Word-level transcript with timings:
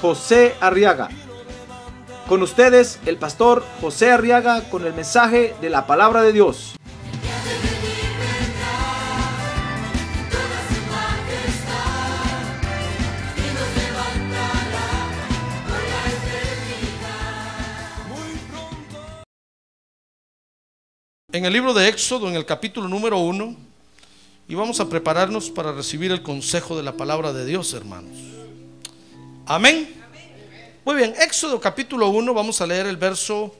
José 0.00 0.54
Arriaga. 0.60 1.08
Con 2.28 2.42
ustedes, 2.42 2.98
el 3.06 3.16
pastor 3.16 3.64
José 3.80 4.10
Arriaga 4.10 4.68
con 4.68 4.84
el 4.84 4.94
mensaje 4.94 5.54
de 5.60 5.70
la 5.70 5.86
palabra 5.86 6.22
de 6.22 6.32
Dios. 6.32 6.76
en 21.36 21.44
el 21.44 21.52
libro 21.52 21.74
de 21.74 21.88
Éxodo, 21.88 22.28
en 22.28 22.34
el 22.34 22.46
capítulo 22.46 22.88
número 22.88 23.18
uno, 23.18 23.54
y 24.48 24.54
vamos 24.54 24.80
a 24.80 24.88
prepararnos 24.88 25.50
para 25.50 25.72
recibir 25.72 26.10
el 26.10 26.22
consejo 26.22 26.76
de 26.76 26.82
la 26.82 26.96
palabra 26.96 27.32
de 27.34 27.44
Dios, 27.44 27.74
hermanos. 27.74 28.35
Amén. 29.48 29.88
Muy 30.84 30.96
bien, 30.96 31.14
Éxodo 31.20 31.60
capítulo 31.60 32.08
1, 32.08 32.34
vamos 32.34 32.60
a 32.60 32.66
leer 32.66 32.86
el 32.86 32.96
verso, 32.96 33.54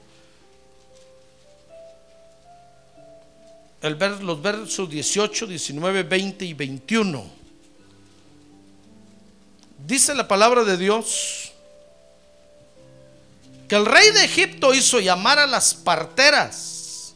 el 3.81 3.95
ver, 3.95 4.21
los 4.21 4.41
versos 4.41 4.89
18, 4.89 5.47
19, 5.47 6.03
20 6.03 6.43
y 6.43 6.53
21. 6.53 7.25
Dice 9.85 10.13
la 10.13 10.27
palabra 10.27 10.65
de 10.65 10.75
Dios 10.75 11.53
que 13.69 13.77
el 13.77 13.85
rey 13.85 14.11
de 14.11 14.25
Egipto 14.25 14.73
hizo 14.73 14.99
llamar 14.99 15.39
a 15.39 15.47
las 15.47 15.73
parteras 15.73 17.15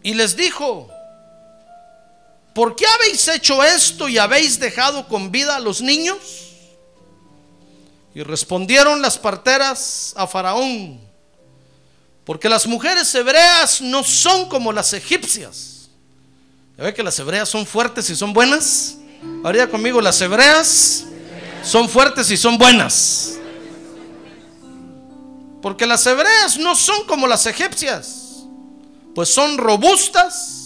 y 0.00 0.14
les 0.14 0.36
dijo, 0.36 0.88
¿por 2.58 2.74
qué 2.74 2.84
habéis 2.86 3.28
hecho 3.28 3.62
esto 3.62 4.08
y 4.08 4.18
habéis 4.18 4.58
dejado 4.58 5.06
con 5.06 5.30
vida 5.30 5.54
a 5.54 5.60
los 5.60 5.80
niños? 5.80 6.18
Y 8.12 8.24
respondieron 8.24 9.00
las 9.00 9.16
parteras 9.16 10.12
a 10.16 10.26
Faraón, 10.26 11.00
porque 12.24 12.48
las 12.48 12.66
mujeres 12.66 13.14
hebreas 13.14 13.80
no 13.80 14.02
son 14.02 14.48
como 14.48 14.72
las 14.72 14.92
egipcias. 14.92 15.88
¿Ya 16.76 16.82
ve 16.82 16.92
que 16.92 17.04
las 17.04 17.16
hebreas 17.20 17.48
son 17.48 17.64
fuertes 17.64 18.10
y 18.10 18.16
son 18.16 18.32
buenas? 18.32 18.96
Haría 19.44 19.70
conmigo, 19.70 20.00
las 20.00 20.20
hebreas 20.20 21.04
son 21.62 21.88
fuertes 21.88 22.28
y 22.28 22.36
son 22.36 22.58
buenas. 22.58 23.38
Porque 25.62 25.86
las 25.86 26.04
hebreas 26.04 26.58
no 26.58 26.74
son 26.74 27.06
como 27.06 27.28
las 27.28 27.46
egipcias 27.46 28.24
pues 29.14 29.28
son 29.30 29.58
robustas 29.58 30.57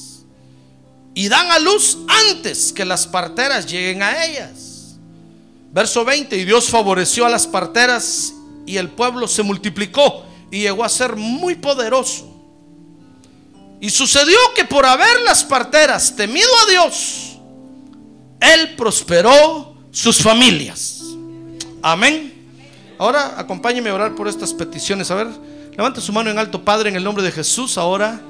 y 1.15 1.29
dan 1.29 1.51
a 1.51 1.59
luz 1.59 1.99
antes 2.31 2.73
que 2.73 2.85
las 2.85 3.07
parteras 3.07 3.67
lleguen 3.67 4.03
a 4.03 4.25
ellas. 4.25 4.97
Verso 5.73 6.05
20, 6.05 6.37
y 6.37 6.45
Dios 6.45 6.69
favoreció 6.69 7.27
a 7.27 7.31
las 7.31 7.47
parteras 7.47 8.35
y 8.67 8.77
el 8.77 8.91
pueblo 8.91 9.27
se 9.27 9.43
multiplicó 9.43 10.25
y 10.51 10.61
llegó 10.61 10.85
a 10.85 10.89
ser 10.89 11.17
muy 11.17 11.55
poderoso. 11.55 12.29
Y 13.81 13.91
sucedió 13.91 14.37
que 14.55 14.65
por 14.65 14.87
haber 14.87 15.23
las 15.25 15.43
parteras 15.43 16.15
temido 16.15 16.49
a 16.65 16.71
Dios, 16.71 17.39
Él 18.41 18.77
prosperó 18.77 19.75
sus 19.91 20.19
familias. 20.19 21.01
Amén. 21.83 22.33
Ahora 22.99 23.35
acompáñeme 23.37 23.91
a 23.91 23.95
orar 23.95 24.15
por 24.15 24.29
estas 24.29 24.55
peticiones. 24.55 25.11
A 25.11 25.17
ver, 25.17 25.29
levante 25.77 26.01
su 26.01 26.13
mano 26.13 26.31
en 26.31 26.39
alto, 26.39 26.65
Padre, 26.65 26.91
en 26.91 26.97
el 26.97 27.03
nombre 27.03 27.25
de 27.25 27.33
Jesús. 27.33 27.77
Ahora 27.77 28.21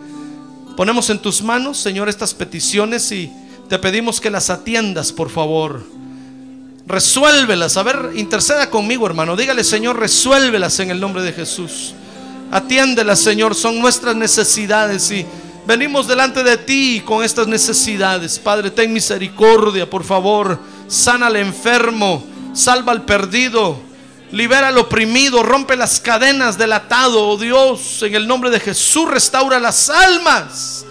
Ponemos 0.77 1.11
en 1.11 1.19
tus 1.19 1.43
manos, 1.43 1.79
Señor, 1.79 2.09
estas 2.09 2.35
peticiones 2.35 3.13
y 3.13 3.31
te 3.69 3.79
pedimos 3.79 4.21
que 4.21 4.31
las 4.31 4.51
atiendas, 4.51 5.13
por 5.13 5.31
favor. 5.31 5.83
Resuélvelas. 6.87 7.77
A 7.77 7.83
ver, 7.83 8.11
interceda 8.15 8.71
conmigo, 8.71 9.07
hermano. 9.07 9.37
Dígale, 9.37 9.65
Señor, 9.65 9.99
resuélvelas 9.99 10.81
en 10.81 10.91
el 10.91 11.01
nombre 11.01 11.23
de 11.23 11.33
Jesús. 11.33 11.95
Atiéndelas, 12.51 13.21
Señor. 13.21 13.55
Son 13.55 13.79
nuestras 13.81 14.17
necesidades 14.17 15.11
y 15.11 15.25
venimos 15.67 16.09
delante 16.09 16.43
de 16.43 16.57
ti 16.57 17.03
con 17.05 17.23
estas 17.23 17.47
necesidades. 17.47 18.39
Padre, 18.39 18.71
ten 18.71 18.93
misericordia, 18.93 19.89
por 19.89 20.05
favor. 20.05 20.59
Sana 20.89 21.29
al 21.29 21.37
enfermo. 21.37 22.25
Salva 22.55 22.93
al 22.93 23.05
perdido 23.05 23.92
Libera 24.33 24.69
al 24.69 24.79
oprimido, 24.79 25.43
rompe 25.43 25.77
las 25.77 26.01
cadenas 26.01 26.57
del 26.57 26.73
atado, 26.73 27.29
oh 27.29 27.37
Dios. 27.37 28.03
En 28.03 28.15
el 28.15 28.27
nombre 28.27 28.51
de 28.51 28.61
Jesús 28.61 29.11
restaura 29.11 29.61
las 29.61 29.91
almas 29.91 30.87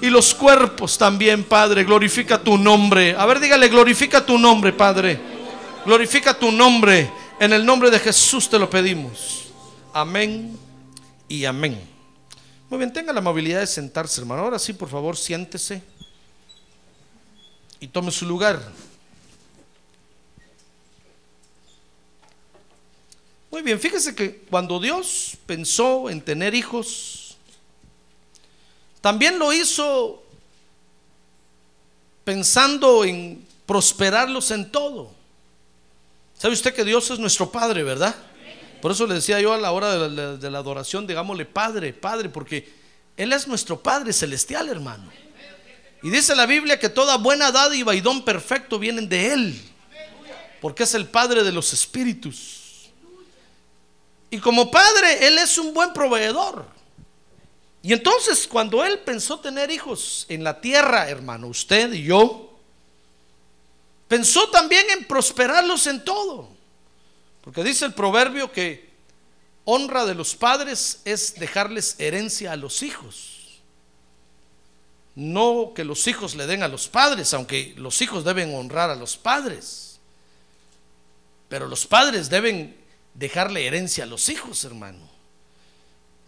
y 0.00 0.08
los 0.10 0.32
cuerpos 0.32 0.96
también, 0.96 1.42
Padre. 1.42 1.82
Glorifica 1.82 2.38
tu 2.38 2.56
nombre. 2.56 3.16
A 3.18 3.26
ver, 3.26 3.40
dígale, 3.40 3.68
glorifica 3.68 4.24
tu 4.24 4.38
nombre, 4.38 4.72
Padre. 4.72 5.18
Glorifica 5.84 6.38
tu 6.38 6.52
nombre. 6.52 7.10
En 7.40 7.52
el 7.52 7.66
nombre 7.66 7.90
de 7.90 7.98
Jesús 7.98 8.48
te 8.48 8.58
lo 8.60 8.70
pedimos. 8.70 9.46
Amén 9.92 10.56
y 11.28 11.44
amén. 11.44 11.80
Muy 12.70 12.78
bien, 12.78 12.92
tenga 12.92 13.12
la 13.12 13.18
amabilidad 13.18 13.58
de 13.58 13.66
sentarse, 13.66 14.20
hermano. 14.20 14.42
Ahora 14.42 14.58
sí, 14.58 14.72
por 14.72 14.88
favor, 14.88 15.16
siéntese 15.16 15.82
y 17.80 17.88
tome 17.88 18.12
su 18.12 18.24
lugar. 18.24 18.60
Muy 23.50 23.62
bien, 23.62 23.80
fíjese 23.80 24.14
que 24.14 24.42
cuando 24.50 24.78
Dios 24.78 25.36
pensó 25.46 26.10
en 26.10 26.20
tener 26.20 26.54
hijos, 26.54 27.36
también 29.00 29.38
lo 29.38 29.52
hizo 29.52 30.22
pensando 32.24 33.04
en 33.04 33.46
prosperarlos 33.64 34.50
en 34.50 34.70
todo. 34.70 35.10
¿Sabe 36.38 36.54
usted 36.54 36.74
que 36.74 36.84
Dios 36.84 37.10
es 37.10 37.18
nuestro 37.18 37.50
Padre, 37.50 37.82
verdad? 37.82 38.14
Por 38.82 38.92
eso 38.92 39.06
le 39.06 39.14
decía 39.14 39.40
yo 39.40 39.52
a 39.52 39.58
la 39.58 39.72
hora 39.72 40.08
de 40.08 40.50
la, 40.50 40.58
adoración, 40.58 41.06
digámosle 41.06 41.46
Padre, 41.46 41.92
Padre, 41.92 42.28
porque 42.28 42.70
Él 43.16 43.32
es 43.32 43.48
nuestro 43.48 43.80
Padre 43.80 44.12
celestial, 44.12 44.68
hermano. 44.68 45.10
Y 46.02 46.10
dice 46.10 46.36
la 46.36 46.46
Biblia 46.46 46.78
que 46.78 46.88
toda 46.88 47.16
buena 47.16 47.50
dádiva 47.50 47.94
y 47.94 48.00
don 48.00 48.24
perfecto 48.24 48.78
vienen 48.78 49.08
de 49.08 49.32
Él, 49.32 49.60
porque 50.60 50.84
es 50.84 50.94
el 50.94 51.08
Padre 51.08 51.42
de 51.42 51.50
los 51.50 51.72
espíritus. 51.72 52.67
Y 54.30 54.38
como 54.38 54.70
padre, 54.70 55.26
Él 55.26 55.38
es 55.38 55.56
un 55.58 55.72
buen 55.72 55.92
proveedor. 55.92 56.66
Y 57.82 57.92
entonces 57.92 58.46
cuando 58.46 58.84
Él 58.84 58.98
pensó 59.00 59.40
tener 59.40 59.70
hijos 59.70 60.26
en 60.28 60.44
la 60.44 60.60
tierra, 60.60 61.08
hermano, 61.08 61.46
usted 61.46 61.92
y 61.92 62.04
yo, 62.04 62.58
pensó 64.08 64.48
también 64.50 64.84
en 64.90 65.06
prosperarlos 65.06 65.86
en 65.86 66.04
todo. 66.04 66.48
Porque 67.42 67.64
dice 67.64 67.86
el 67.86 67.94
proverbio 67.94 68.52
que 68.52 68.88
honra 69.64 70.04
de 70.04 70.14
los 70.14 70.34
padres 70.34 71.00
es 71.04 71.34
dejarles 71.34 71.94
herencia 71.98 72.52
a 72.52 72.56
los 72.56 72.82
hijos. 72.82 73.60
No 75.14 75.72
que 75.74 75.84
los 75.84 76.06
hijos 76.06 76.34
le 76.36 76.46
den 76.46 76.62
a 76.62 76.68
los 76.68 76.88
padres, 76.88 77.34
aunque 77.34 77.74
los 77.76 78.00
hijos 78.02 78.24
deben 78.24 78.54
honrar 78.54 78.90
a 78.90 78.94
los 78.94 79.16
padres. 79.16 79.98
Pero 81.48 81.66
los 81.66 81.86
padres 81.86 82.28
deben 82.28 82.77
dejarle 83.18 83.66
herencia 83.66 84.04
a 84.04 84.06
los 84.06 84.28
hijos, 84.28 84.64
hermano. 84.64 85.00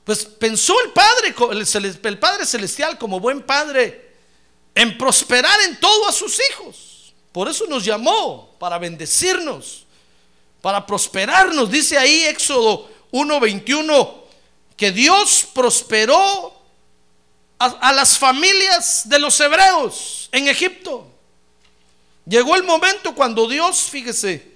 Pues 0.05 0.25
pensó 0.25 0.75
el 0.85 0.91
Padre, 0.91 1.35
el 2.03 2.19
Padre 2.19 2.45
Celestial 2.45 2.99
como 2.99 3.21
buen 3.21 3.43
Padre, 3.43 4.11
en 4.75 4.99
prosperar 4.99 5.61
en 5.63 5.79
todo 5.79 6.09
a 6.09 6.13
sus 6.13 6.41
hijos. 6.51 7.15
Por 7.31 7.49
eso 7.49 7.67
nos 7.67 7.85
llamó, 7.85 8.57
para 8.59 8.79
bendecirnos, 8.79 9.87
para 10.61 10.85
prosperarnos. 10.85 11.71
Dice 11.71 11.97
ahí 11.97 12.25
Éxodo 12.25 12.91
1:21 13.13 14.25
que 14.77 14.91
Dios 14.91 15.47
prosperó 15.55 16.53
a, 17.59 17.67
a, 17.67 17.93
las 17.93 18.19
familias 18.19 19.09
de 19.09 19.19
los 19.19 19.39
hebreos 19.39 20.29
en 20.33 20.49
Egipto. 20.49 21.07
Llegó 22.27 22.57
el 22.57 22.65
momento 22.65 23.15
cuando 23.15 23.47
Dios, 23.47 23.83
fíjese, 23.83 24.50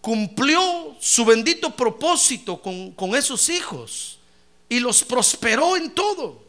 cumplió 0.00 0.96
su 1.00 1.24
bendito 1.24 1.70
propósito 1.70 2.60
con, 2.60 3.14
esos 3.14 3.48
hijos 3.48 4.18
y 4.68 4.80
los 4.80 5.04
prosperó 5.04 5.76
en 5.76 5.90
todo. 5.90 6.42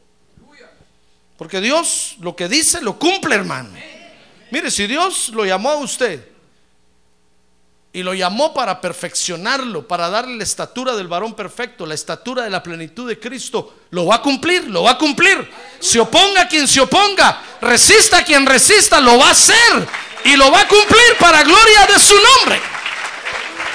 Porque 1.38 1.59
Dios 1.59 2.15
lo 2.19 2.36
que 2.36 2.48
dice 2.48 2.81
lo 2.81 2.98
cumple, 3.00 3.36
hermano. 3.36 3.69
Mire, 4.51 4.69
si 4.69 4.86
Dios 4.86 5.30
lo 5.30 5.45
llamó 5.45 5.71
a 5.71 5.75
usted 5.77 6.27
y 7.94 8.03
lo 8.03 8.13
llamó 8.13 8.53
para 8.53 8.80
perfeccionarlo, 8.80 9.88
para 9.88 10.09
darle 10.09 10.38
la 10.38 10.44
estatura 10.44 10.95
del 10.95 11.07
varón 11.07 11.33
perfecto, 11.33 11.86
la 11.86 11.95
estatura 11.95 12.44
de 12.44 12.50
la 12.50 12.62
plenitud 12.62 13.07
de 13.07 13.19
Cristo, 13.19 13.80
lo 13.89 14.06
va 14.06 14.15
a 14.15 14.21
cumplir, 14.21 14.68
lo 14.69 14.83
va 14.83 14.92
a 14.92 14.98
cumplir. 14.98 15.50
Se 15.80 16.00
oponga 16.00 16.48
quien 16.48 16.68
se 16.68 16.80
oponga, 16.80 17.42
resista 17.59 18.24
quien 18.24 18.45
resista, 18.45 19.01
lo 19.01 19.18
va 19.18 19.30
a 19.30 19.31
hacer 19.31 19.88
y 20.24 20.36
lo 20.36 20.51
va 20.51 20.62
a 20.62 20.68
cumplir 20.68 21.18
para 21.19 21.44
gloria 21.44 21.88
de 21.88 22.00
su 22.00 22.15
nombre. 22.15 22.80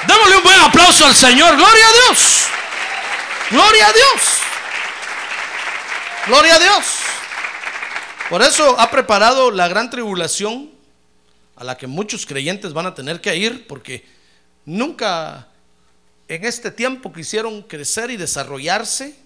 Démosle 0.06 0.36
un 0.36 0.42
buen 0.42 0.60
aplauso 0.60 1.06
al 1.06 1.14
Señor, 1.14 1.56
gloria 1.56 1.88
a 1.88 1.92
Dios. 1.92 2.46
Gloria 3.50 3.88
a 3.88 3.92
Dios. 3.92 4.22
Gloria 6.26 6.54
a 6.56 6.58
Dios. 6.58 6.84
Por 8.28 8.42
eso 8.42 8.78
ha 8.78 8.90
preparado 8.90 9.50
la 9.50 9.68
gran 9.68 9.88
tribulación 9.90 10.70
a 11.54 11.64
la 11.64 11.76
que 11.76 11.86
muchos 11.86 12.26
creyentes 12.26 12.72
van 12.72 12.86
a 12.86 12.94
tener 12.94 13.20
que 13.20 13.36
ir 13.36 13.66
porque 13.66 14.04
nunca 14.64 15.48
en 16.28 16.44
este 16.44 16.70
tiempo 16.70 17.12
quisieron 17.12 17.62
crecer 17.62 18.10
y 18.10 18.16
desarrollarse. 18.16 19.16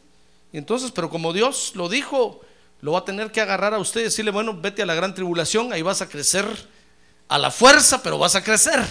Y 0.53 0.59
entonces, 0.59 0.91
pero 0.91 1.09
como 1.09 1.33
Dios 1.33 1.73
lo 1.75 1.89
dijo, 1.89 2.41
lo 2.83 2.93
va 2.93 3.01
a 3.01 3.05
tener 3.05 3.33
que 3.33 3.41
agarrar 3.41 3.75
a 3.75 3.79
usted 3.79 4.01
y 4.01 4.05
decirle, 4.05 4.31
bueno, 4.31 4.55
vete 4.55 4.83
a 4.83 4.87
la 4.87 4.95
gran 4.95 5.15
tribulación, 5.15 5.73
ahí 5.73 5.83
vas 5.83 6.03
a 6.03 6.09
crecer 6.09 6.47
a 7.29 7.39
la 7.39 7.51
fuerza, 7.51 8.03
pero 8.03 8.19
vas 8.19 8.35
a 8.35 8.45
crecer. 8.45 8.85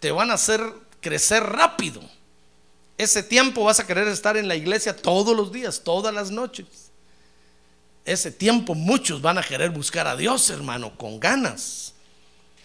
Te 0.00 0.10
van 0.10 0.30
a 0.30 0.34
hacer 0.34 0.60
crecer 1.00 1.42
rápido. 1.42 2.00
Ese 2.96 3.22
tiempo 3.22 3.64
vas 3.64 3.80
a 3.80 3.86
querer 3.86 4.08
estar 4.08 4.36
en 4.36 4.48
la 4.48 4.56
iglesia 4.56 4.96
todos 4.96 5.36
los 5.36 5.52
días, 5.52 5.82
todas 5.84 6.12
las 6.12 6.30
noches. 6.30 6.66
Ese 8.04 8.30
tiempo 8.30 8.74
muchos 8.74 9.20
van 9.20 9.38
a 9.38 9.42
querer 9.42 9.70
buscar 9.70 10.06
a 10.06 10.16
Dios, 10.16 10.50
hermano, 10.50 10.96
con 10.96 11.20
ganas 11.20 11.88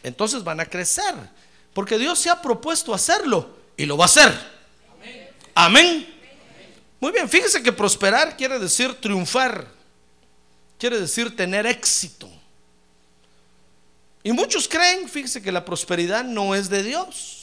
entonces 0.03 0.44
van 0.44 0.59
a 0.59 0.65
crecer. 0.65 1.15
Porque 1.74 1.97
Dios 1.97 2.19
se 2.19 2.30
ha 2.30 2.39
propuesto 2.39 2.94
hacerlo 2.94 3.57
y 3.75 3.85
lo 3.85 3.97
va 3.97 4.06
a 4.06 4.07
hacer. 4.07 4.31
Amén. 5.56 6.13
Muy 7.00 7.12
bien, 7.12 7.27
fíjese 7.27 7.63
que 7.63 7.71
prosperar 7.71 8.38
quiere 8.38 8.59
decir 8.59 8.94
triunfar. 9.01 9.68
Quiere 10.77 11.00
decir 11.00 11.36
tener 11.36 11.65
éxito. 11.65 12.29
Y 14.21 14.31
muchos 14.31 14.68
creen, 14.68 15.09
fíjese 15.09 15.41
que 15.41 15.51
la 15.51 15.65
prosperidad 15.65 16.24
no 16.24 16.53
es 16.53 16.69
de 16.69 16.83
Dios. 16.83 17.39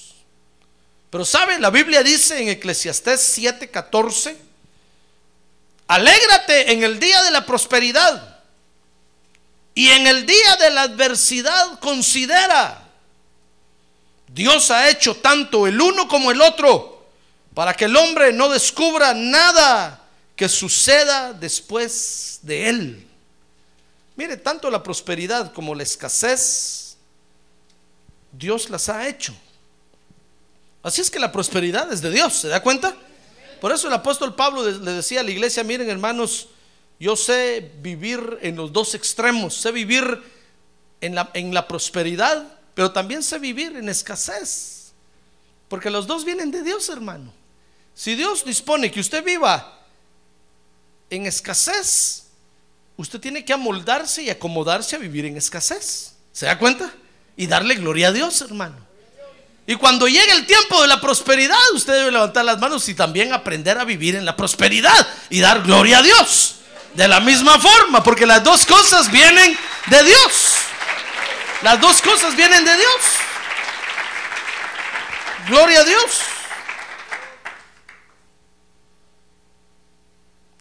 Pero 1.11 1.25
sabe, 1.25 1.59
la 1.59 1.71
Biblia 1.71 2.03
dice 2.03 2.41
en 2.41 2.49
Eclesiastés 2.49 3.37
7:14, 3.37 4.37
alégrate 5.89 6.73
en 6.73 6.85
el 6.85 7.01
día 7.01 7.23
de 7.25 7.33
la 7.33 7.45
prosperidad 7.45 8.39
y 9.75 9.89
en 9.89 10.07
el 10.07 10.25
día 10.25 10.57
de 10.57 10.71
la 10.71 10.83
adversidad 10.83 11.81
considera, 11.81 12.87
Dios 14.29 14.71
ha 14.71 14.89
hecho 14.89 15.17
tanto 15.17 15.67
el 15.67 15.81
uno 15.81 16.07
como 16.07 16.31
el 16.31 16.41
otro 16.41 17.09
para 17.55 17.75
que 17.75 17.87
el 17.87 17.97
hombre 17.97 18.33
no 18.33 18.49
descubra 18.49 19.13
nada 19.13 20.01
que 20.37 20.49
suceda 20.49 21.33
después 21.33 22.39
de 22.43 22.69
él. 22.69 23.07
Mire, 24.15 24.37
tanto 24.37 24.71
la 24.71 24.83
prosperidad 24.83 25.53
como 25.53 25.75
la 25.75 25.83
escasez, 25.83 26.97
Dios 28.31 28.71
las 28.71 28.89
ha 28.89 29.09
hecho. 29.09 29.35
Así 30.83 31.01
es 31.01 31.11
que 31.11 31.19
la 31.19 31.33
prosperidad 31.33 31.93
es 31.93 32.01
de 32.01 32.11
Dios, 32.11 32.35
¿se 32.35 32.49
da 32.49 32.63
cuenta? 32.63 32.97
Por 33.61 33.73
eso 33.73 33.89
el 33.89 33.95
apóstol 33.95 34.35
Pablo 34.35 34.69
le 34.69 34.93
decía 34.93 35.21
a 35.21 35.23
la 35.23 35.31
iglesia, 35.31 35.63
miren 35.63 35.91
hermanos, 35.91 36.49
yo 36.99 37.17
sé 37.17 37.73
vivir 37.81 38.39
en 38.43 38.57
los 38.57 38.73
dos 38.73 38.95
extremos, 38.95 39.55
sé 39.55 39.73
vivir 39.73 40.23
en 41.01 41.15
la, 41.55 41.69
prosperidad, 41.69 42.59
pero 42.75 42.93
también 42.93 43.23
sé 43.23 43.39
vivir 43.39 43.77
en 43.77 43.89
escasez. 43.89 44.93
Porque 45.69 45.91
los 45.91 46.07
dos 46.07 46.25
vienen 46.25 46.51
de 46.51 46.63
Dios, 46.63 46.89
hermano. 46.89 47.33
Si 47.95 48.15
Dios 48.17 48.45
dispone 48.45 48.91
que 48.91 49.01
usted 49.01 49.25
viva 49.25 49.79
en 51.09 51.27
escasez, 51.27 52.27
usted 52.97 53.21
tiene 53.21 53.45
que 53.45 53.53
amoldarse 53.53 54.23
y 54.23 54.31
acomodarse 54.31 54.97
a 54.97 54.99
vivir 54.99 55.25
en 55.25 55.37
escasez. 55.37 56.17
¿Se 56.33 56.47
da 56.47 56.59
cuenta? 56.59 56.93
Y 57.37 57.47
darle 57.47 57.77
gloria 57.77 58.09
a 58.09 58.13
Dios, 58.13 58.41
hermano. 58.43 58.90
Y 59.71 59.77
cuando 59.77 60.09
llegue 60.09 60.33
el 60.33 60.47
tiempo 60.47 60.83
de 60.83 60.89
la 60.89 61.01
prosperidad, 61.01 61.57
usted 61.75 61.93
debe 61.93 62.11
levantar 62.11 62.45
las 62.45 62.59
manos 62.59 62.89
y 62.89 62.95
también 62.97 63.33
aprender 63.33 63.79
a 63.79 63.85
vivir 63.85 64.17
en 64.17 64.25
la 64.25 64.35
prosperidad 64.35 65.07
y 65.29 65.39
dar 65.39 65.63
gloria 65.63 65.99
a 65.99 66.03
Dios. 66.03 66.57
De 66.95 67.07
la 67.07 67.21
misma 67.21 67.57
forma, 67.57 68.03
porque 68.03 68.27
las 68.27 68.43
dos 68.43 68.67
cosas 68.67 69.09
vienen 69.13 69.57
de 69.87 70.03
Dios. 70.03 70.55
Las 71.63 71.81
dos 71.81 72.03
cosas 72.03 72.35
vienen 72.35 72.65
de 72.65 72.75
Dios. 72.75 73.01
Gloria 75.47 75.83
a 75.83 75.85
Dios. 75.85 76.21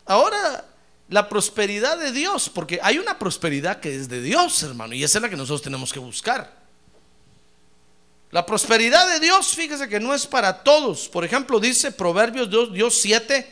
Ahora, 0.05 0.65
la 1.07 1.27
prosperidad 1.27 1.97
de 1.97 2.11
Dios, 2.11 2.51
porque 2.53 2.79
hay 2.83 2.99
una 2.99 3.17
prosperidad 3.17 3.79
que 3.79 3.95
es 3.95 4.07
de 4.07 4.21
Dios, 4.21 4.61
hermano, 4.61 4.93
y 4.93 5.03
esa 5.03 5.17
es 5.17 5.23
la 5.23 5.29
que 5.29 5.35
nosotros 5.35 5.63
tenemos 5.63 5.91
que 5.91 5.97
buscar. 5.97 6.58
La 8.31 8.45
prosperidad 8.45 9.07
de 9.09 9.19
Dios, 9.19 9.55
fíjese 9.55 9.89
que 9.89 9.99
no 9.99 10.13
es 10.13 10.27
para 10.27 10.63
todos. 10.63 11.09
Por 11.09 11.25
ejemplo, 11.25 11.59
dice 11.59 11.91
Proverbios 11.91 12.49
Dios, 12.49 12.71
Dios 12.71 13.01
7, 13.01 13.51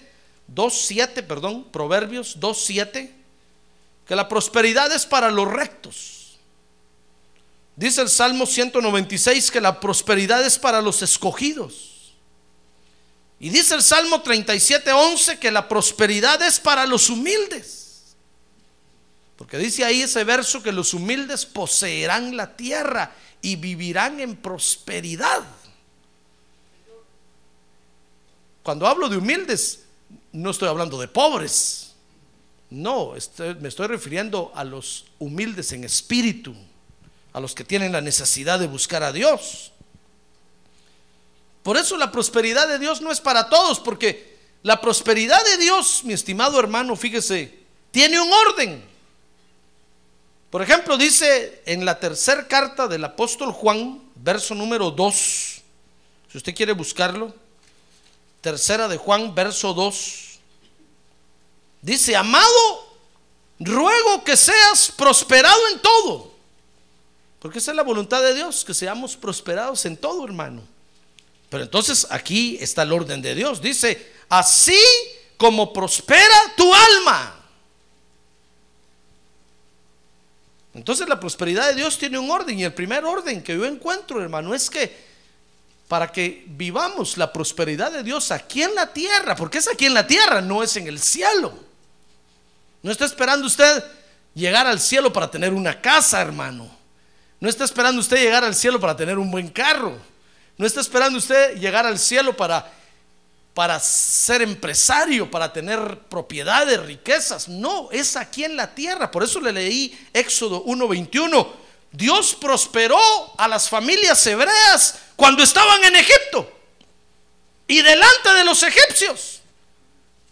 2.7, 0.53 1.23
perdón, 1.25 1.65
Proverbios 1.71 2.39
2.7, 2.39 3.11
que 4.05 4.15
la 4.15 4.27
prosperidad 4.27 4.91
es 4.93 5.05
para 5.05 5.31
los 5.31 5.47
rectos. 5.47 6.37
Dice 7.75 8.01
el 8.01 8.09
Salmo 8.09 8.45
196 8.45 9.51
que 9.51 9.61
la 9.61 9.79
prosperidad 9.79 10.45
es 10.45 10.57
para 10.57 10.81
los 10.81 11.01
escogidos. 11.01 12.13
Y 13.39 13.49
dice 13.49 13.75
el 13.75 13.83
Salmo 13.83 14.23
37.11 14.23 15.37
que 15.37 15.51
la 15.51 15.67
prosperidad 15.67 16.41
es 16.41 16.59
para 16.59 16.87
los 16.87 17.09
humildes. 17.09 18.15
Porque 19.35 19.59
dice 19.59 19.85
ahí 19.85 20.01
ese 20.01 20.23
verso 20.23 20.63
que 20.63 20.71
los 20.71 20.95
humildes 20.95 21.45
poseerán 21.45 22.35
la 22.35 22.57
tierra 22.57 23.11
y 23.41 23.55
vivirán 23.55 24.19
en 24.19 24.35
prosperidad. 24.35 25.43
Cuando 28.63 28.85
hablo 28.85 29.07
de 29.07 29.17
humildes, 29.17 29.83
no 30.31 30.51
estoy 30.51 30.67
hablando 30.67 30.99
de 30.99 31.07
pobres. 31.07 31.93
No, 32.69 33.13
me 33.59 33.69
estoy 33.69 33.87
refiriendo 33.87 34.51
a 34.53 34.63
los 34.63 35.05
humildes 35.19 35.71
en 35.71 35.85
espíritu, 35.85 36.53
a 37.31 37.39
los 37.39 37.55
que 37.55 37.63
tienen 37.63 37.93
la 37.93 38.01
necesidad 38.01 38.59
de 38.59 38.67
buscar 38.67 39.03
a 39.03 39.13
Dios. 39.13 39.71
Por 41.63 41.77
eso 41.77 41.97
la 41.97 42.11
prosperidad 42.11 42.67
de 42.67 42.79
Dios 42.79 43.01
no 43.01 43.11
es 43.11 43.21
para 43.21 43.49
todos, 43.49 43.79
porque 43.79 44.37
la 44.63 44.81
prosperidad 44.81 45.43
de 45.45 45.57
Dios, 45.57 46.01
mi 46.03 46.13
estimado 46.13 46.59
hermano, 46.59 46.95
fíjese, 46.95 47.59
tiene 47.91 48.19
un 48.19 48.31
orden. 48.31 48.96
Por 50.49 50.61
ejemplo, 50.61 50.97
dice 50.97 51.61
en 51.65 51.83
la 51.85 51.99
tercera 51.99 52.47
carta 52.47 52.87
del 52.87 53.03
apóstol 53.03 53.51
Juan, 53.51 54.01
verso 54.15 54.55
número 54.55 54.91
2, 54.91 55.15
si 56.31 56.37
usted 56.37 56.55
quiere 56.55 56.71
buscarlo, 56.71 57.33
tercera 58.41 58.87
de 58.87 58.97
Juan, 58.97 59.35
verso 59.35 59.73
2. 59.73 60.39
Dice, 61.81 62.15
amado, 62.15 62.97
ruego 63.59 64.23
que 64.23 64.37
seas 64.37 64.91
prosperado 64.95 65.67
en 65.73 65.81
todo. 65.81 66.31
Porque 67.39 67.59
esa 67.59 67.71
es 67.71 67.77
la 67.77 67.83
voluntad 67.83 68.21
de 68.21 68.33
Dios, 68.33 68.65
que 68.65 68.73
seamos 68.73 69.15
prosperados 69.15 69.85
en 69.85 69.97
todo, 69.97 70.25
hermano. 70.25 70.61
Pero 71.49 71.63
entonces 71.63 72.07
aquí 72.09 72.57
está 72.59 72.83
el 72.83 72.91
orden 72.91 73.21
de 73.21 73.35
Dios. 73.35 73.61
Dice, 73.61 74.13
así 74.27 74.79
como 75.37 75.71
prospera 75.71 76.53
tu 76.55 76.73
alma. 76.73 77.36
Entonces 80.77 81.09
la 81.09 81.19
prosperidad 81.19 81.69
de 81.69 81.75
Dios 81.75 81.97
tiene 81.97 82.19
un 82.19 82.29
orden 82.29 82.57
y 82.59 82.63
el 82.63 82.73
primer 82.73 83.03
orden 83.03 83.41
que 83.41 83.55
yo 83.55 83.65
encuentro, 83.65 84.21
hermano, 84.21 84.53
es 84.53 84.69
que 84.69 84.95
para 85.87 86.11
que 86.11 86.43
vivamos 86.47 87.17
la 87.17 87.33
prosperidad 87.33 87.91
de 87.91 88.03
Dios 88.03 88.29
aquí 88.29 88.61
en 88.61 88.75
la 88.75 88.93
tierra, 88.93 89.35
porque 89.35 89.57
es 89.57 89.67
aquí 89.67 89.87
en 89.87 89.95
la 89.95 90.05
tierra, 90.05 90.39
no 90.39 90.61
es 90.61 90.77
en 90.77 90.87
el 90.87 90.99
cielo. 90.99 91.57
No 92.83 92.91
está 92.91 93.05
esperando 93.05 93.47
usted 93.47 93.83
llegar 94.35 94.67
al 94.67 94.79
cielo 94.79 95.11
para 95.11 95.31
tener 95.31 95.51
una 95.51 95.81
casa, 95.81 96.21
hermano. 96.21 96.69
No 97.39 97.49
está 97.49 97.63
esperando 97.63 97.99
usted 97.99 98.17
llegar 98.17 98.43
al 98.43 98.53
cielo 98.53 98.79
para 98.79 98.95
tener 98.95 99.17
un 99.17 99.31
buen 99.31 99.47
carro. 99.47 99.97
No 100.57 100.67
está 100.67 100.81
esperando 100.81 101.17
usted 101.17 101.55
llegar 101.55 101.87
al 101.87 101.97
cielo 101.97 102.37
para 102.37 102.71
para 103.57 103.79
ser 103.79 104.43
empresario, 104.43 105.31
para 105.31 105.51
tener 105.51 106.01
propiedades, 106.01 106.79
riquezas. 106.79 107.49
No, 107.49 107.89
es 107.91 108.15
aquí 108.15 108.43
en 108.43 108.55
la 108.55 108.75
tierra. 108.75 109.09
Por 109.09 109.23
eso 109.23 109.41
le 109.41 109.51
leí 109.51 109.97
Éxodo 110.13 110.63
1:21. 110.63 111.53
Dios 111.91 112.37
prosperó 112.39 112.99
a 113.35 113.47
las 113.47 113.67
familias 113.67 114.27
hebreas 114.27 114.99
cuando 115.15 115.41
estaban 115.41 115.83
en 115.85 115.95
Egipto 115.95 116.47
y 117.67 117.81
delante 117.81 118.31
de 118.35 118.43
los 118.43 118.61
egipcios. 118.61 119.41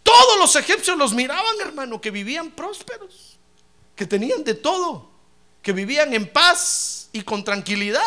Todos 0.03 0.37
los 0.37 0.55
egipcios 0.55 0.95
los 0.95 1.11
miraban, 1.11 1.59
hermano, 1.61 1.99
que 1.99 2.11
vivían 2.11 2.51
prósperos, 2.51 3.39
que 3.95 4.05
tenían 4.05 4.43
de 4.43 4.53
todo, 4.53 5.09
que 5.63 5.73
vivían 5.73 6.13
en 6.13 6.31
paz 6.31 7.09
y 7.11 7.23
con 7.23 7.43
tranquilidad. 7.43 8.03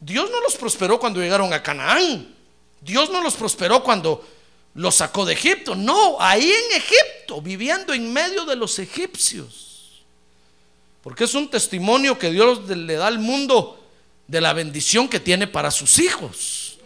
Dios 0.00 0.28
no 0.28 0.40
los 0.40 0.56
prosperó 0.56 0.98
cuando 0.98 1.20
llegaron 1.20 1.52
a 1.52 1.62
Canaán. 1.62 2.33
Dios 2.84 3.10
no 3.10 3.22
los 3.22 3.34
prosperó 3.34 3.82
cuando 3.82 4.24
los 4.74 4.94
sacó 4.96 5.24
de 5.24 5.32
Egipto. 5.32 5.74
No, 5.74 6.20
ahí 6.20 6.50
en 6.50 6.76
Egipto, 6.76 7.40
viviendo 7.40 7.94
en 7.94 8.12
medio 8.12 8.44
de 8.44 8.56
los 8.56 8.78
egipcios. 8.78 10.02
Porque 11.02 11.24
es 11.24 11.34
un 11.34 11.50
testimonio 11.50 12.18
que 12.18 12.30
Dios 12.30 12.68
le 12.68 12.94
da 12.94 13.06
al 13.06 13.18
mundo 13.18 13.82
de 14.26 14.40
la 14.40 14.52
bendición 14.52 15.08
que 15.08 15.20
tiene 15.20 15.46
para 15.46 15.70
sus 15.70 15.98
hijos. 15.98 16.78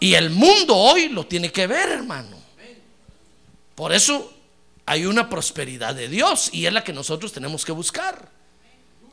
Y 0.00 0.14
el 0.14 0.30
mundo 0.30 0.76
hoy 0.76 1.08
lo 1.08 1.26
tiene 1.26 1.50
que 1.50 1.66
ver, 1.66 1.88
hermano. 1.88 2.36
Por 3.74 3.92
eso 3.92 4.32
hay 4.86 5.06
una 5.06 5.28
prosperidad 5.28 5.94
de 5.94 6.08
Dios 6.08 6.50
y 6.52 6.66
es 6.66 6.72
la 6.72 6.84
que 6.84 6.92
nosotros 6.92 7.32
tenemos 7.32 7.64
que 7.64 7.72
buscar. 7.72 8.28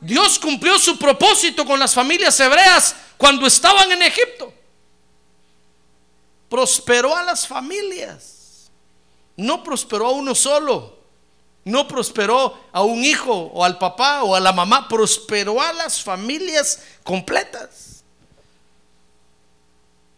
Dios 0.00 0.38
cumplió 0.38 0.78
su 0.78 0.98
propósito 0.98 1.64
con 1.64 1.78
las 1.78 1.94
familias 1.94 2.38
hebreas 2.40 2.94
cuando 3.16 3.46
estaban 3.46 3.90
en 3.92 4.02
Egipto. 4.02 4.52
Prosperó 6.52 7.16
a 7.16 7.22
las 7.22 7.46
familias. 7.48 8.70
No 9.38 9.64
prosperó 9.64 10.08
a 10.08 10.10
uno 10.10 10.34
solo. 10.34 10.98
No 11.64 11.88
prosperó 11.88 12.60
a 12.70 12.82
un 12.82 13.02
hijo 13.02 13.32
o 13.32 13.64
al 13.64 13.78
papá 13.78 14.22
o 14.22 14.34
a 14.34 14.40
la 14.40 14.52
mamá. 14.52 14.86
Prosperó 14.86 15.62
a 15.62 15.72
las 15.72 16.02
familias 16.02 16.82
completas. 17.04 18.04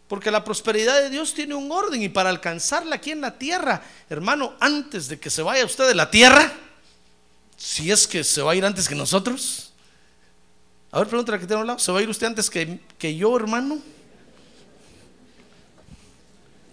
Porque 0.08 0.32
la 0.32 0.42
prosperidad 0.42 1.02
de 1.02 1.10
Dios 1.10 1.34
tiene 1.34 1.54
un 1.54 1.70
orden 1.70 2.02
y 2.02 2.08
para 2.08 2.30
alcanzarla 2.30 2.96
aquí 2.96 3.12
en 3.12 3.20
la 3.20 3.38
tierra, 3.38 3.84
hermano, 4.10 4.54
antes 4.58 5.06
de 5.06 5.20
que 5.20 5.30
se 5.30 5.40
vaya 5.40 5.64
usted 5.64 5.86
de 5.86 5.94
la 5.94 6.10
tierra, 6.10 6.52
si 7.56 7.92
es 7.92 8.08
que 8.08 8.24
se 8.24 8.42
va 8.42 8.50
a 8.50 8.54
ir 8.56 8.64
antes 8.64 8.88
que 8.88 8.96
nosotros, 8.96 9.72
a 10.90 10.98
ver, 10.98 11.06
pregúntale 11.06 11.38
que 11.38 11.46
tengo 11.46 11.60
al 11.60 11.68
lado. 11.68 11.78
¿Se 11.78 11.92
va 11.92 12.00
a 12.00 12.02
ir 12.02 12.08
usted 12.08 12.26
antes 12.26 12.50
que, 12.50 12.80
que 12.98 13.14
yo, 13.14 13.36
hermano? 13.36 13.93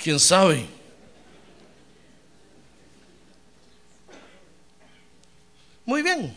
¿Quién 0.01 0.19
sabe? 0.19 0.65
Muy 5.85 6.01
bien. 6.01 6.35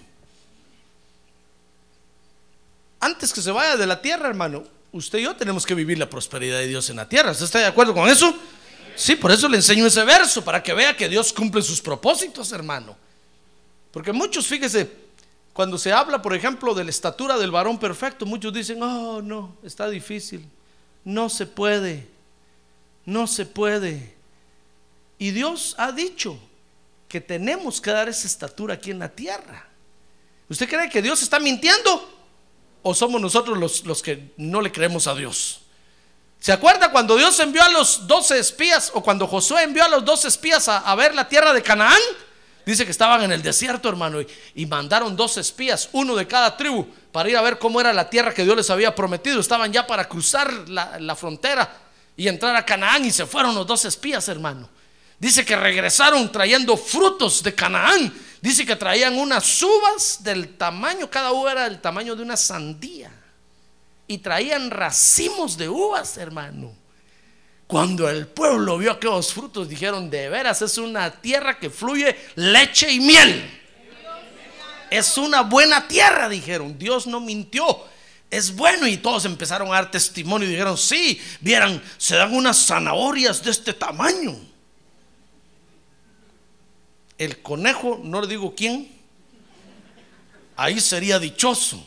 Antes 3.00 3.33
que 3.33 3.40
se 3.40 3.50
vaya 3.50 3.76
de 3.76 3.87
la 3.87 4.02
tierra, 4.02 4.28
hermano, 4.28 4.64
usted 4.92 5.18
y 5.18 5.23
yo 5.23 5.35
tenemos 5.35 5.64
que 5.64 5.75
vivir 5.75 5.99
la 5.99 6.11
prosperidad 6.11 6.59
de 6.59 6.66
Dios 6.66 6.90
en 6.90 6.97
la 6.97 7.09
tierra. 7.09 7.30
¿Usted 7.30 7.47
está 7.47 7.59
de 7.61 7.66
acuerdo 7.66 7.94
con 7.94 8.09
eso? 8.09 8.37
Sí, 8.97 9.16
por 9.16 9.33
eso 9.33 9.49
le 9.49 9.56
enseño 9.56 9.87
ese 9.87 10.04
verso, 10.04 10.44
para 10.44 10.62
que 10.62 10.75
vea 10.75 10.97
que 10.97 11.09
Dios 11.09 11.33
cumple 11.33 11.62
sus 11.62 11.80
propósitos, 11.80 12.52
hermano. 12.52 12.97
Porque 13.90 14.12
muchos, 14.12 14.47
fíjese, 14.47 14.90
cuando 15.54 15.78
se 15.78 15.90
habla, 15.90 16.21
por 16.21 16.35
ejemplo, 16.35 16.75
de 16.75 16.85
la 16.85 16.90
estatura 16.90 17.38
del 17.38 17.50
varón 17.50 17.78
perfecto, 17.78 18.26
muchos 18.26 18.52
dicen, 18.52 18.83
oh, 18.83 19.23
no, 19.23 19.56
está 19.62 19.88
difícil, 19.88 20.47
no 21.04 21.28
se 21.28 21.47
puede, 21.47 22.13
no 23.05 23.27
se 23.27 23.47
puede. 23.47 24.15
Y 25.19 25.31
Dios 25.31 25.75
ha 25.79 25.93
dicho 25.93 26.39
que 27.09 27.21
tenemos 27.21 27.81
que 27.81 27.91
dar 27.91 28.09
esa 28.09 28.27
estatura 28.27 28.75
aquí 28.75 28.91
en 28.91 28.99
la 28.99 29.09
tierra. 29.09 29.69
¿Usted 30.49 30.69
cree 30.69 30.91
que 30.91 31.03
Dios 31.03 31.23
está 31.23 31.39
mintiendo? 31.39 32.11
¿O 32.83 32.95
somos 32.95 33.21
nosotros 33.21 33.57
los, 33.57 33.85
los 33.85 34.03
que 34.03 34.33
no 34.37 34.61
le 34.61 34.73
creemos 34.73 35.07
a 35.07 35.15
Dios? 35.15 35.61
¿Se 36.41 36.53
acuerda 36.53 36.91
cuando 36.91 37.17
Dios 37.17 37.39
envió 37.41 37.63
a 37.63 37.71
los 37.71 38.07
doce 38.07 38.39
espías 38.39 38.91
o 38.95 39.03
cuando 39.03 39.27
Josué 39.27 39.63
envió 39.63 39.85
a 39.85 39.89
los 39.89 40.05
doce 40.05 40.29
espías 40.29 40.69
a, 40.69 40.79
a 40.79 40.95
ver 40.95 41.15
la 41.15 41.29
tierra 41.29 41.55
de 41.55 41.63
Canaán? 41.63 42.01
Dice 42.67 42.85
que 42.85 42.91
estaban 42.91 43.23
en 43.23 43.33
el 43.33 43.43
desierto, 43.43 43.89
hermano, 43.89 44.19
y, 44.55 44.67
mandaron 44.67 45.17
dos 45.17 45.37
espías, 45.37 45.91
uno 45.93 46.15
de 46.17 46.27
cada 46.27 46.57
tribu, 46.57 46.87
para 47.13 47.29
ir 47.29 47.37
a 47.37 47.43
ver 47.43 47.59
cómo 47.59 47.81
era 47.81 47.93
la 47.93 48.09
tierra 48.09 48.33
que 48.33 48.43
Dios 48.45 48.57
les 48.57 48.71
había 48.71 48.95
prometido. 48.95 49.39
Estaban 49.39 49.73
ya 49.73 49.87
para 49.87 50.09
cruzar 50.09 50.51
la, 50.69 50.99
la 50.99 51.15
frontera 51.15 51.84
y 52.16 52.28
entrar 52.28 52.54
a 52.56 52.64
Canaán 52.64 53.04
y 53.04 53.11
se 53.11 53.26
fueron 53.26 53.54
los 53.54 53.66
dos 53.66 53.85
espías, 53.85 54.28
hermano. 54.28 54.68
Dice 55.18 55.44
que 55.44 55.56
regresaron 55.56 56.30
trayendo 56.30 56.76
frutos 56.76 57.42
de 57.42 57.54
Canaán. 57.54 58.12
Dice 58.40 58.66
que 58.66 58.76
traían 58.76 59.16
unas 59.16 59.62
uvas 59.62 60.23
del 60.23 60.56
tamaño, 60.56 61.11
cada 61.11 61.33
uva 61.33 61.52
era 61.52 61.64
del 61.64 61.80
tamaño 61.80 62.14
de 62.14 62.23
una 62.23 62.37
sandía. 62.37 63.11
Y 64.06 64.18
traían 64.18 64.71
racimos 64.71 65.56
de 65.56 65.68
uvas, 65.68 66.18
hermano. 66.18 66.75
Cuando 67.66 68.09
el 68.09 68.26
pueblo 68.26 68.76
vio 68.76 68.92
aquellos 68.92 69.33
frutos, 69.33 69.68
dijeron, 69.68 70.11
de 70.11 70.28
veras 70.28 70.61
es 70.61 70.76
una 70.76 71.11
tierra 71.11 71.59
que 71.59 71.71
fluye 71.71 72.14
leche 72.35 72.92
y 72.92 73.00
miel. 73.00 73.61
Es 74.90 75.16
una 75.16 75.40
buena 75.40 75.88
tierra, 75.88 76.28
dijeron. 76.28 76.78
Dios 76.78 77.06
no 77.06 77.21
mintió. 77.21 77.94
Es 78.35 78.53
bueno 78.57 78.88
y 78.88 78.97
todos 78.97 79.26
empezaron 79.26 79.69
a 79.69 79.75
dar 79.75 79.93
testimonio 79.93 80.49
y 80.49 80.50
dijeron, 80.50 80.76
sí, 80.76 81.21
vieran, 81.41 81.81
se 81.99 82.17
dan 82.17 82.35
unas 82.35 82.67
zanahorias 82.67 83.45
de 83.45 83.53
este 83.53 83.73
tamaño. 83.73 84.37
El 87.17 87.41
conejo, 87.43 88.00
no 88.03 88.21
le 88.21 88.26
digo 88.26 88.53
quién, 88.57 88.91
ahí 90.57 90.81
sería 90.81 91.21
dichoso 91.21 91.87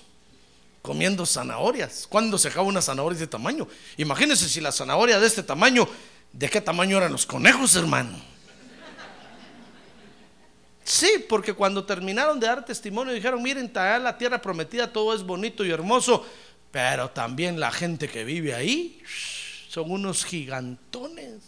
comiendo 0.81 1.25
zanahorias. 1.25 2.07
¿Cuándo 2.07 2.37
se 2.37 2.47
acaba 2.47 2.65
una 2.65 2.81
zanahoria 2.81 3.17
de 3.17 3.25
este 3.25 3.31
tamaño? 3.31 3.67
Imagínense 3.97 4.47
si 4.47 4.61
la 4.61 4.71
zanahoria 4.71 5.19
de 5.19 5.27
este 5.27 5.43
tamaño, 5.43 5.85
¿de 6.31 6.49
qué 6.49 6.61
tamaño 6.61 6.95
eran 6.95 7.11
los 7.11 7.25
conejos, 7.25 7.75
hermano? 7.75 8.17
Sí, 10.87 11.25
porque 11.27 11.53
cuando 11.53 11.83
terminaron 11.83 12.39
de 12.39 12.47
dar 12.47 12.63
testimonio 12.63 13.11
dijeron, 13.11 13.43
miren, 13.43 13.69
la 13.73 14.17
tierra 14.17 14.41
prometida, 14.41 14.93
todo 14.93 15.13
es 15.13 15.21
bonito 15.21 15.65
y 15.65 15.69
hermoso, 15.69 16.25
pero 16.71 17.09
también 17.09 17.59
la 17.59 17.71
gente 17.73 18.07
que 18.07 18.23
vive 18.23 18.55
ahí 18.55 19.03
son 19.67 19.91
unos 19.91 20.23
gigantones. 20.23 21.41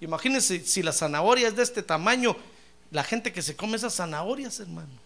Imagínense 0.00 0.64
si 0.64 0.80
la 0.80 0.92
zanahoria 0.92 1.48
es 1.48 1.56
de 1.56 1.64
este 1.64 1.82
tamaño, 1.82 2.36
la 2.92 3.02
gente 3.02 3.32
que 3.32 3.42
se 3.42 3.56
come 3.56 3.76
esas 3.76 3.96
zanahorias, 3.96 4.60
hermano. 4.60 5.00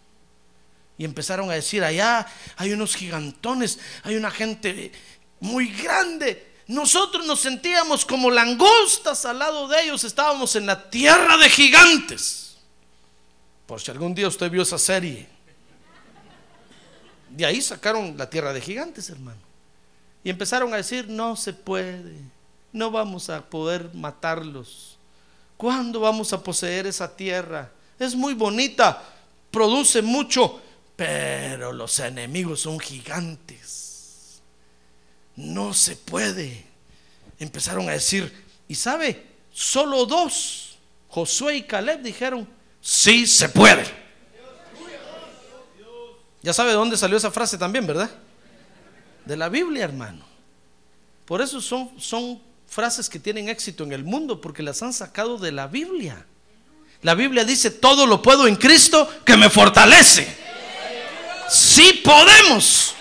Y 0.99 1.07
empezaron 1.07 1.51
a 1.51 1.55
decir, 1.55 1.83
allá 1.83 2.27
hay 2.59 2.75
unos 2.75 2.95
gigantones, 2.95 3.79
hay 4.03 4.17
una 4.17 4.31
gente 4.31 4.93
muy 5.41 5.69
grande. 5.69 6.47
Nosotros 6.67 7.25
nos 7.25 7.41
sentíamos 7.41 8.05
como 8.05 8.31
langostas 8.31 9.25
al 9.25 9.39
lado 9.39 9.67
de 9.67 9.85
ellos, 9.85 10.05
estábamos 10.05 10.57
en 10.57 10.67
la 10.67 10.91
tierra 10.91 11.39
de 11.39 11.49
gigantes. 11.49 12.47
Por 13.67 13.81
si 13.81 13.91
algún 13.91 14.15
día 14.15 14.29
usted 14.29 14.51
vio 14.51 14.63
esa 14.63 14.79
serie. 14.79 15.27
De 17.31 17.45
ahí 17.45 17.61
sacaron 17.61 18.17
la 18.17 18.31
tierra 18.31 18.53
de 18.53 18.61
gigantes, 18.61 19.11
hermano. 19.11 19.41
Y 20.23 20.31
empezaron 20.31 20.73
a 20.73 20.79
decir, 20.79 21.09
no 21.09 21.37
se 21.37 21.53
puede, 21.53 22.17
no 22.73 22.91
vamos 22.91 23.29
a 23.31 23.45
poder 23.45 23.91
matarlos. 23.95 24.97
¿Cuándo 25.57 26.01
vamos 26.01 26.33
a 26.33 26.43
poseer 26.43 26.87
esa 26.87 27.15
tierra? 27.15 27.71
Es 27.99 28.15
muy 28.15 28.35
bonita, 28.35 29.03
produce 29.51 30.03
mucho, 30.03 30.61
pero 30.97 31.73
los 31.73 31.99
enemigos 32.01 32.61
son 32.61 32.79
gigantes. 32.79 34.41
No 35.37 35.75
se 35.75 35.97
puede. 35.97 36.65
Empezaron 37.39 37.89
a 37.89 37.93
decir, 37.93 38.33
y 38.69 38.75
sabe, 38.75 39.27
solo 39.53 40.07
dos, 40.07 40.79
Josué 41.09 41.57
y 41.57 41.63
Caleb, 41.63 42.03
dijeron, 42.03 42.49
sí 42.87 43.27
se 43.27 43.49
puede. 43.49 43.85
Ya 46.41 46.53
sabe 46.53 46.71
de 46.71 46.77
dónde 46.77 46.97
salió 46.97 47.17
esa 47.17 47.33
frase 47.33 47.59
también, 47.59 47.85
¿verdad? 47.85 48.09
De 49.25 49.37
la 49.37 49.49
Biblia, 49.49 49.83
hermano. 49.83 50.25
Por 51.25 51.43
eso 51.43 51.61
son, 51.61 51.91
son 52.01 52.41
frases 52.69 53.09
que 53.09 53.19
tienen 53.19 53.49
éxito 53.49 53.83
en 53.83 53.93
el 53.93 54.05
mundo, 54.05 54.41
porque 54.41 54.63
las 54.63 54.81
han 54.83 54.93
sacado 54.93 55.39
de 55.39 55.51
la 55.51 55.67
Biblia. 55.67 56.25
La 57.03 57.15
Biblia 57.15 57.45
dice, 57.45 57.73
todo 57.73 58.07
lo 58.07 58.23
puedo 58.23 58.47
en 58.47 58.55
Cristo 58.55 59.11
que 59.25 59.37
me 59.37 59.51
fortalece. 59.51 60.37
Si 61.51 61.95
podemos. 61.95 62.95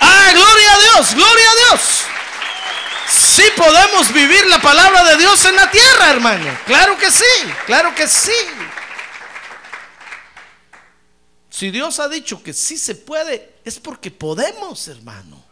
Ah, 0.00 0.30
gloria 0.32 0.74
a 0.74 0.78
Dios, 0.78 1.14
gloria 1.14 1.50
a 1.50 1.54
Dios. 1.54 1.80
Si 3.08 3.42
podemos 3.56 4.12
vivir 4.12 4.46
la 4.46 4.60
palabra 4.60 5.04
de 5.04 5.16
Dios 5.16 5.42
en 5.46 5.56
la 5.56 5.70
tierra, 5.70 6.10
hermano. 6.10 6.46
Claro 6.66 6.98
que 6.98 7.10
sí, 7.10 7.24
claro 7.64 7.94
que 7.94 8.06
sí. 8.06 8.32
Si 11.60 11.70
Dios 11.70 12.00
ha 12.00 12.08
dicho 12.08 12.42
que 12.42 12.54
sí 12.54 12.78
se 12.78 12.94
puede, 12.94 13.56
es 13.66 13.78
porque 13.78 14.10
podemos, 14.10 14.88
hermano. 14.88 15.44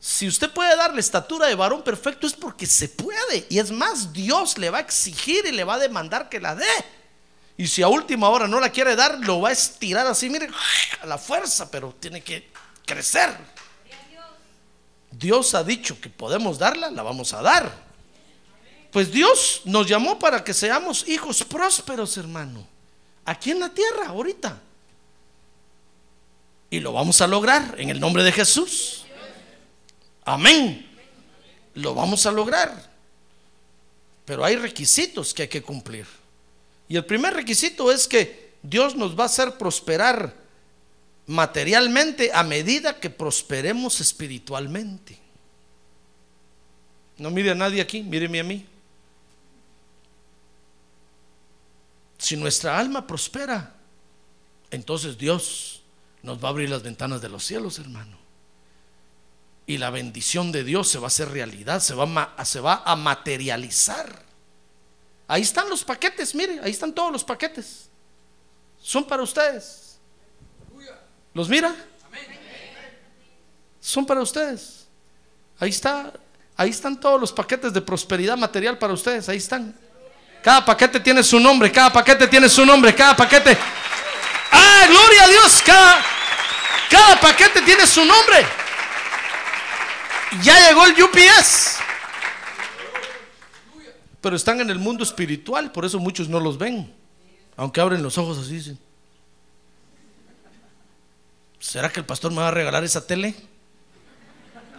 Si 0.00 0.26
usted 0.26 0.50
puede 0.50 0.74
dar 0.74 0.94
la 0.94 1.00
estatura 1.00 1.48
de 1.48 1.54
varón 1.54 1.82
perfecto, 1.84 2.26
es 2.26 2.32
porque 2.32 2.64
se 2.64 2.88
puede. 2.88 3.46
Y 3.50 3.58
es 3.58 3.70
más, 3.70 4.10
Dios 4.10 4.56
le 4.56 4.70
va 4.70 4.78
a 4.78 4.80
exigir 4.80 5.44
y 5.44 5.52
le 5.52 5.64
va 5.64 5.74
a 5.74 5.78
demandar 5.78 6.30
que 6.30 6.40
la 6.40 6.54
dé. 6.54 6.64
Y 7.58 7.66
si 7.66 7.82
a 7.82 7.88
última 7.88 8.30
hora 8.30 8.48
no 8.48 8.58
la 8.58 8.70
quiere 8.70 8.96
dar, 8.96 9.18
lo 9.18 9.42
va 9.42 9.50
a 9.50 9.52
estirar 9.52 10.06
así, 10.06 10.30
mire, 10.30 10.48
a 11.02 11.04
la 11.04 11.18
fuerza, 11.18 11.70
pero 11.70 11.94
tiene 12.00 12.22
que 12.22 12.50
crecer. 12.86 13.36
Dios 15.10 15.54
ha 15.54 15.62
dicho 15.62 16.00
que 16.00 16.08
podemos 16.08 16.58
darla, 16.58 16.90
la 16.90 17.02
vamos 17.02 17.34
a 17.34 17.42
dar. 17.42 17.70
Pues 18.90 19.12
Dios 19.12 19.60
nos 19.66 19.86
llamó 19.86 20.18
para 20.18 20.42
que 20.42 20.54
seamos 20.54 21.06
hijos 21.06 21.44
prósperos, 21.44 22.16
hermano. 22.16 22.66
Aquí 23.26 23.50
en 23.50 23.60
la 23.60 23.68
tierra, 23.68 24.06
ahorita. 24.06 24.58
Y 26.74 26.80
lo 26.80 26.92
vamos 26.92 27.20
a 27.20 27.28
lograr 27.28 27.76
en 27.78 27.88
el 27.88 28.00
nombre 28.00 28.24
de 28.24 28.32
Jesús. 28.32 29.04
Amén. 30.24 30.84
Lo 31.74 31.94
vamos 31.94 32.26
a 32.26 32.32
lograr. 32.32 32.90
Pero 34.24 34.44
hay 34.44 34.56
requisitos 34.56 35.32
que 35.32 35.42
hay 35.42 35.48
que 35.48 35.62
cumplir. 35.62 36.04
Y 36.88 36.96
el 36.96 37.04
primer 37.04 37.32
requisito 37.32 37.92
es 37.92 38.08
que 38.08 38.54
Dios 38.60 38.96
nos 38.96 39.16
va 39.16 39.22
a 39.22 39.26
hacer 39.26 39.56
prosperar 39.56 40.34
materialmente 41.28 42.32
a 42.34 42.42
medida 42.42 42.98
que 42.98 43.08
prosperemos 43.08 44.00
espiritualmente. 44.00 45.16
No 47.18 47.30
mire 47.30 47.52
a 47.52 47.54
nadie 47.54 47.82
aquí, 47.82 48.02
míreme 48.02 48.40
a 48.40 48.42
mí. 48.42 48.66
Si 52.18 52.36
nuestra 52.36 52.76
alma 52.76 53.06
prospera, 53.06 53.72
entonces 54.72 55.16
Dios 55.16 55.83
nos 56.24 56.42
va 56.42 56.48
a 56.48 56.50
abrir 56.50 56.70
las 56.70 56.82
ventanas 56.82 57.20
de 57.20 57.28
los 57.28 57.44
cielos, 57.44 57.78
hermano. 57.78 58.16
Y 59.66 59.76
la 59.76 59.90
bendición 59.90 60.52
de 60.52 60.64
Dios 60.64 60.88
se 60.88 60.98
va 60.98 61.04
a 61.04 61.08
hacer 61.08 61.28
realidad, 61.28 61.80
se 61.80 61.94
va 61.94 62.82
a, 62.84 62.96
materializar. 62.96 64.22
Ahí 65.28 65.42
están 65.42 65.68
los 65.68 65.84
paquetes, 65.84 66.34
mire, 66.34 66.60
ahí 66.62 66.70
están 66.70 66.94
todos 66.94 67.12
los 67.12 67.22
paquetes. 67.22 67.90
Son 68.82 69.04
para 69.04 69.22
ustedes. 69.22 69.98
¿Los 71.34 71.48
mira? 71.48 71.74
Son 73.80 74.06
para 74.06 74.22
ustedes. 74.22 74.86
Ahí 75.58 75.70
está, 75.70 76.10
ahí 76.56 76.70
están 76.70 76.98
todos 76.98 77.20
los 77.20 77.32
paquetes 77.32 77.72
de 77.74 77.82
prosperidad 77.82 78.38
material 78.38 78.78
para 78.78 78.94
ustedes, 78.94 79.28
ahí 79.28 79.36
están. 79.36 79.74
Cada 80.42 80.64
paquete 80.64 81.00
tiene 81.00 81.22
su 81.22 81.38
nombre, 81.38 81.70
cada 81.70 81.92
paquete 81.92 82.26
tiene 82.28 82.48
su 82.48 82.64
nombre, 82.64 82.94
cada 82.94 83.14
paquete. 83.14 83.58
¡Ah, 84.84 84.86
gloria 84.86 85.24
a 85.24 85.28
Dios! 85.28 85.62
Cada, 85.64 86.04
cada 86.90 87.20
paquete 87.20 87.62
tiene 87.62 87.86
su 87.86 88.04
nombre. 88.04 88.44
Ya 90.42 90.68
llegó 90.68 90.84
el 90.84 91.02
UPS. 91.02 91.78
Pero 94.20 94.36
están 94.36 94.60
en 94.60 94.70
el 94.70 94.78
mundo 94.78 95.02
espiritual, 95.04 95.72
por 95.72 95.84
eso 95.84 95.98
muchos 95.98 96.28
no 96.28 96.38
los 96.38 96.58
ven. 96.58 96.94
Aunque 97.56 97.80
abren 97.80 98.02
los 98.02 98.18
ojos 98.18 98.38
así, 98.38 98.56
dicen. 98.56 98.78
¿Será 101.60 101.88
que 101.90 102.00
el 102.00 102.06
pastor 102.06 102.30
me 102.32 102.38
va 102.38 102.48
a 102.48 102.50
regalar 102.50 102.84
esa 102.84 103.06
tele? 103.06 103.34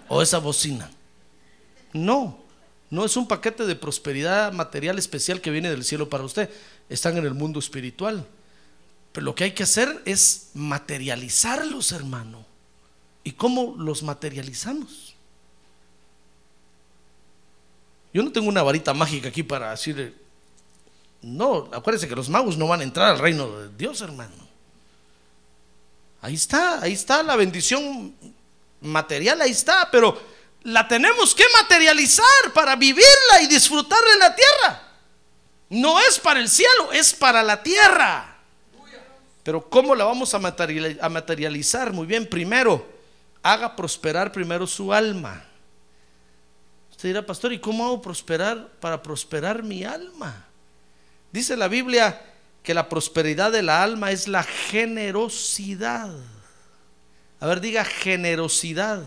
¿O 0.07 0.21
esa 0.21 0.37
bocina? 0.37 0.91
No. 1.93 2.43
No 2.91 3.05
es 3.05 3.17
un 3.17 3.27
paquete 3.27 3.65
de 3.65 3.75
prosperidad 3.75 4.53
material 4.53 4.99
especial 4.99 5.41
que 5.41 5.49
viene 5.49 5.71
del 5.71 5.83
cielo 5.83 6.09
para 6.09 6.23
usted. 6.23 6.49
Están 6.89 7.17
en 7.17 7.25
el 7.25 7.33
mundo 7.33 7.59
espiritual. 7.59 8.27
Pero 9.15 9.23
lo 9.23 9.33
que 9.33 9.45
hay 9.45 9.53
que 9.53 9.63
hacer 9.63 10.01
es 10.03 10.49
materializarlos, 10.55 11.93
hermano. 11.93 12.45
¿Y 13.23 13.31
cómo 13.31 13.73
los 13.77 14.03
materializamos? 14.03 15.15
Yo 18.13 18.21
no 18.23 18.33
tengo 18.33 18.49
una 18.49 18.61
varita 18.61 18.93
mágica 18.93 19.29
aquí 19.29 19.41
para 19.41 19.71
decir, 19.71 20.21
no, 21.21 21.69
acuérdense 21.71 22.09
que 22.09 22.15
los 22.15 22.27
magos 22.27 22.57
no 22.57 22.67
van 22.67 22.81
a 22.81 22.83
entrar 22.83 23.07
al 23.07 23.19
reino 23.19 23.47
de 23.57 23.69
Dios, 23.77 24.01
hermano. 24.01 24.49
Ahí 26.19 26.33
está, 26.33 26.81
ahí 26.81 26.91
está 26.91 27.23
la 27.23 27.37
bendición 27.37 28.13
material, 28.81 29.39
ahí 29.39 29.51
está, 29.51 29.89
pero 29.89 30.21
la 30.63 30.85
tenemos 30.89 31.33
que 31.33 31.45
materializar 31.57 32.51
para 32.53 32.75
vivirla 32.75 33.41
y 33.43 33.47
disfrutarla 33.47 34.11
en 34.11 34.19
la 34.19 34.35
tierra. 34.35 34.83
No 35.69 36.01
es 36.01 36.19
para 36.19 36.41
el 36.41 36.49
cielo, 36.49 36.91
es 36.91 37.13
para 37.13 37.41
la 37.43 37.63
tierra. 37.63 38.34
Pero 39.45 39.69
¿cómo 39.69 39.93
la 39.93 40.05
vamos 40.05 40.33
a 40.33 40.39
materializar? 40.39 41.93
Muy 41.93 42.07
bien, 42.07 42.25
primero, 42.25 42.83
haga 43.43 43.75
prosperar 43.75 44.31
primero 44.31 44.65
su 44.65 44.91
alma. 44.91 45.45
Usted 46.89 47.09
dirá, 47.09 47.23
pastor, 47.23 47.53
¿y 47.53 47.59
cómo 47.59 47.85
hago 47.85 48.01
prosperar 48.01 48.67
para 48.79 49.03
prosperar 49.03 49.61
mi 49.61 49.83
alma? 49.83 50.47
Dice 51.31 51.55
la 51.55 51.67
Biblia 51.67 52.19
que 52.63 52.73
la 52.73 52.89
prosperidad 52.89 53.51
de 53.51 53.61
la 53.61 53.83
alma 53.83 54.09
es 54.09 54.27
la 54.27 54.41
generosidad. 54.41 56.11
A 57.39 57.45
ver, 57.45 57.61
diga 57.61 57.85
generosidad. 57.85 59.05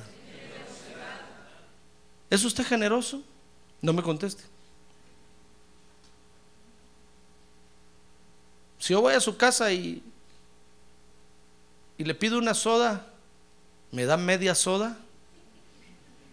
¿Es 2.31 2.45
usted 2.45 2.65
generoso? 2.65 3.25
No 3.83 3.93
me 3.93 4.05
conteste. 4.05 4.45
Si 8.79 8.93
yo 8.93 9.01
voy 9.01 9.15
a 9.15 9.21
su 9.21 9.37
casa 9.37 9.73
y, 9.73 10.01
y 11.99 12.05
le 12.05 12.15
pido 12.15 12.39
una 12.39 12.55
soda, 12.55 13.07
¿me 13.91 14.05
da 14.05 14.17
media 14.17 14.55
soda? 14.55 14.97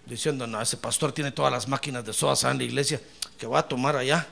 Diciendo, 0.06 0.46
no, 0.46 0.62
ese 0.62 0.78
pastor 0.78 1.12
tiene 1.12 1.32
todas 1.32 1.52
las 1.52 1.68
máquinas 1.68 2.06
de 2.06 2.14
sodas 2.14 2.44
en 2.44 2.60
la 2.60 2.64
iglesia 2.64 3.02
que 3.40 3.48
va 3.48 3.60
a 3.60 3.68
tomar 3.68 3.96
allá. 3.96 4.28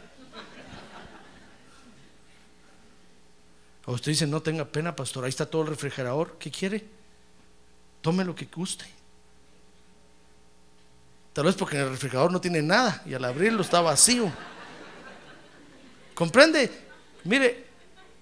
O 3.86 3.94
usted 3.94 4.12
dice, 4.12 4.28
no 4.28 4.42
tenga 4.44 4.64
pena, 4.64 4.96
pastor, 4.96 5.24
ahí 5.24 5.30
está 5.30 5.48
todo 5.48 5.64
el 5.64 5.70
refrigerador. 5.70 6.38
¿Qué 6.38 6.52
quiere? 6.52 6.86
Tome 8.02 8.24
lo 8.24 8.36
que 8.36 8.46
guste. 8.46 8.86
Tal 11.34 11.46
vez 11.46 11.56
porque 11.56 11.78
en 11.78 11.82
el 11.82 11.90
refrigerador 11.90 12.32
no 12.32 12.40
tiene 12.40 12.62
nada 12.62 13.02
y 13.08 13.16
al 13.16 13.26
abrirlo 13.26 13.64
está 13.64 13.82
vacío. 13.82 14.32
¿Comprende? 16.14 16.72
Mire, 17.24 17.66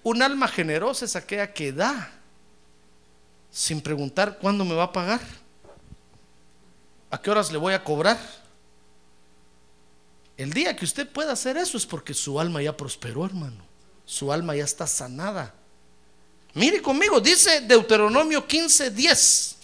un 0.02 0.22
alma 0.22 0.48
generosa 0.48 1.04
es 1.04 1.14
aquella 1.14 1.52
que 1.52 1.72
da 1.72 2.21
sin 3.52 3.82
preguntar 3.82 4.38
cuándo 4.38 4.64
me 4.64 4.74
va 4.74 4.84
a 4.84 4.92
pagar, 4.92 5.20
a 7.10 7.20
qué 7.20 7.30
horas 7.30 7.52
le 7.52 7.58
voy 7.58 7.74
a 7.74 7.84
cobrar. 7.84 8.18
El 10.38 10.52
día 10.52 10.74
que 10.74 10.86
usted 10.86 11.06
pueda 11.06 11.32
hacer 11.32 11.58
eso 11.58 11.76
es 11.76 11.84
porque 11.84 12.14
su 12.14 12.40
alma 12.40 12.62
ya 12.62 12.74
prosperó, 12.74 13.26
hermano. 13.26 13.62
Su 14.06 14.32
alma 14.32 14.56
ya 14.56 14.64
está 14.64 14.86
sanada. 14.86 15.54
Mire 16.54 16.80
conmigo, 16.80 17.20
dice 17.20 17.60
Deuteronomio 17.60 18.46
15, 18.46 18.90
10. 18.90 19.56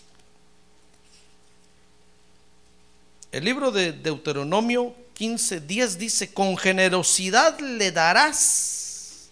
El 3.32 3.44
libro 3.44 3.70
de 3.70 3.92
Deuteronomio 3.92 4.94
15, 5.14 5.60
10 5.60 5.98
dice, 5.98 6.32
con 6.32 6.56
generosidad 6.56 7.58
le 7.60 7.90
darás 7.90 9.28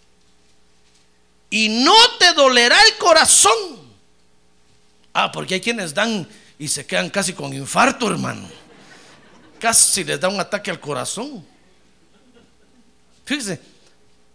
y 1.49 1.69
no 1.83 1.95
te 2.19 2.33
dolerá 2.33 2.77
el 2.83 2.97
corazón. 2.97 3.76
Ah, 5.19 5.31
porque 5.31 5.55
hay 5.55 5.61
quienes 5.61 5.95
dan 5.95 6.27
y 6.59 6.67
se 6.67 6.85
quedan 6.85 7.09
casi 7.09 7.33
con 7.33 7.51
infarto, 7.51 8.07
hermano. 8.07 8.47
Casi 9.59 10.03
les 10.03 10.19
da 10.19 10.29
un 10.29 10.39
ataque 10.39 10.69
al 10.69 10.79
corazón. 10.79 11.43
Fíjese, 13.25 13.59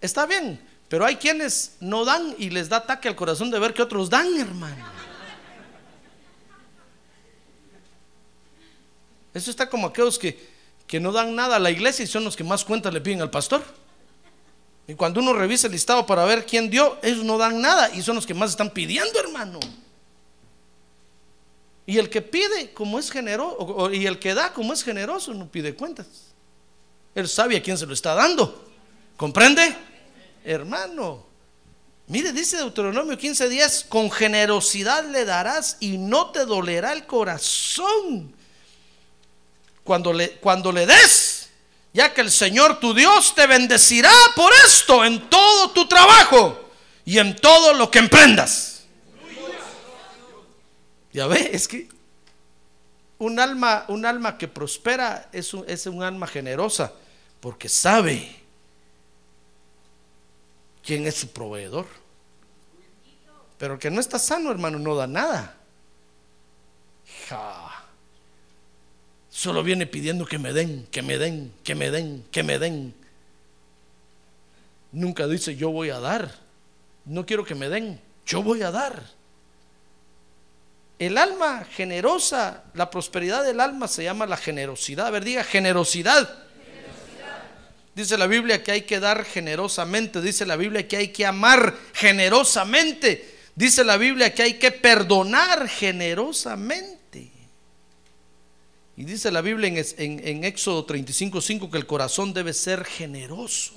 está 0.01 0.27
bien, 0.27 0.61
pero 0.89 1.07
hay 1.07 1.15
quienes 1.15 1.77
no 1.79 2.05
dan 2.05 2.35
y 2.37 2.51
les 2.51 2.69
da 2.69 2.79
ataque 2.79 3.07
al 3.07 3.15
corazón 3.15 3.49
de 3.49 3.61
ver 3.61 3.73
que 3.73 3.81
otros 3.81 4.11
dan, 4.11 4.27
hermano. 4.37 4.85
Eso 9.33 9.53
está 9.53 9.71
como 9.71 9.87
aquellos 9.87 10.19
que, 10.19 10.51
que 10.89 10.99
no 10.99 11.13
dan 11.13 11.33
nada 11.37 11.55
a 11.55 11.61
la 11.61 11.71
iglesia 11.71 12.03
y 12.03 12.09
son 12.09 12.25
los 12.25 12.35
que 12.35 12.43
más 12.43 12.65
cuentas 12.65 12.93
le 12.93 13.01
piden 13.01 13.23
al 13.23 13.31
pastor. 13.31 13.63
Y 14.89 14.95
cuando 14.95 15.21
uno 15.21 15.33
revisa 15.33 15.69
el 15.69 15.75
listado 15.75 16.05
para 16.07 16.25
ver 16.25 16.45
quién 16.45 16.69
dio, 16.69 16.99
ellos 17.05 17.25
no 17.25 17.39
dan 17.39 17.61
nada 17.61 17.95
y 17.95 18.03
son 18.03 18.17
los 18.17 18.27
que 18.27 18.35
más 18.35 18.51
están 18.51 18.71
pidiendo, 18.71 19.21
hermano. 19.21 19.61
Y 21.87 21.99
el 21.99 22.09
que 22.09 22.23
pide, 22.23 22.73
como 22.73 22.99
es 22.99 23.11
generoso, 23.11 23.91
y 23.93 24.07
el 24.07 24.19
que 24.19 24.35
da, 24.35 24.53
como 24.53 24.73
es 24.73 24.85
generoso, 24.85 25.35
no 25.35 25.51
pide 25.51 25.75
cuentas. 25.75 26.07
Él 27.15 27.29
sabe 27.29 27.57
a 27.57 27.63
quién 27.63 27.77
se 27.77 27.87
lo 27.87 27.93
está 27.93 28.15
dando. 28.15 28.71
¿Comprende? 29.17 29.77
Hermano. 30.45 31.27
Mire, 32.07 32.33
dice 32.33 32.57
Deuteronomio 32.57 33.17
15:10, 33.17 33.89
con 33.89 34.11
generosidad 34.11 35.05
le 35.07 35.25
darás 35.25 35.77
y 35.81 35.99
no 35.99 36.31
te 36.31 36.45
dolerá 36.45 36.93
el 36.93 37.07
corazón 37.07 38.35
cuando 39.85 40.13
le, 40.13 40.33
cuando 40.33 40.73
le 40.73 40.87
des, 40.87 41.49
ya 41.93 42.13
que 42.13 42.21
el 42.21 42.31
Señor 42.31 42.81
tu 42.81 42.95
Dios 42.95 43.35
te 43.35 43.47
bendecirá 43.47 44.13
por 44.35 44.53
esto 44.67 45.05
en 45.05 45.29
todo 45.29 45.71
tu 45.71 45.87
trabajo 45.87 46.71
y 47.05 47.19
en 47.19 47.37
todo 47.37 47.75
lo 47.75 47.91
que 47.91 47.99
emprendas. 47.99 48.72
Ya 51.13 51.27
ve, 51.27 51.51
es 51.53 51.69
que 51.69 51.89
un 53.19 53.39
alma, 53.39 53.85
un 53.89 54.05
alma 54.05 54.39
que 54.39 54.49
prospera 54.49 55.29
es 55.33 55.55
un, 55.55 55.65
es 55.69 55.87
un 55.87 56.03
alma 56.03 56.27
generosa 56.27 56.93
porque 57.41 57.69
sabe 57.69 58.35
quién 60.83 61.07
es 61.07 61.17
su 61.17 61.29
proveedor. 61.29 61.87
Pero 63.59 63.75
el 63.75 63.81
que 63.81 63.91
no 63.91 64.01
está 64.01 64.19
sano, 64.19 64.51
hermano, 64.51 64.79
no 64.79 64.97
da 64.97 65.07
nada. 65.07 65.57
Ja. 67.29 67.85
Solo 69.31 69.63
viene 69.63 69.87
pidiendo 69.87 70.27
que 70.27 70.39
me 70.39 70.53
den, 70.53 70.87
que 70.91 71.03
me 71.03 71.19
den, 71.19 71.53
que 71.63 71.75
me 71.75 71.91
den, 71.91 72.25
que 72.31 72.43
me 72.43 72.59
den. 72.59 72.95
Nunca 74.91 75.27
dice 75.27 75.57
yo 75.57 75.71
voy 75.71 75.91
a 75.91 76.01
dar. 76.01 76.33
No 77.05 77.25
quiero 77.25 77.45
que 77.45 77.55
me 77.55 77.69
den, 77.69 78.01
yo 78.27 78.43
voy 78.43 78.63
a 78.63 78.71
dar. 78.71 79.03
El 81.07 81.19
alma 81.19 81.65
generosa, 81.65 82.65
la 82.75 82.89
prosperidad 82.91 83.45
del 83.45 83.61
alma 83.61 83.89
se 83.89 84.05
llama 84.05 84.27
la 84.27 84.37
generosidad. 84.37 85.07
A 85.09 85.11
ver, 85.11 85.25
diga 85.25 85.43
generosidad. 85.43 86.43
Dice 87.95 88.17
la 88.17 88.27
Biblia 88.27 88.63
que 88.63 88.73
hay 88.73 88.83
que 88.83 89.01
dar 89.01 89.25
generosamente. 89.25 90.21
Dice 90.21 90.47
la 90.47 90.57
Biblia 90.57 90.87
que 90.87 90.97
hay 90.97 91.09
que 91.09 91.27
amar 91.27 91.77
generosamente. 91.93 93.39
Dice 93.55 93.85
la 93.85 93.97
Biblia 93.97 94.33
que 94.33 94.43
hay 94.43 94.55
que 94.55 94.71
perdonar 94.71 95.69
generosamente. 95.69 97.33
Y 98.97 99.05
dice 99.05 99.31
la 99.31 99.41
Biblia 99.41 99.69
en, 99.69 99.77
en, 99.77 100.27
en 100.27 100.45
Éxodo 100.45 100.87
35:5 100.87 101.71
que 101.71 101.79
el 101.79 101.87
corazón 101.87 102.33
debe 102.33 102.53
ser 102.53 102.85
generoso. 102.85 103.75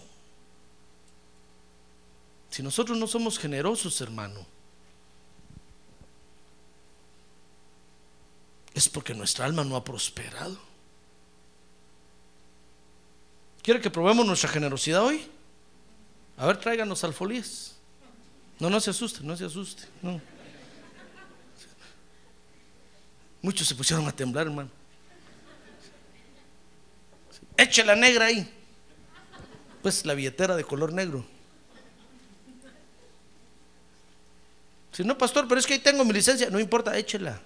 Si 2.50 2.62
nosotros 2.64 2.98
no 2.98 3.08
somos 3.08 3.40
generosos, 3.40 4.00
hermano, 4.00 4.46
es 8.76 8.90
porque 8.90 9.14
nuestra 9.14 9.46
alma 9.46 9.64
no 9.64 9.78
ha 9.78 9.84
prosperado. 9.84 10.60
¿Quiere 13.64 13.80
que 13.82 13.90
probemos 13.90 14.28
nuestra 14.28 14.50
generosidad 14.50 15.02
hoy? 15.02 15.26
A 16.38 16.46
ver, 16.46 16.58
tráiganos 16.58 17.04
alfolíes. 17.06 17.76
No, 18.60 18.70
no 18.70 18.80
se 18.82 18.90
asuste, 18.90 19.22
no 19.24 19.36
se 19.36 19.46
asuste. 19.46 19.84
Muchos 23.42 23.66
se 23.66 23.76
pusieron 23.76 24.06
a 24.08 24.12
temblar, 24.12 24.48
hermano. 24.48 24.70
Eche 27.56 27.84
la 27.86 27.96
negra 27.96 28.26
ahí. 28.26 28.52
Pues 29.82 30.06
la 30.06 30.14
billetera 30.14 30.58
de 30.58 30.66
color 30.66 30.92
negro. 30.92 31.26
Si 34.92 35.04
no, 35.06 35.18
pastor, 35.18 35.48
pero 35.48 35.60
es 35.60 35.66
que 35.66 35.74
ahí 35.74 35.80
tengo 35.80 36.04
mi 36.04 36.12
licencia. 36.12 36.50
No 36.50 36.60
importa, 36.60 36.98
échela. 36.98 37.42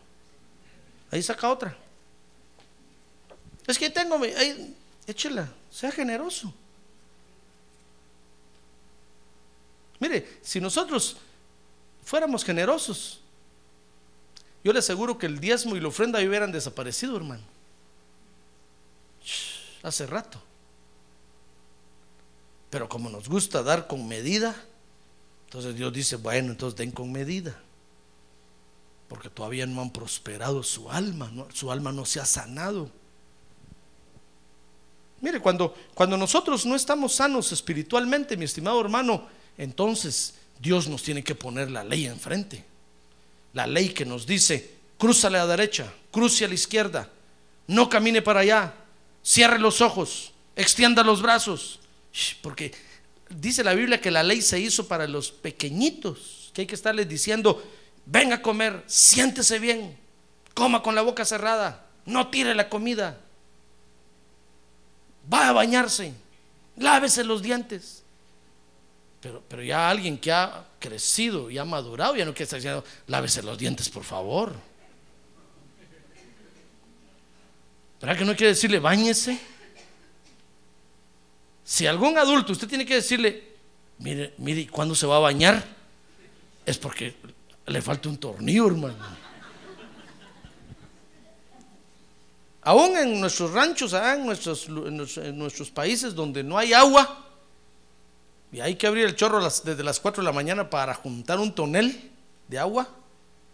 Ahí 1.12 1.22
saca 1.24 1.50
otra. 1.50 1.76
Es 3.68 3.78
que 3.78 3.90
tengo 3.90 4.18
mi. 4.18 4.28
Ahí, 4.28 4.76
échela. 5.08 5.52
Sea 5.72 5.92
generoso. 5.92 6.54
Mire, 10.00 10.40
si 10.42 10.62
nosotros 10.62 11.18
fuéramos 12.04 12.44
generosos, 12.44 13.20
yo 14.64 14.74
le 14.74 14.80
aseguro 14.80 15.18
que 15.18 15.26
el 15.26 15.40
diezmo 15.40 15.76
y 15.76 15.80
la 15.80 15.90
ofrenda 15.90 16.20
hubieran 16.20 16.52
desaparecido, 16.52 17.18
hermano. 17.18 17.44
Hace 19.84 20.06
rato. 20.06 20.42
Pero 22.70 22.88
como 22.88 23.10
nos 23.10 23.28
gusta 23.28 23.64
dar 23.64 23.88
con 23.88 24.08
medida, 24.08 24.56
entonces 25.46 25.76
Dios 25.76 25.92
dice, 25.92 26.16
bueno, 26.18 26.52
entonces 26.52 26.78
den 26.78 26.92
con 26.92 27.12
medida. 27.12 27.60
Porque 29.10 29.30
todavía 29.30 29.66
no 29.66 29.82
han 29.82 29.92
prosperado 29.92 30.64
su 30.64 30.90
alma, 30.90 31.30
su 31.54 31.72
alma 31.72 31.92
no 31.92 32.06
se 32.06 32.22
ha 32.22 32.26
sanado. 32.26 32.90
Mire, 35.22 35.42
cuando, 35.42 35.76
cuando 35.94 36.16
nosotros 36.16 36.66
no 36.66 36.76
estamos 36.76 37.16
sanos 37.16 37.52
espiritualmente, 37.52 38.38
mi 38.38 38.46
estimado 38.46 38.80
hermano, 38.80 39.28
entonces 39.58 40.36
Dios 40.62 40.88
nos 40.88 41.04
tiene 41.04 41.24
que 41.24 41.36
poner 41.36 41.70
la 41.70 41.84
ley 41.84 42.06
enfrente. 42.06 42.64
La 43.54 43.68
ley 43.68 43.90
que 43.90 44.06
nos 44.06 44.26
dice, 44.26 44.76
crúzale 44.98 45.38
a 45.38 45.46
la 45.46 45.58
derecha, 45.58 45.92
cruce 46.12 46.46
a 46.46 46.48
la 46.48 46.54
izquierda, 46.54 47.10
no 47.68 47.90
camine 47.90 48.22
para 48.22 48.42
allá, 48.42 48.74
cierre 49.24 49.60
los 49.60 49.82
ojos, 49.82 50.32
extienda 50.56 51.04
los 51.04 51.22
brazos. 51.22 51.80
Porque 52.42 52.72
dice 53.30 53.64
la 53.64 53.74
Biblia 53.74 54.00
que 54.00 54.12
la 54.12 54.24
ley 54.24 54.42
se 54.42 54.60
hizo 54.60 54.88
para 54.88 55.08
los 55.08 55.32
pequeñitos, 55.32 56.52
que 56.54 56.62
hay 56.62 56.68
que 56.68 56.76
estarles 56.76 57.10
diciendo, 57.10 57.62
venga 58.12 58.36
a 58.38 58.42
comer, 58.42 58.84
siéntese 58.88 59.60
bien, 59.60 59.98
coma 60.54 60.82
con 60.82 60.96
la 60.96 61.02
boca 61.02 61.26
cerrada, 61.26 61.86
no 62.06 62.30
tire 62.30 62.56
la 62.56 62.68
comida, 62.68 63.20
va 65.32 65.50
a 65.50 65.54
bañarse, 65.54 66.14
lávese 66.78 67.24
los 67.24 67.42
dientes. 67.42 68.04
Pero, 69.22 69.44
pero 69.48 69.62
ya 69.62 69.90
alguien 69.90 70.18
que 70.18 70.32
ha 70.32 70.66
crecido 70.80 71.52
y 71.52 71.58
ha 71.58 71.66
madurado, 71.66 72.16
ya 72.16 72.26
no 72.26 72.32
quiere 72.32 72.46
estar 72.46 72.58
diciendo, 72.58 72.84
lávese 73.08 73.44
los 73.44 73.58
dientes, 73.58 73.90
por 73.90 74.04
favor. 74.04 74.56
¿Verdad 78.02 78.18
que 78.18 78.26
no 78.26 78.36
quiere 78.36 78.54
decirle, 78.54 78.80
bañese? 78.80 79.38
Si 81.66 81.86
algún 81.86 82.18
adulto 82.18 82.54
usted 82.54 82.68
tiene 82.68 82.86
que 82.86 82.96
decirle, 82.96 83.44
mire, 84.00 84.34
mire, 84.38 84.68
¿cuándo 84.68 84.96
se 84.96 85.06
va 85.06 85.18
a 85.18 85.20
bañar? 85.20 85.64
Es 86.66 86.78
porque 86.78 87.14
le 87.70 87.82
falta 87.82 88.10
un 88.10 88.18
tornillo, 88.18 88.68
hermano. 88.68 88.96
Aún 92.62 92.98
en 92.98 93.20
nuestros 93.20 93.52
ranchos, 93.52 93.94
en 93.94 94.26
nuestros, 94.26 94.68
en 94.68 95.38
nuestros 95.38 95.72
países 95.72 96.14
donde 96.14 96.44
no 96.44 96.58
hay 96.58 96.74
agua, 96.74 97.26
y 98.52 98.60
hay 98.60 98.76
que 98.76 98.88
abrir 98.88 99.06
el 99.06 99.16
chorro 99.16 99.42
desde 99.42 99.84
las 99.84 100.00
4 100.00 100.22
de 100.24 100.26
la 100.26 100.34
mañana 100.34 100.70
para 100.70 100.94
juntar 100.94 101.40
un 101.40 101.54
tonel 101.54 102.12
de 102.48 102.58
agua, 102.58 102.88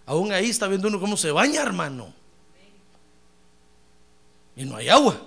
aún 0.06 0.32
ahí 0.32 0.50
está 0.50 0.68
viendo 0.68 0.88
uno 0.88 1.00
cómo 1.00 1.18
se 1.18 1.32
baña, 1.32 1.62
hermano. 1.62 2.14
Y 4.56 4.64
no 4.64 4.78
hay 4.78 4.88
agua. 4.88 5.20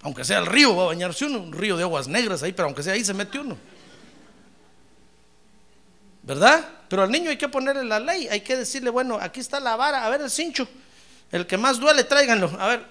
Aunque 0.00 0.24
sea 0.24 0.38
el 0.38 0.46
río, 0.46 0.74
va 0.74 0.84
a 0.84 0.86
bañarse 0.86 1.26
uno, 1.26 1.40
un 1.40 1.52
río 1.52 1.76
de 1.76 1.82
aguas 1.82 2.08
negras 2.08 2.42
ahí, 2.42 2.52
pero 2.52 2.66
aunque 2.66 2.82
sea 2.82 2.94
ahí 2.94 3.04
se 3.04 3.14
mete 3.14 3.38
uno. 3.38 3.56
¿Verdad? 6.22 6.66
Pero 6.92 7.04
al 7.04 7.10
niño 7.10 7.30
hay 7.30 7.38
que 7.38 7.48
ponerle 7.48 7.84
la 7.84 7.98
ley, 7.98 8.28
hay 8.28 8.42
que 8.42 8.54
decirle, 8.54 8.90
bueno, 8.90 9.16
aquí 9.18 9.40
está 9.40 9.58
la 9.58 9.76
vara, 9.76 10.04
a 10.04 10.10
ver 10.10 10.20
el 10.20 10.30
cincho. 10.30 10.68
El 11.30 11.46
que 11.46 11.56
más 11.56 11.80
duele, 11.80 12.04
tráiganlo. 12.04 12.54
A 12.60 12.66
ver, 12.66 12.86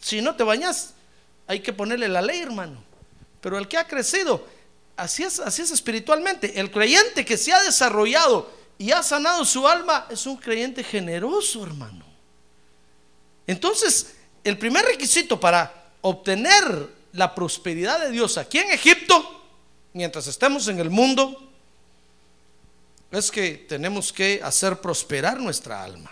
si 0.00 0.22
no 0.22 0.34
te 0.34 0.42
bañas, 0.42 0.94
hay 1.46 1.60
que 1.60 1.74
ponerle 1.74 2.08
la 2.08 2.22
ley, 2.22 2.40
hermano. 2.40 2.82
Pero 3.42 3.58
el 3.58 3.68
que 3.68 3.76
ha 3.76 3.86
crecido, 3.86 4.46
así 4.96 5.24
es, 5.24 5.40
así 5.40 5.60
es 5.60 5.70
espiritualmente. 5.72 6.58
El 6.58 6.70
creyente 6.70 7.22
que 7.26 7.36
se 7.36 7.52
ha 7.52 7.62
desarrollado 7.62 8.50
y 8.78 8.92
ha 8.92 9.02
sanado 9.02 9.44
su 9.44 9.68
alma 9.68 10.06
es 10.08 10.24
un 10.24 10.38
creyente 10.38 10.82
generoso, 10.82 11.64
hermano. 11.64 12.06
Entonces, 13.46 14.14
el 14.42 14.56
primer 14.56 14.86
requisito 14.86 15.38
para 15.38 15.90
obtener 16.00 16.88
la 17.12 17.34
prosperidad 17.34 18.00
de 18.00 18.10
Dios 18.10 18.38
aquí 18.38 18.56
en 18.56 18.70
Egipto, 18.70 19.42
mientras 19.92 20.28
estemos 20.28 20.66
en 20.68 20.80
el 20.80 20.88
mundo, 20.88 21.50
es 23.18 23.30
que 23.30 23.66
tenemos 23.68 24.12
que 24.12 24.40
hacer 24.42 24.80
prosperar 24.80 25.40
nuestra 25.40 25.82
alma. 25.82 26.10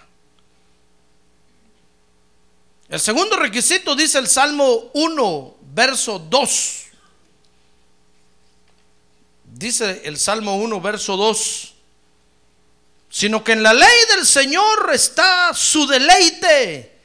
El 2.88 3.01
segundo 3.01 3.37
requisito 3.37 3.97
dice 3.97 4.19
el 4.19 4.29
Salmo 4.29 4.91
1, 4.93 5.57
verso 5.73 6.19
2. 6.19 6.83
Dice 9.55 10.03
el 10.05 10.19
Salmo 10.19 10.57
1, 10.57 10.81
verso 10.81 11.17
2. 11.17 11.75
Sino 13.09 13.43
que 13.43 13.53
en 13.53 13.62
la 13.62 13.73
ley 13.73 13.97
del 14.15 14.27
Señor 14.27 14.91
está 14.93 15.55
su 15.55 15.87
deleite. 15.87 16.99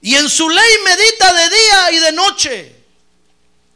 Y 0.00 0.14
en 0.14 0.28
su 0.28 0.48
ley 0.48 0.72
medita 0.84 1.32
de 1.32 1.48
día 1.48 1.92
y 1.92 1.98
de 1.98 2.12
noche. 2.12 2.76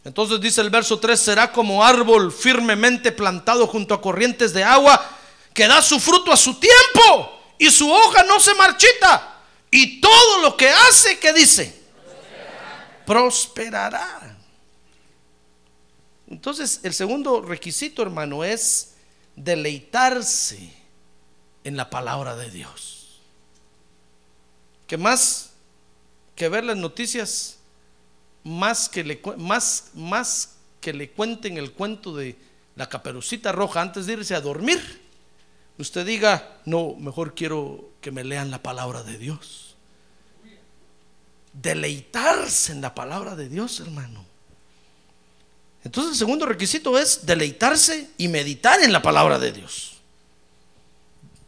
Entonces 0.05 0.41
dice 0.41 0.61
el 0.61 0.71
verso 0.71 0.99
3, 0.99 1.21
será 1.21 1.53
como 1.53 1.85
árbol 1.85 2.33
firmemente 2.33 3.13
plantado 3.13 3.67
junto 3.67 3.93
a 3.93 4.01
corrientes 4.01 4.53
de 4.53 4.65
agua, 4.65 5.19
que 5.53 5.67
da 5.67 5.83
su 5.83 5.99
fruto 6.01 6.33
a 6.33 6.37
su 6.37 6.55
tiempo 6.55 7.41
y 7.59 7.71
su 7.71 7.91
hoja 7.91 8.23
no 8.25 8.41
se 8.41 8.55
marchita 8.55 9.31
y 9.71 10.01
todo 10.01 10.43
lo 10.43 10.57
que 10.57 10.69
hace, 10.69 11.19
¿qué 11.19 11.33
dice? 11.33 11.81
Prosperará. 13.07 14.37
Entonces, 16.29 16.81
el 16.85 16.95
segundo 16.95 17.43
requisito, 17.43 18.03
hermano, 18.03 18.45
es 18.45 18.95
deleitarse 19.37 20.73
en 21.65 21.77
la 21.77 21.91
palabra 21.91 22.37
de 22.37 22.51
Dios. 22.51 23.21
Que 24.87 24.97
más 24.97 25.51
que 26.35 26.49
ver 26.49 26.65
las 26.65 26.77
noticias, 26.77 27.59
más 28.45 28.89
que 28.89 29.05
le, 29.05 29.21
más, 29.37 29.91
más 29.95 30.57
que 30.81 30.93
le 30.93 31.11
cuenten 31.11 31.59
el 31.59 31.73
cuento 31.73 32.15
de 32.15 32.37
la 32.77 32.89
caperucita 32.89 33.53
roja 33.53 33.83
antes 33.83 34.07
de 34.07 34.15
irse 34.15 34.35
a 34.35 34.41
dormir, 34.41 35.00
usted 35.81 36.07
diga, 36.07 36.61
no, 36.65 36.95
mejor 36.99 37.35
quiero 37.35 37.91
que 38.01 38.11
me 38.11 38.25
lean 38.25 38.51
la 38.51 38.63
palabra 38.63 39.03
de 39.03 39.19
Dios. 39.19 39.77
Deleitarse 41.53 42.73
en 42.73 42.81
la 42.81 42.95
palabra 42.95 43.37
de 43.37 43.49
Dios, 43.49 43.81
hermano. 43.81 44.25
Entonces 45.85 46.13
el 46.13 46.19
segundo 46.19 46.47
requisito 46.47 46.99
es 46.99 47.25
deleitarse 47.25 48.11
y 48.19 48.29
meditar 48.29 48.81
en 48.83 48.93
la 48.93 49.03
palabra 49.03 49.39
de 49.39 49.53
Dios. 49.53 49.97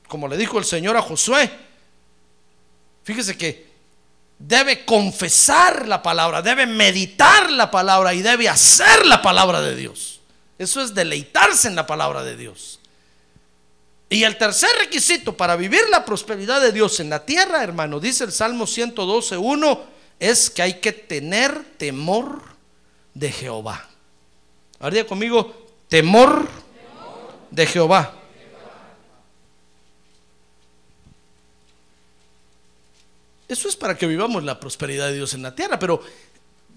Como 0.08 0.28
le 0.28 0.36
dijo 0.36 0.58
el 0.58 0.64
Señor 0.64 0.96
a 0.96 1.02
Josué, 1.02 1.50
fíjese 3.04 3.36
que 3.36 3.70
debe 4.38 4.84
confesar 4.84 5.86
la 5.86 6.02
palabra, 6.02 6.42
debe 6.42 6.66
meditar 6.66 7.50
la 7.50 7.70
palabra 7.70 8.14
y 8.14 8.22
debe 8.22 8.48
hacer 8.48 9.06
la 9.06 9.22
palabra 9.22 9.60
de 9.60 9.76
Dios. 9.76 10.20
Eso 10.58 10.80
es 10.80 10.94
deleitarse 10.94 11.68
en 11.68 11.76
la 11.76 11.86
palabra 11.86 12.22
de 12.22 12.36
Dios. 12.36 12.80
Y 14.12 14.24
el 14.24 14.36
tercer 14.36 14.68
requisito 14.78 15.34
para 15.34 15.56
vivir 15.56 15.80
la 15.90 16.04
prosperidad 16.04 16.60
de 16.60 16.70
Dios 16.70 17.00
en 17.00 17.08
la 17.08 17.24
tierra, 17.24 17.64
hermano, 17.64 17.98
dice 17.98 18.24
el 18.24 18.32
Salmo 18.32 18.66
112.1, 18.66 19.80
es 20.20 20.50
que 20.50 20.60
hay 20.60 20.80
que 20.80 20.92
tener 20.92 21.64
temor 21.78 22.42
de 23.14 23.32
Jehová. 23.32 23.88
Ahora 24.78 24.96
diga 24.96 25.06
conmigo, 25.06 25.66
temor 25.88 26.46
de 27.50 27.64
Jehová. 27.64 28.14
Eso 33.48 33.66
es 33.66 33.76
para 33.76 33.96
que 33.96 34.06
vivamos 34.06 34.44
la 34.44 34.60
prosperidad 34.60 35.06
de 35.08 35.14
Dios 35.14 35.32
en 35.32 35.42
la 35.42 35.54
tierra, 35.54 35.78
pero 35.78 36.02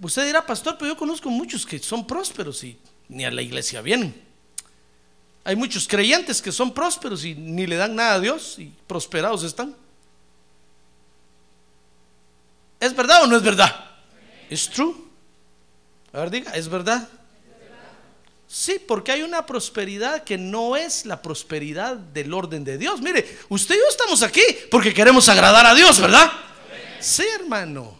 usted 0.01 0.25
dirá, 0.25 0.45
pastor, 0.45 0.77
pero 0.79 0.93
yo 0.93 0.97
conozco 0.97 1.29
muchos 1.29 1.65
que 1.65 1.79
son 1.79 2.07
prósperos 2.07 2.63
y 2.63 2.79
ni 3.09 3.25
a 3.25 3.31
la 3.31 3.41
iglesia 3.41 3.81
vienen. 3.81 4.24
Hay 5.45 5.55
muchos 5.55 5.87
creyentes 5.87 6.41
que 6.41 6.51
son 6.51 6.73
prósperos 6.73 7.23
y 7.23 7.35
ni 7.35 7.67
le 7.67 7.75
dan 7.75 7.95
nada 7.95 8.15
a 8.15 8.19
Dios 8.19 8.55
y 8.57 8.73
prosperados 8.87 9.43
están. 9.43 9.75
¿Es 12.79 12.95
verdad 12.95 13.23
o 13.23 13.27
no 13.27 13.37
es 13.37 13.43
verdad? 13.43 13.73
¿Es 14.49 14.67
true? 14.67 14.95
A 16.11 16.19
ver, 16.21 16.31
diga, 16.31 16.51
¿es 16.53 16.67
verdad? 16.67 17.07
Sí, 18.47 18.79
porque 18.87 19.11
hay 19.11 19.21
una 19.21 19.45
prosperidad 19.45 20.23
que 20.23 20.37
no 20.37 20.75
es 20.75 21.05
la 21.05 21.21
prosperidad 21.21 21.95
del 21.95 22.33
orden 22.33 22.63
de 22.63 22.79
Dios. 22.79 22.99
Mire, 23.01 23.37
usted 23.49 23.75
y 23.75 23.77
yo 23.77 23.83
estamos 23.87 24.23
aquí 24.23 24.43
porque 24.71 24.93
queremos 24.95 25.29
agradar 25.29 25.67
a 25.67 25.75
Dios, 25.75 25.99
¿verdad? 25.99 26.31
Sí, 26.99 27.23
hermano. 27.39 27.99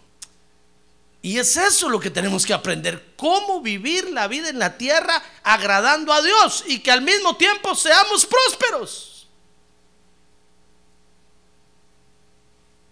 Y 1.25 1.39
es 1.39 1.57
eso 1.57 1.89
lo 1.89 1.99
que 1.99 2.11
tenemos 2.11 2.45
que 2.45 2.53
aprender, 2.53 3.13
cómo 3.15 3.59
vivir 3.59 4.11
la 4.11 4.27
vida 4.27 4.47
en 4.47 4.59
la 4.59 4.77
tierra 4.77 5.23
agradando 5.41 6.13
a 6.13 6.21
Dios 6.21 6.63
y 6.67 6.77
que 6.77 6.91
al 6.91 7.01
mismo 7.01 7.35
tiempo 7.35 7.73
seamos 7.73 8.27
prósperos. 8.27 9.27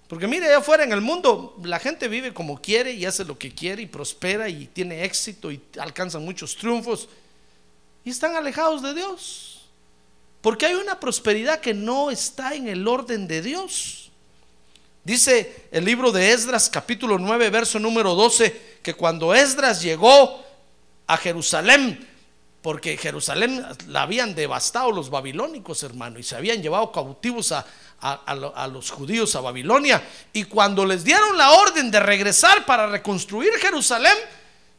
Porque 0.07 0.25
mire, 0.25 0.47
allá 0.47 0.57
afuera 0.57 0.83
en 0.83 0.91
el 0.93 1.01
mundo 1.01 1.55
la 1.63 1.77
gente 1.77 2.07
vive 2.07 2.33
como 2.33 2.59
quiere 2.59 2.93
y 2.93 3.05
hace 3.05 3.23
lo 3.23 3.37
que 3.37 3.53
quiere 3.53 3.83
y 3.83 3.85
prospera 3.85 4.49
y 4.49 4.65
tiene 4.65 5.03
éxito 5.03 5.51
y 5.51 5.61
alcanza 5.79 6.17
muchos 6.17 6.55
triunfos 6.55 7.07
y 8.03 8.09
están 8.09 8.35
alejados 8.35 8.81
de 8.81 8.95
Dios. 8.95 9.69
Porque 10.41 10.65
hay 10.65 10.73
una 10.73 10.99
prosperidad 10.99 11.59
que 11.59 11.75
no 11.75 12.09
está 12.09 12.55
en 12.55 12.67
el 12.67 12.87
orden 12.87 13.27
de 13.27 13.43
Dios. 13.43 14.02
Dice 15.03 15.67
el 15.71 15.83
libro 15.83 16.13
de 16.13 16.31
Esdras 16.31 16.69
capítulo 16.69 17.17
9 17.17 17.49
verso 17.49 17.77
número 17.77 18.15
12 18.15 18.79
que 18.81 18.93
cuando 18.93 19.35
Esdras 19.35 19.81
llegó 19.81 20.41
a 21.07 21.17
Jerusalén, 21.17 22.07
porque 22.61 22.95
Jerusalén 22.95 23.65
la 23.89 24.03
habían 24.03 24.33
devastado 24.33 24.93
los 24.93 25.09
babilónicos, 25.09 25.83
hermano, 25.83 26.19
y 26.19 26.23
se 26.23 26.37
habían 26.37 26.61
llevado 26.61 26.93
cautivos 26.93 27.51
a, 27.51 27.65
a, 27.99 28.67
los 28.67 28.91
judíos 28.91 29.35
a 29.35 29.41
Babilonia, 29.41 30.01
y 30.31 30.45
cuando 30.45 30.85
les 30.85 31.03
dieron 31.03 31.37
la 31.37 31.51
orden 31.51 31.91
de 31.91 31.99
regresar 31.99 32.65
para 32.65 32.87
reconstruir 32.87 33.51
Jerusalén, 33.59 34.15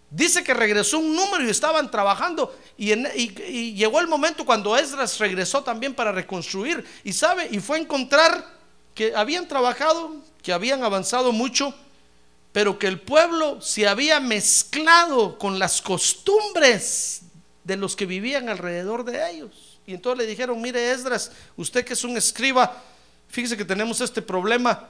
dice 0.08 0.42
que 0.42 0.54
regresó 0.54 1.00
un 1.00 1.14
número 1.14 1.44
y 1.44 1.50
estaban 1.50 1.90
trabajando, 1.90 2.58
y, 2.78 2.92
y 2.94 3.74
llegó 3.74 4.00
el 4.00 4.08
momento 4.08 4.46
cuando 4.46 4.74
Esdras 4.74 5.18
regresó 5.18 5.62
también 5.62 5.92
para 5.92 6.12
reconstruir, 6.12 6.82
y 7.04 7.12
sabe, 7.12 7.48
y 7.50 7.60
fue 7.60 7.76
a 7.76 7.80
encontrar 7.82 8.53
que 8.94 9.14
habían 9.14 9.48
trabajado, 9.48 10.16
que 10.42 10.52
habían 10.52 10.82
avanzado 10.84 11.32
mucho, 11.32 11.74
pero 12.52 12.78
que 12.78 12.86
el 12.86 13.00
pueblo 13.00 13.60
se 13.60 13.88
había 13.88 14.20
mezclado 14.20 15.38
con 15.38 15.58
las 15.58 15.82
costumbres 15.82 17.22
de 17.64 17.76
los 17.76 17.96
que 17.96 18.06
vivían 18.06 18.48
alrededor 18.48 19.04
de 19.04 19.30
ellos. 19.30 19.80
Y 19.86 19.94
entonces 19.94 20.24
le 20.24 20.30
dijeron, 20.30 20.60
mire 20.60 20.92
Esdras, 20.92 21.32
usted 21.56 21.84
que 21.84 21.94
es 21.94 22.04
un 22.04 22.16
escriba, 22.16 22.82
fíjese 23.28 23.56
que 23.56 23.64
tenemos 23.64 24.00
este 24.00 24.22
problema. 24.22 24.88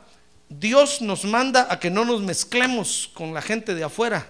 Dios 0.49 1.01
nos 1.01 1.25
manda 1.25 1.67
a 1.71 1.81
que 1.81 1.91
no 1.91 2.05
nos 2.05 2.21
mezclemos 2.21 3.11
con 3.15 3.33
la 3.33 3.41
gente 3.41 3.75
de 3.75 3.85
afuera, 3.85 4.29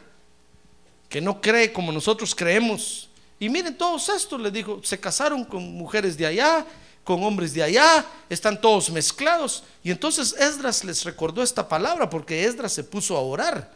que 1.08 1.20
no 1.20 1.40
cree 1.40 1.72
como 1.72 1.90
nosotros 1.90 2.34
creemos. 2.34 3.10
Y 3.40 3.48
miren 3.48 3.76
todos 3.76 4.08
estos, 4.08 4.40
le 4.40 4.50
dijo, 4.50 4.80
se 4.84 5.00
casaron 5.00 5.44
con 5.44 5.62
mujeres 5.74 6.16
de 6.16 6.26
allá, 6.26 6.64
con 7.04 7.22
hombres 7.22 7.52
de 7.52 7.62
allá, 7.62 8.04
están 8.30 8.60
todos 8.60 8.90
mezclados. 8.90 9.62
Y 9.84 9.90
entonces 9.90 10.34
Esdras 10.38 10.82
les 10.84 11.04
recordó 11.04 11.42
esta 11.42 11.68
palabra 11.68 12.08
porque 12.08 12.44
Esdras 12.44 12.72
se 12.72 12.82
puso 12.82 13.16
a 13.16 13.20
orar. 13.20 13.70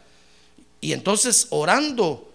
Y 0.81 0.93
entonces 0.93 1.47
orando 1.51 2.27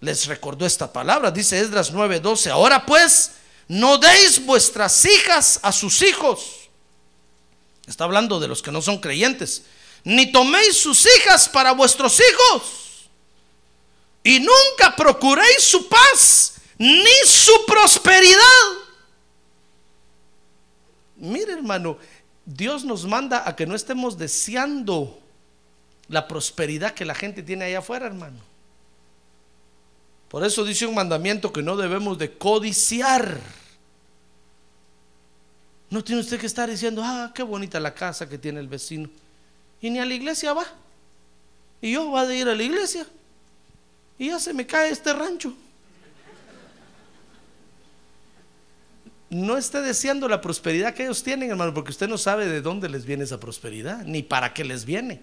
les 0.00 0.26
recordó 0.26 0.64
esta 0.64 0.90
palabra. 0.90 1.30
Dice 1.30 1.60
Esdras 1.60 1.92
9:12, 1.92 2.50
ahora 2.50 2.84
pues 2.84 3.32
no 3.68 3.98
deis 3.98 4.44
vuestras 4.44 5.04
hijas 5.04 5.60
a 5.62 5.70
sus 5.70 6.00
hijos. 6.02 6.70
Está 7.86 8.04
hablando 8.04 8.40
de 8.40 8.48
los 8.48 8.62
que 8.62 8.72
no 8.72 8.80
son 8.80 8.98
creyentes. 8.98 9.62
Ni 10.04 10.32
toméis 10.32 10.76
sus 10.76 11.06
hijas 11.18 11.48
para 11.48 11.72
vuestros 11.72 12.18
hijos. 12.20 12.62
Y 14.22 14.40
nunca 14.40 14.96
procuréis 14.96 15.62
su 15.62 15.86
paz 15.88 16.54
ni 16.78 17.26
su 17.26 17.66
prosperidad 17.66 18.77
Mire, 21.18 21.52
hermano, 21.52 21.98
Dios 22.46 22.84
nos 22.84 23.04
manda 23.04 23.46
a 23.46 23.54
que 23.54 23.66
no 23.66 23.74
estemos 23.74 24.16
deseando 24.16 25.20
la 26.08 26.26
prosperidad 26.26 26.94
que 26.94 27.04
la 27.04 27.14
gente 27.14 27.42
tiene 27.42 27.66
allá 27.66 27.80
afuera, 27.80 28.06
hermano. 28.06 28.38
Por 30.28 30.44
eso 30.44 30.64
dice 30.64 30.86
un 30.86 30.94
mandamiento 30.94 31.52
que 31.52 31.62
no 31.62 31.76
debemos 31.76 32.18
de 32.18 32.36
codiciar. 32.36 33.40
No 35.90 36.04
tiene 36.04 36.20
usted 36.20 36.38
que 36.38 36.46
estar 36.46 36.68
diciendo, 36.68 37.02
ah, 37.04 37.32
qué 37.34 37.42
bonita 37.42 37.80
la 37.80 37.94
casa 37.94 38.28
que 38.28 38.38
tiene 38.38 38.60
el 38.60 38.68
vecino. 38.68 39.08
Y 39.80 39.90
ni 39.90 39.98
a 39.98 40.04
la 40.04 40.14
iglesia 40.14 40.52
va. 40.52 40.66
Y 41.80 41.92
yo 41.92 42.10
va 42.10 42.22
a 42.22 42.34
ir 42.34 42.48
a 42.48 42.54
la 42.54 42.62
iglesia. 42.62 43.06
Y 44.18 44.28
ya 44.28 44.38
se 44.38 44.52
me 44.52 44.66
cae 44.66 44.90
este 44.90 45.12
rancho. 45.12 45.54
No 49.30 49.58
esté 49.58 49.80
deseando 49.82 50.28
la 50.28 50.40
prosperidad 50.40 50.94
que 50.94 51.04
ellos 51.04 51.22
tienen, 51.22 51.50
hermano, 51.50 51.74
porque 51.74 51.90
usted 51.90 52.08
no 52.08 52.16
sabe 52.16 52.46
de 52.46 52.62
dónde 52.62 52.88
les 52.88 53.04
viene 53.04 53.24
esa 53.24 53.38
prosperidad, 53.38 54.04
ni 54.04 54.22
para 54.22 54.54
qué 54.54 54.64
les 54.64 54.84
viene. 54.84 55.20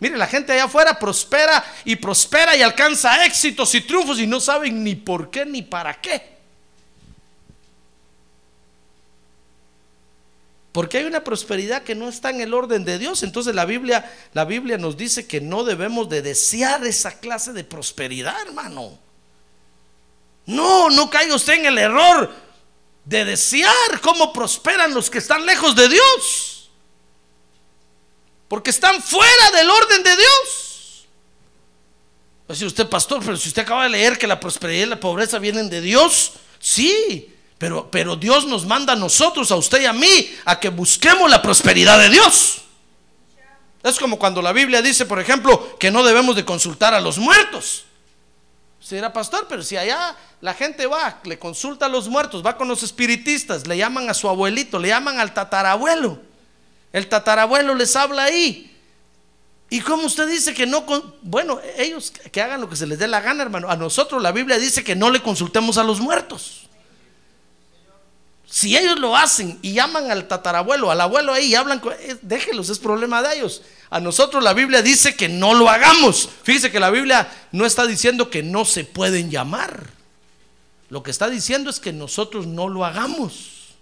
Mire, 0.00 0.16
la 0.16 0.26
gente 0.26 0.52
allá 0.52 0.64
afuera 0.64 0.98
prospera 0.98 1.64
y 1.84 1.96
prospera 1.96 2.54
y 2.56 2.62
alcanza 2.62 3.24
éxitos 3.24 3.74
y 3.74 3.80
triunfos 3.80 4.20
y 4.20 4.26
no 4.26 4.38
saben 4.38 4.84
ni 4.84 4.94
por 4.94 5.30
qué 5.30 5.44
ni 5.44 5.62
para 5.62 6.00
qué. 6.00 6.38
Porque 10.70 10.98
hay 10.98 11.04
una 11.06 11.24
prosperidad 11.24 11.82
que 11.82 11.96
no 11.96 12.08
está 12.08 12.30
en 12.30 12.40
el 12.40 12.54
orden 12.54 12.84
de 12.84 12.98
Dios. 12.98 13.24
Entonces 13.24 13.54
la 13.54 13.64
Biblia, 13.64 14.08
la 14.34 14.44
Biblia 14.44 14.78
nos 14.78 14.96
dice 14.96 15.26
que 15.26 15.40
no 15.40 15.64
debemos 15.64 16.08
de 16.08 16.22
desear 16.22 16.86
esa 16.86 17.18
clase 17.18 17.52
de 17.52 17.64
prosperidad, 17.64 18.40
hermano. 18.42 18.96
No, 20.46 20.90
no 20.90 21.10
caiga 21.10 21.34
usted 21.34 21.54
en 21.54 21.66
el 21.66 21.78
error 21.78 22.47
de 23.08 23.24
desear 23.24 24.00
cómo 24.02 24.34
prosperan 24.34 24.92
los 24.92 25.08
que 25.08 25.16
están 25.16 25.46
lejos 25.46 25.74
de 25.74 25.88
Dios. 25.88 26.68
Porque 28.48 28.68
están 28.68 29.02
fuera 29.02 29.50
del 29.54 29.70
orden 29.70 30.02
de 30.02 30.16
Dios. 30.16 31.06
Va 32.50 32.54
a 32.54 32.66
usted, 32.66 32.86
pastor, 32.86 33.22
pero 33.24 33.36
si 33.38 33.48
usted 33.48 33.62
acaba 33.62 33.84
de 33.84 33.90
leer 33.90 34.18
que 34.18 34.26
la 34.26 34.38
prosperidad 34.38 34.86
y 34.86 34.90
la 34.90 35.00
pobreza 35.00 35.38
vienen 35.38 35.70
de 35.70 35.80
Dios, 35.80 36.32
sí, 36.58 37.34
pero, 37.56 37.90
pero 37.90 38.14
Dios 38.14 38.46
nos 38.46 38.66
manda 38.66 38.92
a 38.92 38.96
nosotros, 38.96 39.50
a 39.50 39.56
usted 39.56 39.82
y 39.82 39.86
a 39.86 39.92
mí, 39.94 40.34
a 40.44 40.60
que 40.60 40.68
busquemos 40.68 41.30
la 41.30 41.40
prosperidad 41.40 41.98
de 41.98 42.10
Dios. 42.10 42.58
Es 43.82 43.98
como 43.98 44.18
cuando 44.18 44.42
la 44.42 44.52
Biblia 44.52 44.82
dice, 44.82 45.06
por 45.06 45.18
ejemplo, 45.18 45.78
que 45.78 45.90
no 45.90 46.04
debemos 46.04 46.36
de 46.36 46.44
consultar 46.44 46.92
a 46.92 47.00
los 47.00 47.16
muertos. 47.16 47.84
Será 48.80 49.12
pastor, 49.12 49.46
pero 49.48 49.62
si 49.62 49.76
allá 49.76 50.16
la 50.40 50.54
gente 50.54 50.86
va, 50.86 51.20
le 51.24 51.38
consulta 51.38 51.86
a 51.86 51.88
los 51.88 52.08
muertos, 52.08 52.44
va 52.44 52.56
con 52.56 52.68
los 52.68 52.82
espiritistas, 52.82 53.66
le 53.66 53.76
llaman 53.76 54.08
a 54.08 54.14
su 54.14 54.28
abuelito, 54.28 54.78
le 54.78 54.88
llaman 54.88 55.18
al 55.18 55.34
tatarabuelo. 55.34 56.20
El 56.92 57.08
tatarabuelo 57.08 57.74
les 57.74 57.96
habla 57.96 58.24
ahí. 58.24 58.76
¿Y 59.70 59.80
cómo 59.80 60.06
usted 60.06 60.28
dice 60.28 60.54
que 60.54 60.66
no? 60.66 60.84
Bueno, 61.22 61.60
ellos 61.76 62.10
que 62.10 62.40
hagan 62.40 62.60
lo 62.60 62.70
que 62.70 62.76
se 62.76 62.86
les 62.86 62.98
dé 62.98 63.06
la 63.06 63.20
gana, 63.20 63.42
hermano. 63.42 63.68
A 63.68 63.76
nosotros 63.76 64.22
la 64.22 64.32
Biblia 64.32 64.58
dice 64.58 64.82
que 64.82 64.96
no 64.96 65.10
le 65.10 65.20
consultemos 65.20 65.76
a 65.76 65.84
los 65.84 66.00
muertos. 66.00 66.67
Si 68.50 68.76
ellos 68.76 68.98
lo 68.98 69.14
hacen 69.14 69.58
y 69.60 69.74
llaman 69.74 70.10
al 70.10 70.26
tatarabuelo, 70.26 70.90
al 70.90 71.00
abuelo 71.02 71.34
ahí 71.34 71.48
y 71.48 71.54
hablan, 71.54 71.82
eh, 72.00 72.16
déjelos, 72.22 72.70
es 72.70 72.78
problema 72.78 73.22
de 73.22 73.36
ellos. 73.36 73.62
A 73.90 74.00
nosotros 74.00 74.42
la 74.42 74.54
Biblia 74.54 74.80
dice 74.80 75.14
que 75.14 75.28
no 75.28 75.52
lo 75.52 75.68
hagamos. 75.68 76.30
Fíjese 76.44 76.70
que 76.70 76.80
la 76.80 76.90
Biblia 76.90 77.30
no 77.52 77.66
está 77.66 77.86
diciendo 77.86 78.30
que 78.30 78.42
no 78.42 78.64
se 78.64 78.84
pueden 78.84 79.30
llamar. 79.30 79.90
Lo 80.88 81.02
que 81.02 81.10
está 81.10 81.28
diciendo 81.28 81.68
es 81.68 81.78
que 81.78 81.92
nosotros 81.92 82.46
no 82.46 82.68
lo 82.68 82.86
hagamos. 82.86 83.74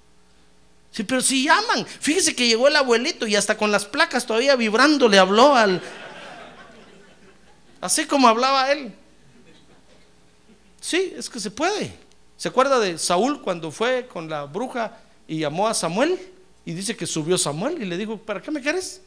Sí, 0.90 1.04
pero 1.04 1.20
si 1.20 1.44
llaman, 1.44 1.86
fíjese 1.86 2.34
que 2.34 2.48
llegó 2.48 2.66
el 2.66 2.74
abuelito 2.74 3.26
y 3.26 3.36
hasta 3.36 3.56
con 3.56 3.70
las 3.70 3.84
placas 3.84 4.26
todavía 4.26 4.56
vibrando 4.56 5.08
le 5.08 5.18
habló 5.18 5.54
al... 5.54 5.80
Así 7.80 8.06
como 8.06 8.26
hablaba 8.26 8.72
él. 8.72 8.92
Sí, 10.80 11.14
es 11.16 11.30
que 11.30 11.38
se 11.38 11.52
puede. 11.52 12.05
¿Se 12.36 12.48
acuerda 12.48 12.78
de 12.78 12.98
Saúl 12.98 13.40
cuando 13.40 13.70
fue 13.70 14.06
con 14.06 14.28
la 14.28 14.44
bruja 14.44 14.98
y 15.26 15.38
llamó 15.38 15.68
a 15.68 15.74
Samuel 15.74 16.18
y 16.64 16.72
dice 16.72 16.96
que 16.96 17.06
subió 17.06 17.38
Samuel 17.38 17.80
y 17.80 17.86
le 17.86 17.96
dijo, 17.96 18.18
¿para 18.18 18.42
qué 18.42 18.50
me 18.50 18.60
quieres? 18.60 19.00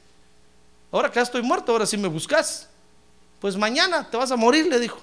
Ahora 0.92 1.10
que 1.10 1.16
ya 1.18 1.22
estoy 1.22 1.42
muerto, 1.42 1.72
ahora 1.72 1.86
sí 1.86 1.98
me 1.98 2.08
buscas. 2.08 2.68
Pues 3.40 3.56
mañana 3.56 4.10
te 4.10 4.18
vas 4.18 4.32
a 4.32 4.36
morir, 4.36 4.66
le 4.68 4.80
dijo. 4.80 5.00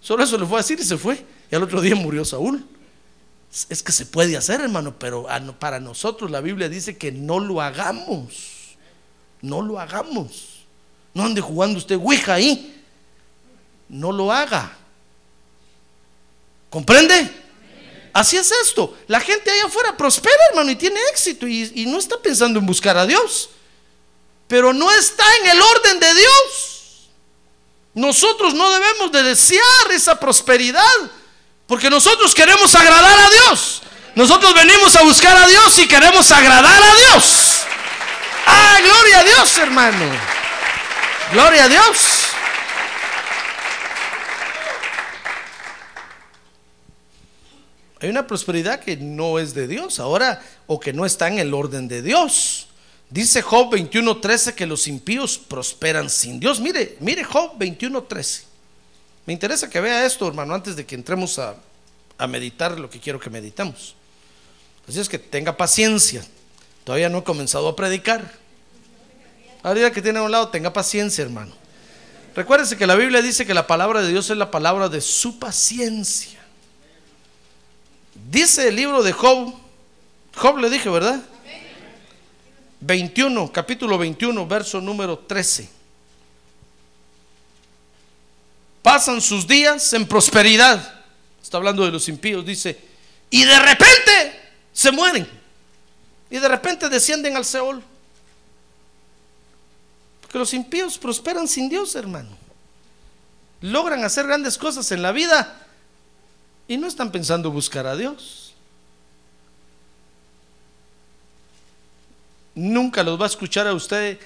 Solo 0.00 0.24
eso 0.24 0.36
le 0.36 0.44
fue 0.44 0.58
a 0.58 0.62
decir 0.62 0.78
y 0.80 0.84
se 0.84 0.96
fue. 0.98 1.24
Y 1.50 1.54
al 1.54 1.62
otro 1.62 1.80
día 1.80 1.94
murió 1.94 2.24
Saúl. 2.24 2.64
Es 3.68 3.82
que 3.82 3.92
se 3.92 4.06
puede 4.06 4.36
hacer, 4.36 4.60
hermano, 4.60 4.94
pero 4.98 5.26
para 5.58 5.78
nosotros 5.78 6.30
la 6.30 6.40
Biblia 6.40 6.68
dice 6.68 6.96
que 6.96 7.12
no 7.12 7.38
lo 7.38 7.60
hagamos. 7.60 8.76
No 9.40 9.62
lo 9.62 9.78
hagamos. 9.78 10.64
No 11.14 11.24
ande 11.24 11.40
jugando 11.40 11.78
usted 11.78 11.96
Ouija 11.96 12.34
ahí. 12.34 12.82
No 13.88 14.10
lo 14.12 14.32
haga. 14.32 14.76
¿Comprende? 16.72 17.30
Así 18.14 18.38
es 18.38 18.50
esto. 18.50 18.96
La 19.06 19.20
gente 19.20 19.50
allá 19.50 19.66
afuera 19.66 19.94
prospera, 19.94 20.34
hermano, 20.48 20.70
y 20.70 20.76
tiene 20.76 20.98
éxito 21.12 21.46
y, 21.46 21.84
no 21.86 21.98
está 21.98 22.16
pensando 22.16 22.58
en 22.58 22.64
buscar 22.64 22.96
a 22.96 23.04
Dios. 23.04 23.50
Pero 24.48 24.72
no 24.72 24.90
está 24.90 25.24
en 25.42 25.50
el 25.50 25.60
orden 25.60 26.00
de 26.00 26.14
Dios. 26.14 27.10
Nosotros 27.92 28.54
no 28.54 28.72
debemos 28.72 29.12
de 29.12 29.22
desear 29.22 29.92
esa 29.92 30.18
prosperidad. 30.18 30.82
Porque 31.66 31.90
nosotros 31.90 32.34
queremos 32.34 32.74
agradar 32.74 33.18
a 33.18 33.30
Dios. 33.30 33.82
Nosotros 34.14 34.54
venimos 34.54 34.96
a 34.96 35.02
buscar 35.02 35.36
a 35.36 35.46
Dios 35.46 35.78
y 35.78 35.86
queremos 35.86 36.32
agradar 36.32 36.82
a 36.82 36.94
Dios. 36.94 37.60
Ah, 38.46 38.78
gloria 38.82 39.18
a 39.18 39.24
Dios, 39.24 39.58
hermano. 39.58 40.06
Gloria 41.32 41.64
a 41.64 41.68
Dios. 41.68 42.21
Hay 48.02 48.08
una 48.08 48.26
prosperidad 48.26 48.80
que 48.80 48.96
no 48.96 49.38
es 49.38 49.54
de 49.54 49.68
Dios 49.68 50.00
ahora 50.00 50.42
o 50.66 50.80
que 50.80 50.92
no 50.92 51.06
está 51.06 51.28
en 51.28 51.38
el 51.38 51.54
orden 51.54 51.86
de 51.86 52.02
Dios. 52.02 52.66
Dice 53.08 53.42
Job 53.42 53.72
21:13 53.72 54.54
que 54.54 54.66
los 54.66 54.88
impíos 54.88 55.38
prosperan 55.38 56.10
sin 56.10 56.40
Dios. 56.40 56.58
Mire, 56.58 56.96
mire 56.98 57.22
Job 57.22 57.52
21:13. 57.58 58.42
Me 59.24 59.32
interesa 59.32 59.70
que 59.70 59.80
vea 59.80 60.04
esto, 60.04 60.26
hermano, 60.26 60.52
antes 60.52 60.74
de 60.74 60.84
que 60.84 60.96
entremos 60.96 61.38
a, 61.38 61.54
a 62.18 62.26
meditar 62.26 62.76
lo 62.80 62.90
que 62.90 62.98
quiero 62.98 63.20
que 63.20 63.30
meditemos. 63.30 63.94
Así 64.88 64.98
es 64.98 65.08
que 65.08 65.20
tenga 65.20 65.56
paciencia. 65.56 66.26
Todavía 66.82 67.08
no 67.08 67.18
he 67.18 67.22
comenzado 67.22 67.68
a 67.68 67.76
predicar. 67.76 68.32
Ahorita 69.62 69.92
que 69.92 70.02
tiene 70.02 70.18
a 70.18 70.22
un 70.22 70.32
lado, 70.32 70.48
tenga 70.48 70.72
paciencia, 70.72 71.22
hermano. 71.22 71.54
Recuérdese 72.34 72.76
que 72.76 72.88
la 72.88 72.96
Biblia 72.96 73.22
dice 73.22 73.46
que 73.46 73.54
la 73.54 73.68
palabra 73.68 74.02
de 74.02 74.08
Dios 74.08 74.28
es 74.28 74.36
la 74.36 74.50
palabra 74.50 74.88
de 74.88 75.00
su 75.00 75.38
paciencia. 75.38 76.41
Dice 78.32 78.68
el 78.68 78.76
libro 78.76 79.02
de 79.02 79.12
Job, 79.12 79.52
Job 80.34 80.56
le 80.56 80.70
dije, 80.70 80.88
¿verdad? 80.88 81.20
21, 82.80 83.52
capítulo 83.52 83.98
21, 83.98 84.46
verso 84.46 84.80
número 84.80 85.18
13. 85.18 85.68
Pasan 88.80 89.20
sus 89.20 89.46
días 89.46 89.92
en 89.92 90.08
prosperidad. 90.08 91.02
Está 91.42 91.58
hablando 91.58 91.84
de 91.84 91.92
los 91.92 92.08
impíos, 92.08 92.46
dice, 92.46 92.80
y 93.28 93.44
de 93.44 93.58
repente 93.58 94.40
se 94.72 94.90
mueren. 94.90 95.28
Y 96.30 96.38
de 96.38 96.48
repente 96.48 96.88
descienden 96.88 97.36
al 97.36 97.44
Seol. 97.44 97.82
Porque 100.22 100.38
los 100.38 100.54
impíos 100.54 100.96
prosperan 100.96 101.46
sin 101.46 101.68
Dios, 101.68 101.94
hermano. 101.96 102.34
Logran 103.60 104.02
hacer 104.04 104.26
grandes 104.26 104.56
cosas 104.56 104.90
en 104.90 105.02
la 105.02 105.12
vida 105.12 105.62
y 106.68 106.76
no 106.76 106.86
están 106.86 107.10
pensando 107.12 107.50
buscar 107.50 107.86
a 107.86 107.96
Dios. 107.96 108.54
Nunca 112.54 113.02
los 113.02 113.18
va 113.20 113.24
a 113.24 113.28
escuchar 113.28 113.66
a 113.66 113.74
usted 113.74 114.18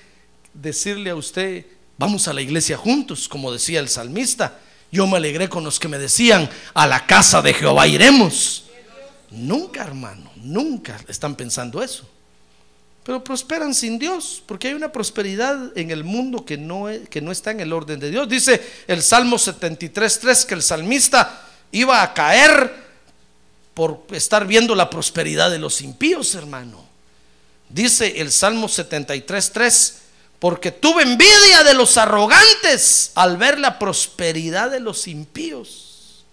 decirle 0.61 1.11
a 1.11 1.16
usted, 1.16 1.66
vamos 1.99 2.29
a 2.29 2.33
la 2.33 2.40
iglesia 2.40 2.77
juntos, 2.77 3.29
como 3.29 3.53
decía 3.53 3.81
el 3.81 3.88
salmista. 3.88 4.59
Yo 4.90 5.07
me 5.07 5.16
alegré 5.16 5.49
con 5.49 5.64
los 5.64 5.79
que 5.79 5.88
me 5.88 5.99
decían, 5.99 6.49
a 6.75 6.87
la 6.87 7.07
casa 7.07 7.42
de 7.42 7.55
Jehová 7.55 7.87
iremos. 7.87 8.64
Nunca, 9.31 9.83
hermano, 9.83 10.31
nunca 10.37 10.99
están 11.09 11.35
pensando 11.35 11.83
eso. 11.83 12.09
Pero 13.03 13.22
prosperan 13.22 13.75
sin 13.75 13.99
Dios, 13.99 14.42
porque 14.46 14.68
hay 14.68 14.75
una 14.75 14.90
prosperidad 14.90 15.77
en 15.77 15.90
el 15.90 16.03
mundo 16.03 16.44
que 16.44 16.57
no, 16.57 16.87
que 17.09 17.20
no 17.20 17.31
está 17.31 17.53
en 17.53 17.61
el 17.61 17.72
orden 17.72 18.01
de 18.01 18.11
Dios. 18.11 18.29
Dice 18.29 18.61
el 18.88 19.03
Salmo 19.03 19.37
73.3 19.37 20.46
que 20.46 20.55
el 20.55 20.62
salmista 20.62 21.46
iba 21.72 22.02
a 22.02 22.14
caer 22.14 22.87
por 23.74 24.07
estar 24.12 24.46
viendo 24.46 24.74
la 24.74 24.88
prosperidad 24.88 25.50
de 25.50 25.59
los 25.59 25.83
impíos, 25.83 26.35
hermano. 26.35 26.87
Dice 27.68 28.20
el 28.20 28.33
Salmo 28.33 28.68
73.3, 28.68 29.94
porque 30.38 30.70
tuve 30.70 31.02
envidia 31.02 31.64
de 31.64 31.74
los 31.74 31.96
arrogantes 31.96 33.12
al 33.14 33.37
ver 33.37 33.59
la 33.59 33.79
prosperidad 33.79 34.70
de 34.70 34.81
los 34.81 35.07
impíos. 35.09 36.24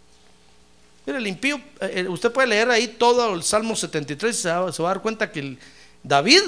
Mire, 1.06 1.20
el 1.20 1.28
impío, 1.28 1.60
eh, 1.82 2.08
usted 2.08 2.32
puede 2.32 2.48
leer 2.48 2.70
ahí 2.70 2.88
todo 2.88 3.34
el 3.34 3.44
Salmo 3.44 3.76
73 3.76 4.36
y 4.36 4.42
se 4.42 4.50
va, 4.50 4.70
a 4.70 4.72
dar 4.72 5.02
cuenta 5.02 5.32
que 5.32 5.58
David 6.02 6.42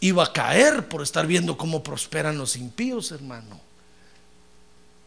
iba 0.00 0.24
a 0.24 0.32
caer 0.32 0.88
por 0.88 1.02
estar 1.02 1.26
viendo 1.26 1.56
cómo 1.56 1.82
prosperan 1.82 2.36
los 2.36 2.56
impíos, 2.56 3.12
hermano. 3.12 3.60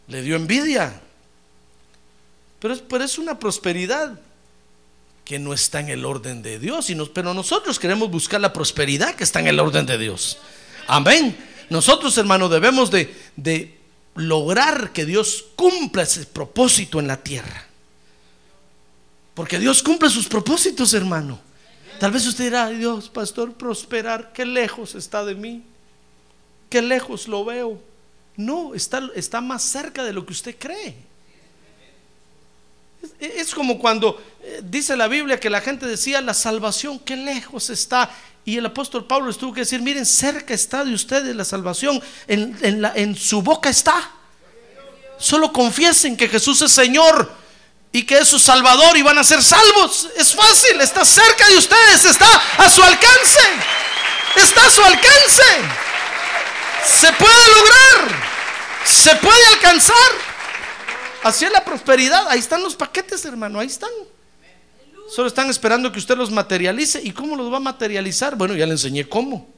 Le 0.08 0.22
dio 0.22 0.36
envidia. 0.36 1.00
Pero 2.64 2.72
es, 2.72 2.80
pero 2.80 3.04
es 3.04 3.18
una 3.18 3.38
prosperidad 3.38 4.18
que 5.22 5.38
no 5.38 5.52
está 5.52 5.80
en 5.80 5.90
el 5.90 6.06
orden 6.06 6.40
de 6.40 6.58
Dios. 6.58 6.90
pero 7.12 7.34
nosotros 7.34 7.78
queremos 7.78 8.10
buscar 8.10 8.40
la 8.40 8.54
prosperidad 8.54 9.14
que 9.16 9.24
está 9.24 9.38
en 9.40 9.48
el 9.48 9.60
orden 9.60 9.84
de 9.84 9.98
Dios. 9.98 10.38
Amén. 10.86 11.36
Nosotros, 11.68 12.16
hermano, 12.16 12.48
debemos 12.48 12.90
de, 12.90 13.14
de 13.36 13.78
lograr 14.14 14.94
que 14.94 15.04
Dios 15.04 15.44
cumpla 15.56 16.04
ese 16.04 16.24
propósito 16.24 17.00
en 17.00 17.06
la 17.06 17.18
tierra. 17.18 17.66
Porque 19.34 19.58
Dios 19.58 19.82
cumple 19.82 20.08
sus 20.08 20.26
propósitos, 20.26 20.94
hermano. 20.94 21.38
Tal 22.00 22.12
vez 22.12 22.26
usted 22.26 22.44
dirá, 22.44 22.70
Dios, 22.70 23.10
pastor, 23.10 23.52
prosperar, 23.52 24.32
qué 24.32 24.46
lejos 24.46 24.94
está 24.94 25.22
de 25.22 25.34
mí. 25.34 25.62
Qué 26.70 26.80
lejos 26.80 27.28
lo 27.28 27.44
veo. 27.44 27.78
No, 28.38 28.74
está, 28.74 29.02
está 29.14 29.42
más 29.42 29.62
cerca 29.62 30.02
de 30.02 30.14
lo 30.14 30.24
que 30.24 30.32
usted 30.32 30.56
cree. 30.58 31.12
Es, 33.20 33.54
como 33.54 33.78
cuando 33.78 34.22
eh, 34.42 34.60
dice 34.64 34.96
la 34.96 35.08
Biblia 35.08 35.40
que 35.40 35.50
la 35.50 35.60
gente 35.60 35.86
decía, 35.86 36.20
la 36.20 36.34
salvación, 36.34 36.98
qué 36.98 37.16
lejos 37.16 37.70
está. 37.70 38.10
Y 38.44 38.58
el 38.58 38.66
apóstol 38.66 39.06
Pablo 39.06 39.28
les 39.28 39.38
tuvo 39.38 39.54
que 39.54 39.60
decir, 39.60 39.80
miren, 39.80 40.04
cerca 40.04 40.52
está 40.52 40.84
de 40.84 40.92
ustedes 40.92 41.34
la 41.34 41.44
salvación, 41.44 42.02
en, 42.26 42.56
en, 42.62 42.82
la, 42.82 42.92
en 42.94 43.16
su 43.16 43.42
boca 43.42 43.70
está. 43.70 44.10
Solo 45.18 45.52
confiesen 45.52 46.16
que 46.16 46.28
Jesús 46.28 46.60
es 46.62 46.72
Señor 46.72 47.32
y 47.92 48.02
que 48.02 48.18
es 48.18 48.28
su 48.28 48.38
Salvador 48.38 48.96
y 48.96 49.02
van 49.02 49.16
a 49.18 49.24
ser 49.24 49.42
salvos. 49.42 50.08
Es 50.16 50.34
fácil, 50.34 50.80
está 50.80 51.04
cerca 51.04 51.48
de 51.48 51.56
ustedes, 51.56 52.04
está 52.04 52.26
a 52.58 52.68
su 52.68 52.82
alcance. 52.82 53.40
Está 54.36 54.66
a 54.66 54.70
su 54.70 54.82
alcance. 54.82 55.42
Se 56.84 57.12
puede 57.12 57.48
lograr, 57.56 58.22
se 58.84 59.14
puede 59.16 59.46
alcanzar. 59.54 60.33
Así 61.24 61.46
es 61.46 61.52
la 61.52 61.64
prosperidad. 61.64 62.28
Ahí 62.28 62.38
están 62.38 62.62
los 62.62 62.76
paquetes, 62.76 63.24
hermano, 63.24 63.58
ahí 63.58 63.66
están. 63.66 63.90
Solo 65.08 65.26
están 65.26 65.48
esperando 65.48 65.90
que 65.90 65.98
usted 65.98 66.18
los 66.18 66.30
materialice. 66.30 67.00
¿Y 67.02 67.12
cómo 67.12 67.34
los 67.34 67.50
va 67.50 67.56
a 67.56 67.60
materializar? 67.60 68.36
Bueno, 68.36 68.54
ya 68.54 68.66
le 68.66 68.72
enseñé 68.72 69.08
cómo. 69.08 69.48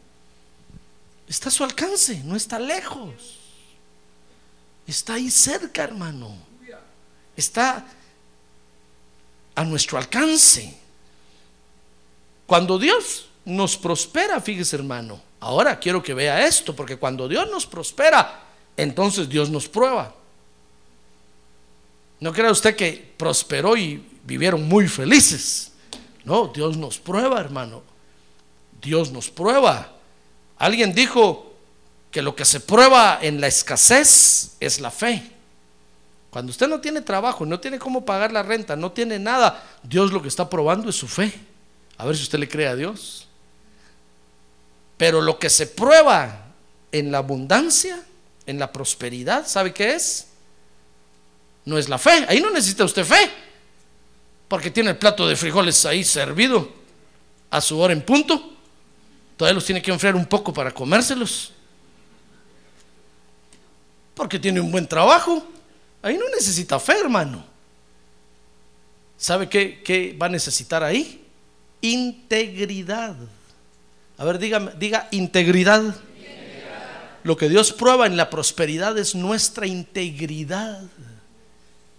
Está 1.29 1.49
a 1.49 1.53
su 1.53 1.65
alcance, 1.65 2.23
no 2.25 2.37
está 2.37 2.61
lejos. 2.61 3.15
Está 4.87 5.15
ahí 5.15 5.29
cerca, 5.29 5.83
hermano. 5.83 6.37
Está 7.37 7.85
a 9.57 9.65
nuestro 9.65 9.99
alcance. 9.99 10.79
Cuando 12.47 12.79
Dios 12.79 13.29
nos 13.45 13.77
prospera, 13.77 14.41
fíjese 14.41 14.77
hermano, 14.77 15.21
ahora 15.41 15.81
quiero 15.81 16.01
que 16.01 16.15
vea 16.15 16.47
esto, 16.47 16.77
porque 16.77 16.97
cuando 16.97 17.27
Dios 17.27 17.51
nos 17.51 17.67
prospera, 17.67 18.45
entonces 18.77 19.29
Dios 19.29 19.51
nos 19.51 19.69
prueba. 19.69 20.15
No 22.21 22.33
crea 22.33 22.51
usted 22.51 22.75
que 22.75 23.15
prosperó 23.17 23.77
y 23.77 24.05
vivieron 24.25 24.67
muy 24.67 24.89
felices. 24.89 25.73
No, 26.25 26.49
Dios 26.49 26.77
nos 26.77 26.99
prueba, 26.99 27.41
hermano. 27.41 27.83
Dios 28.81 29.13
nos 29.13 29.31
prueba. 29.31 29.93
Alguien 30.59 30.95
dijo 30.95 31.53
que 32.11 32.23
lo 32.23 32.35
que 32.35 32.45
se 32.45 32.61
prueba 32.61 33.19
en 33.21 33.41
la 33.41 33.47
escasez 33.47 34.57
es 34.59 34.81
la 34.81 34.91
fe. 34.91 35.31
Cuando 36.31 36.51
usted 36.51 36.69
no 36.69 36.81
tiene 36.81 37.01
trabajo, 37.01 37.47
no 37.47 37.61
tiene 37.61 37.79
cómo 37.79 38.05
pagar 38.05 38.33
la 38.33 38.43
renta, 38.43 38.77
no 38.77 38.93
tiene 38.93 39.19
nada, 39.19 39.65
Dios 39.83 40.13
lo 40.13 40.21
que 40.21 40.29
está 40.29 40.49
probando 40.49 40.91
es 40.91 40.97
su 40.97 41.09
fe. 41.09 41.33
A 41.97 42.05
ver 42.05 42.17
si 42.17 42.25
usted 42.25 42.39
le 42.39 42.49
cree 42.49 42.67
a 42.67 42.77
Dios. 42.77 43.27
Pero 44.97 45.21
lo 45.21 45.39
que 45.39 45.51
se 45.51 45.67
prueba 45.67 46.47
en 46.93 47.11
la 47.11 47.19
abundancia, 47.19 48.03
en 48.47 48.59
la 48.59 48.73
prosperidad, 48.73 49.47
¿sabe 49.47 49.73
qué 49.73 49.95
es? 49.95 50.29
No 51.67 51.77
es 51.77 51.89
la 51.89 51.99
fe. 51.99 52.25
Ahí 52.29 52.41
no 52.41 52.51
necesita 52.51 52.85
usted 52.85 53.05
fe. 53.05 53.31
Porque 54.49 54.71
tiene 54.71 54.91
el 54.91 54.97
plato 54.97 55.29
de 55.29 55.37
frijoles 55.37 55.85
ahí 55.85 56.03
servido. 56.03 56.73
a 57.51 57.61
su 57.61 57.79
hora 57.79 57.93
en 57.93 58.03
punto. 58.03 58.55
Todavía 59.37 59.55
los 59.55 59.65
tiene 59.65 59.83
que 59.83 59.91
enfriar 59.91 60.17
un 60.17 60.27
poco 60.27 60.53
para 60.53 60.71
comérselos. 60.71 61.53
Porque 64.15 64.39
tiene 64.39 64.61
un 64.61 64.71
buen 64.71 64.87
trabajo. 64.87 65.47
Ahí 66.03 66.17
no 66.17 66.29
necesita 66.35 66.79
fe, 66.79 66.99
hermano. 67.01 67.45
¿Sabe 69.17 69.49
qué, 69.49 70.17
va 70.21 70.27
a 70.27 70.31
necesitar 70.31 70.83
ahí? 70.83 71.25
Integridad. 71.81 73.17
A 74.19 74.25
ver, 74.25 74.39
dígame, 74.39 74.73
diga 74.79 75.09
integridad. 75.11 75.95
Lo 77.25 77.37
que 77.37 77.49
Dios 77.49 77.73
prueba 77.73 78.07
en 78.07 78.17
la 78.17 78.31
prosperidad 78.31 78.97
es 78.99 79.15
nuestra 79.15 79.67
integridad. 79.67 80.83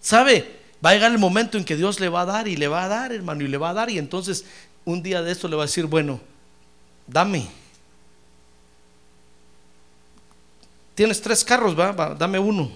¿Sabe? 0.08 0.50
Va 0.84 0.92
a 0.92 0.94
llegar 0.94 1.12
el 1.12 1.18
momento 1.18 1.58
en 1.58 1.66
que 1.66 1.76
Dios 1.76 2.00
le 2.00 2.08
va 2.08 2.22
a 2.22 2.26
dar 2.26 2.48
y 2.48 2.56
le 2.56 2.70
va 2.70 2.86
a 2.86 2.88
dar, 2.88 3.12
hermano, 3.12 3.44
y 3.44 3.50
le 3.50 3.58
va 3.58 3.72
a 3.72 3.74
dar. 3.74 3.90
Y 3.90 3.98
entonces 3.98 4.46
un 4.86 5.04
día 5.04 5.22
de 5.22 5.34
esto 5.34 5.50
le 5.50 5.58
va 5.58 5.64
a 5.64 5.66
decir, 5.66 5.86
bueno, 5.86 6.22
dame. 7.06 7.46
Tienes 10.96 11.22
tres 11.22 11.44
carros, 11.44 11.78
va, 11.78 11.92
va 11.92 12.16
dame 12.16 12.40
uno. 12.40 12.72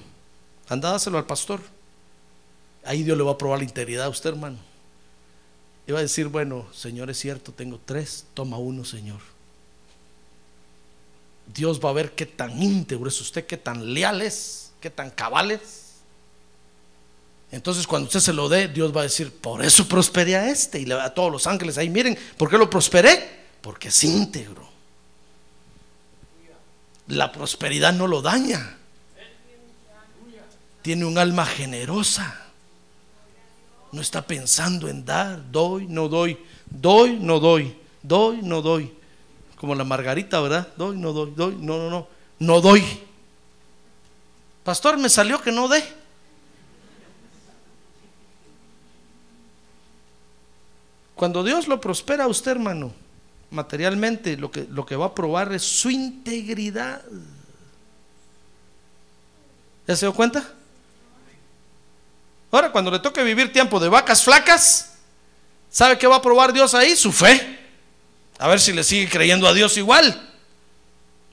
Andádaselo 0.67 1.17
al 1.17 1.25
pastor. 1.25 1.61
Ahí 2.83 3.01
Dios 3.01 3.17
le 3.17 3.23
va 3.23 3.31
a 3.31 3.37
probar 3.37 3.59
la 3.59 3.63
integridad 3.63 4.07
a 4.07 4.09
usted, 4.09 4.31
hermano. 4.31 4.57
Y 5.87 5.93
va 5.93 5.99
a 5.99 6.01
decir, 6.01 6.27
bueno, 6.27 6.67
Señor, 6.73 7.09
es 7.09 7.17
cierto, 7.17 7.53
tengo 7.53 7.79
tres, 7.85 8.25
toma 8.33 8.57
uno, 8.57 8.83
Señor. 8.83 9.21
Dios 11.47 11.79
va 11.79 11.91
a 11.91 11.93
ver 11.93 12.11
qué 12.11 12.25
tan 12.25 12.61
íntegro 12.61 13.07
es 13.07 13.21
usted, 13.21 13.45
qué 13.45 13.55
tan 13.55 13.93
leal 13.93 14.21
es, 14.21 14.73
qué 14.81 14.89
tan 14.89 15.09
cabal 15.11 15.51
es. 15.51 15.90
Entonces 17.51 17.85
cuando 17.85 18.07
usted 18.07 18.21
se 18.21 18.33
lo 18.33 18.47
dé, 18.47 18.69
Dios 18.69 18.95
va 18.95 19.01
a 19.01 19.03
decir, 19.03 19.31
por 19.31 19.63
eso 19.63 19.87
prosperé 19.87 20.37
a 20.37 20.49
este. 20.49 20.79
Y 20.79 20.91
a 20.91 21.13
todos 21.13 21.31
los 21.31 21.47
ángeles 21.47 21.77
ahí, 21.77 21.89
miren, 21.89 22.17
¿por 22.37 22.49
qué 22.49 22.57
lo 22.57 22.69
prosperé? 22.69 23.41
Porque 23.61 23.89
es 23.89 24.03
íntegro. 24.03 24.69
La 27.07 27.31
prosperidad 27.31 27.91
no 27.93 28.07
lo 28.07 28.21
daña. 28.21 28.77
Tiene 30.81 31.05
un 31.05 31.17
alma 31.17 31.45
generosa. 31.45 32.47
No 33.91 34.01
está 34.01 34.25
pensando 34.25 34.87
en 34.87 35.03
dar, 35.03 35.51
doy, 35.51 35.85
no 35.87 36.07
doy, 36.07 36.37
doy, 36.69 37.19
no 37.19 37.41
doy, 37.41 37.75
doy, 38.01 38.41
no 38.41 38.61
doy. 38.61 38.93
Como 39.57 39.75
la 39.75 39.83
margarita, 39.83 40.39
¿verdad? 40.39 40.69
Doy, 40.77 40.95
no 40.95 41.11
doy, 41.11 41.33
doy, 41.35 41.57
no, 41.59 41.77
no, 41.77 41.89
no, 41.89 42.07
no 42.39 42.61
doy. 42.61 42.81
Pastor, 44.63 44.97
me 44.97 45.09
salió 45.09 45.41
que 45.41 45.51
no 45.51 45.67
dé. 45.67 46.00
Cuando 51.21 51.43
Dios 51.43 51.67
lo 51.67 51.79
prospera 51.79 52.23
a 52.23 52.27
usted, 52.27 52.49
hermano, 52.49 52.91
materialmente, 53.51 54.37
lo 54.37 54.49
que, 54.49 54.65
lo 54.67 54.87
que 54.87 54.95
va 54.95 55.05
a 55.05 55.13
probar 55.13 55.53
es 55.53 55.61
su 55.61 55.91
integridad. 55.91 56.99
¿Ya 59.87 59.95
se 59.95 60.07
dio 60.07 60.15
cuenta? 60.15 60.43
Ahora, 62.49 62.71
cuando 62.71 62.89
le 62.89 62.97
toque 62.97 63.23
vivir 63.23 63.53
tiempo 63.53 63.79
de 63.79 63.87
vacas 63.87 64.23
flacas, 64.23 64.93
¿sabe 65.69 65.95
qué 65.99 66.07
va 66.07 66.15
a 66.15 66.21
probar 66.23 66.53
Dios 66.53 66.73
ahí? 66.73 66.95
Su 66.95 67.11
fe. 67.11 67.59
A 68.39 68.47
ver 68.47 68.59
si 68.59 68.73
le 68.73 68.83
sigue 68.83 69.07
creyendo 69.07 69.47
a 69.47 69.53
Dios 69.53 69.77
igual. 69.77 70.27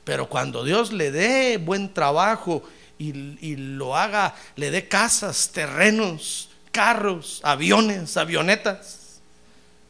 Pero 0.04 0.28
cuando 0.28 0.64
Dios 0.64 0.92
le 0.92 1.10
dé 1.10 1.56
buen 1.56 1.94
trabajo 1.94 2.62
y, 2.98 3.08
y 3.40 3.56
lo 3.56 3.96
haga, 3.96 4.34
le 4.54 4.70
dé 4.70 4.86
casas, 4.86 5.48
terrenos, 5.50 6.50
carros, 6.72 7.40
aviones, 7.42 8.18
avionetas, 8.18 8.97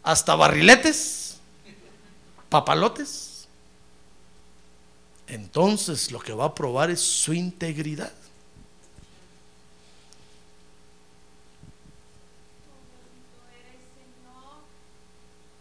hasta 0.08 0.34
barriletes, 0.34 1.36
papalotes, 2.48 3.46
entonces 5.26 6.10
lo 6.10 6.18
que 6.18 6.32
va 6.32 6.46
a 6.46 6.54
probar 6.54 6.90
es 6.90 6.98
su 6.98 7.34
integridad. 7.34 8.10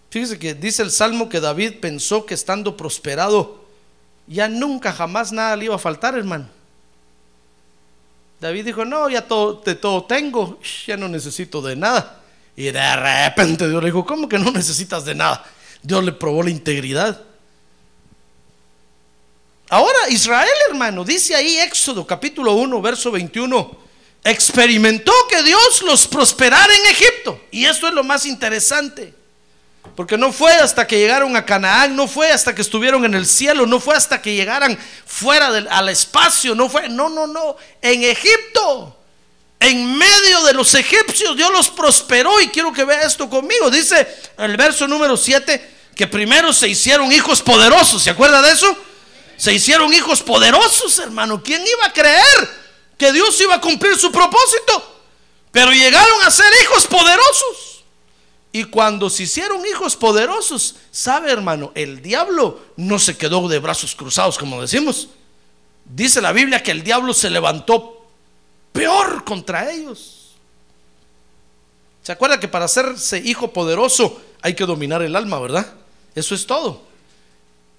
Fíjese 0.10 0.40
que 0.40 0.54
dice 0.54 0.82
el 0.82 0.92
Salmo 0.92 1.28
que 1.28 1.42
David 1.42 1.82
pensó 1.82 2.26
que 2.26 2.34
estando 2.34 2.78
prosperado, 2.78 3.66
ya 4.28 4.48
nunca 4.48 4.94
jamás 4.94 5.34
nada 5.34 5.58
le 5.58 5.66
iba 5.66 5.76
a 5.76 5.78
faltar, 5.78 6.18
hermano. 6.18 6.48
David 8.40 8.64
dijo, 8.68 8.86
no, 8.86 9.10
ya 9.10 9.28
todo, 9.28 9.56
de 9.56 9.76
todo 9.76 10.06
tengo, 10.06 10.58
ya 10.86 10.96
no 10.96 11.10
necesito 11.10 11.62
de 11.62 11.76
nada. 11.76 12.24
Y 12.58 12.72
de 12.72 12.96
repente 12.96 13.70
Dios 13.70 13.82
le 13.82 13.90
dijo, 13.90 14.04
¿cómo 14.04 14.28
que 14.28 14.40
no 14.40 14.52
necesitas 14.52 15.06
de 15.06 15.14
nada? 15.14 15.46
Dios 15.84 16.04
le 16.04 16.12
probó 16.12 16.42
la 16.42 16.50
integridad. 16.50 17.22
Ahora 19.70 20.10
Israel, 20.10 20.50
hermano, 20.68 21.04
dice 21.04 21.36
ahí 21.36 21.60
Éxodo 21.60 22.08
capítulo 22.08 22.54
1, 22.54 22.82
verso 22.82 23.12
21, 23.12 23.78
experimentó 24.24 25.14
que 25.30 25.44
Dios 25.44 25.84
los 25.84 26.08
prosperara 26.08 26.74
en 26.74 26.86
Egipto. 26.88 27.40
Y 27.52 27.66
esto 27.66 27.88
es 27.88 27.94
lo 27.94 28.04
más 28.04 28.26
interesante. 28.26 29.14
Porque 29.96 30.18
no 30.18 30.34
fue 30.34 30.54
hasta 30.54 30.88
que 30.88 30.98
llegaron 30.98 31.36
a 31.36 31.46
Canaán, 31.46 31.96
no 31.96 32.08
fue 32.08 32.32
hasta 32.32 32.56
que 32.56 32.64
estuvieron 32.64 33.06
en 33.06 33.14
el 33.14 33.28
cielo, 33.28 33.68
no 33.68 33.80
fue 33.80 33.96
hasta 33.96 34.20
que 34.20 34.34
llegaran 34.34 34.78
fuera 35.06 35.52
del 35.52 35.68
al 35.68 35.90
espacio, 35.90 36.56
no 36.56 36.70
fue, 36.70 36.90
no, 36.90 37.08
no, 37.08 37.28
no, 37.28 37.56
en 37.82 38.04
Egipto, 38.04 38.97
en 39.60 39.98
medio 39.98 40.44
de 40.44 40.54
los 40.54 40.74
egipcios, 40.76 41.36
Dios 41.36 41.52
los 41.52 41.70
prosperó 41.70 42.40
y 42.42 42.50
quiero 42.50 42.72
que 42.72 42.86
vea 42.86 43.04
esto 43.04 43.30
conmigo. 43.30 43.70
Dice 43.70 44.08
el 44.38 44.56
verso 44.56 44.88
número 44.88 45.18
7 45.18 45.76
que 45.96 46.08
primero 46.08 46.54
se 46.54 46.68
hicieron 46.68 47.12
hijos 47.12 47.42
poderosos, 47.42 48.04
¿se 48.04 48.12
acuerda 48.12 48.42
de 48.42 48.52
eso? 48.52 48.78
Se 49.36 49.54
hicieron 49.54 49.92
hijos 49.94 50.22
poderosos, 50.22 51.00
hermano. 51.00 51.42
¿Quién 51.44 51.62
iba 51.66 51.86
a 51.86 51.94
creer 51.94 52.50
que 52.98 53.12
Dios 53.12 53.40
iba 53.42 53.56
a 53.56 53.62
cumplir 53.62 53.98
su 53.98 54.12
propósito? 54.12 55.02
Pero 55.52 55.72
llegaron 55.72 56.22
a 56.24 56.32
ser 56.32 56.52
hijos 56.64 56.86
poderosos. 56.86 57.84
Y 58.52 58.64
cuando 58.66 59.10
se 59.10 59.24
hicieron 59.24 59.66
hijos 59.66 59.96
poderosos, 59.96 60.76
sabe 60.92 61.32
hermano, 61.32 61.72
el 61.76 62.02
diablo 62.02 62.60
no 62.76 62.98
se 62.98 63.18
quedó 63.18 63.48
de 63.48 63.60
brazos 63.60 63.96
cruzados, 63.96 64.38
como 64.38 64.62
decimos. 64.62 65.10
Dice 65.86 66.22
la 66.22 66.32
Biblia 66.32 66.64
que 66.64 66.72
el 66.72 66.84
diablo 66.84 67.14
se 67.14 67.30
levantó 67.30 67.97
peor 68.78 69.24
contra 69.24 69.72
ellos. 69.72 70.36
¿Se 72.04 72.12
acuerda 72.12 72.40
que 72.40 72.48
para 72.48 72.66
hacerse 72.66 73.18
hijo 73.18 73.52
poderoso 73.52 74.22
hay 74.42 74.54
que 74.54 74.66
dominar 74.66 75.02
el 75.02 75.16
alma, 75.16 75.40
verdad? 75.40 75.74
Eso 76.16 76.36
es 76.36 76.46
todo. 76.46 76.84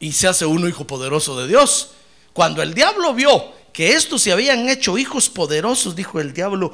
Y 0.01 0.13
se 0.13 0.29
hace 0.29 0.45
uno 0.45 0.69
hijo 0.69 0.87
poderoso 0.87 1.39
de 1.41 1.49
Dios. 1.49 1.93
Cuando 2.33 2.63
el 2.63 2.75
diablo 2.75 3.15
vio 3.15 3.53
que 3.73 3.93
estos 3.93 4.23
se 4.23 4.33
habían 4.33 4.69
hecho 4.69 4.99
hijos 4.99 5.29
poderosos, 5.29 5.97
dijo 5.97 6.21
el 6.21 6.33
diablo, 6.33 6.73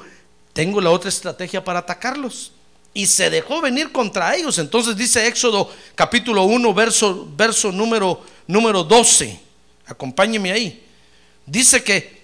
tengo 0.53 0.81
la 0.81 0.91
otra 0.91 1.09
estrategia 1.09 1.63
para 1.63 1.81
atacarlos 1.81 2.53
y 2.93 3.07
se 3.07 3.29
dejó 3.29 3.61
venir 3.61 3.93
contra 3.93 4.35
ellos. 4.35 4.59
Entonces 4.59 4.97
dice 4.97 5.27
Éxodo 5.27 5.71
capítulo 5.95 6.45
1, 6.45 6.75
verso, 6.75 7.29
verso 7.37 7.73
número, 7.73 8.23
número 8.47 8.85
12. 8.85 9.41
Acompáñeme 9.87 10.53
ahí. 10.53 10.85
Dice 11.45 11.83
que 11.85 12.24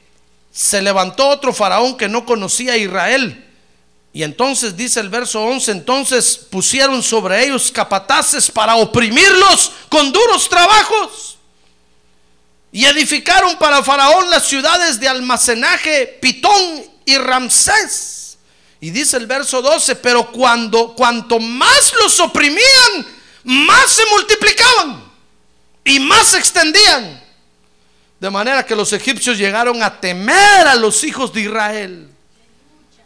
se 0.52 0.82
levantó 0.82 1.28
otro 1.28 1.52
faraón 1.52 1.96
que 1.96 2.08
no 2.08 2.24
conocía 2.24 2.74
a 2.74 2.76
Israel. 2.76 3.46
Y 4.12 4.24
entonces 4.24 4.76
dice 4.76 5.00
el 5.00 5.08
verso 5.08 5.42
11, 5.42 5.70
entonces 5.70 6.36
pusieron 6.50 7.02
sobre 7.02 7.44
ellos 7.44 7.70
capataces 7.70 8.50
para 8.50 8.76
oprimirlos 8.76 9.72
con 9.88 10.10
duros 10.10 10.48
trabajos. 10.48 11.38
Y 12.72 12.84
edificaron 12.84 13.56
para 13.56 13.82
Faraón 13.82 14.30
las 14.30 14.46
ciudades 14.46 15.00
de 15.00 15.08
almacenaje 15.08 16.18
Pitón 16.20 16.84
y 17.04 17.18
Ramsés 17.18 18.20
y 18.80 18.90
dice 18.90 19.18
el 19.18 19.26
verso 19.26 19.60
12, 19.60 19.96
pero 19.96 20.32
cuando 20.32 20.94
cuanto 20.94 21.38
más 21.38 21.92
los 22.00 22.18
oprimían, 22.18 23.06
más 23.44 23.90
se 23.90 24.06
multiplicaban 24.06 25.04
y 25.84 26.00
más 26.00 26.28
se 26.28 26.38
extendían. 26.38 27.22
De 28.20 28.30
manera 28.30 28.64
que 28.64 28.76
los 28.76 28.92
egipcios 28.92 29.38
llegaron 29.38 29.82
a 29.82 30.00
temer 30.00 30.66
a 30.66 30.74
los 30.74 31.02
hijos 31.04 31.32
de 31.32 31.40
Israel. 31.40 32.08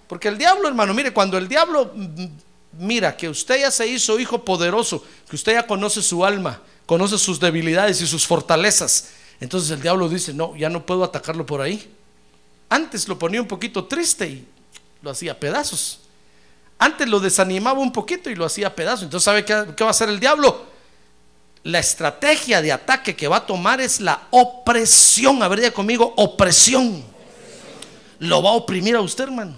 Porque 0.08 0.28
el 0.28 0.36
diablo, 0.36 0.68
hermano, 0.68 0.92
mire, 0.92 1.12
cuando 1.12 1.38
el 1.38 1.48
diablo 1.48 1.92
mira 2.78 3.16
que 3.16 3.28
usted 3.28 3.60
ya 3.60 3.70
se 3.70 3.86
hizo 3.86 4.18
hijo 4.18 4.44
poderoso, 4.44 5.04
que 5.28 5.36
usted 5.36 5.54
ya 5.54 5.66
conoce 5.66 6.02
su 6.02 6.24
alma, 6.24 6.60
conoce 6.86 7.16
sus 7.18 7.38
debilidades 7.38 8.00
y 8.00 8.06
sus 8.06 8.26
fortalezas, 8.26 9.10
entonces 9.40 9.70
el 9.70 9.80
diablo 9.80 10.08
dice, 10.08 10.32
no, 10.32 10.56
ya 10.56 10.68
no 10.68 10.84
puedo 10.84 11.04
atacarlo 11.04 11.46
por 11.46 11.60
ahí. 11.60 11.90
Antes 12.68 13.08
lo 13.08 13.18
ponía 13.18 13.40
un 13.40 13.48
poquito 13.48 13.84
triste 13.84 14.26
y 14.26 14.48
lo 15.02 15.10
hacía 15.10 15.38
pedazos. 15.38 16.00
Antes 16.78 17.08
lo 17.08 17.20
desanimaba 17.20 17.78
un 17.78 17.92
poquito 17.92 18.30
y 18.30 18.34
lo 18.34 18.44
hacía 18.44 18.74
pedazos. 18.74 19.04
Entonces, 19.04 19.24
¿sabe 19.24 19.44
qué, 19.44 19.54
va 19.54 19.88
a 19.88 19.90
hacer 19.90 20.08
el 20.08 20.18
diablo? 20.18 20.73
La 21.64 21.78
estrategia 21.78 22.60
de 22.60 22.72
ataque 22.72 23.16
que 23.16 23.26
va 23.26 23.38
a 23.38 23.46
tomar 23.46 23.80
es 23.80 23.98
la 23.98 24.28
opresión. 24.30 25.42
A 25.42 25.48
ver, 25.48 25.72
conmigo, 25.72 26.12
opresión. 26.16 27.02
Lo 28.18 28.42
va 28.42 28.50
a 28.50 28.54
oprimir 28.54 28.94
a 28.94 29.00
usted, 29.00 29.24
hermano. 29.24 29.56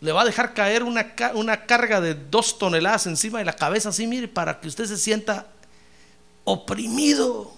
Le 0.00 0.12
va 0.12 0.22
a 0.22 0.24
dejar 0.24 0.54
caer 0.54 0.82
una, 0.82 1.14
una 1.34 1.66
carga 1.66 2.00
de 2.00 2.14
dos 2.14 2.58
toneladas 2.58 3.06
encima 3.06 3.38
de 3.38 3.44
la 3.44 3.52
cabeza, 3.52 3.90
así, 3.90 4.06
mire, 4.06 4.26
para 4.26 4.58
que 4.58 4.68
usted 4.68 4.86
se 4.86 4.96
sienta 4.96 5.46
oprimido. 6.44 7.52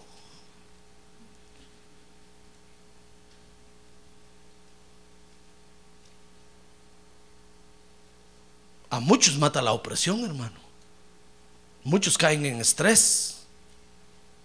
A 8.91 8.99
muchos 8.99 9.39
mata 9.39 9.63
la 9.63 9.73
opresión, 9.73 10.25
hermano. 10.25 10.62
Muchos 11.85 12.17
caen 12.17 12.47
en 12.47 12.61
estrés 12.61 13.39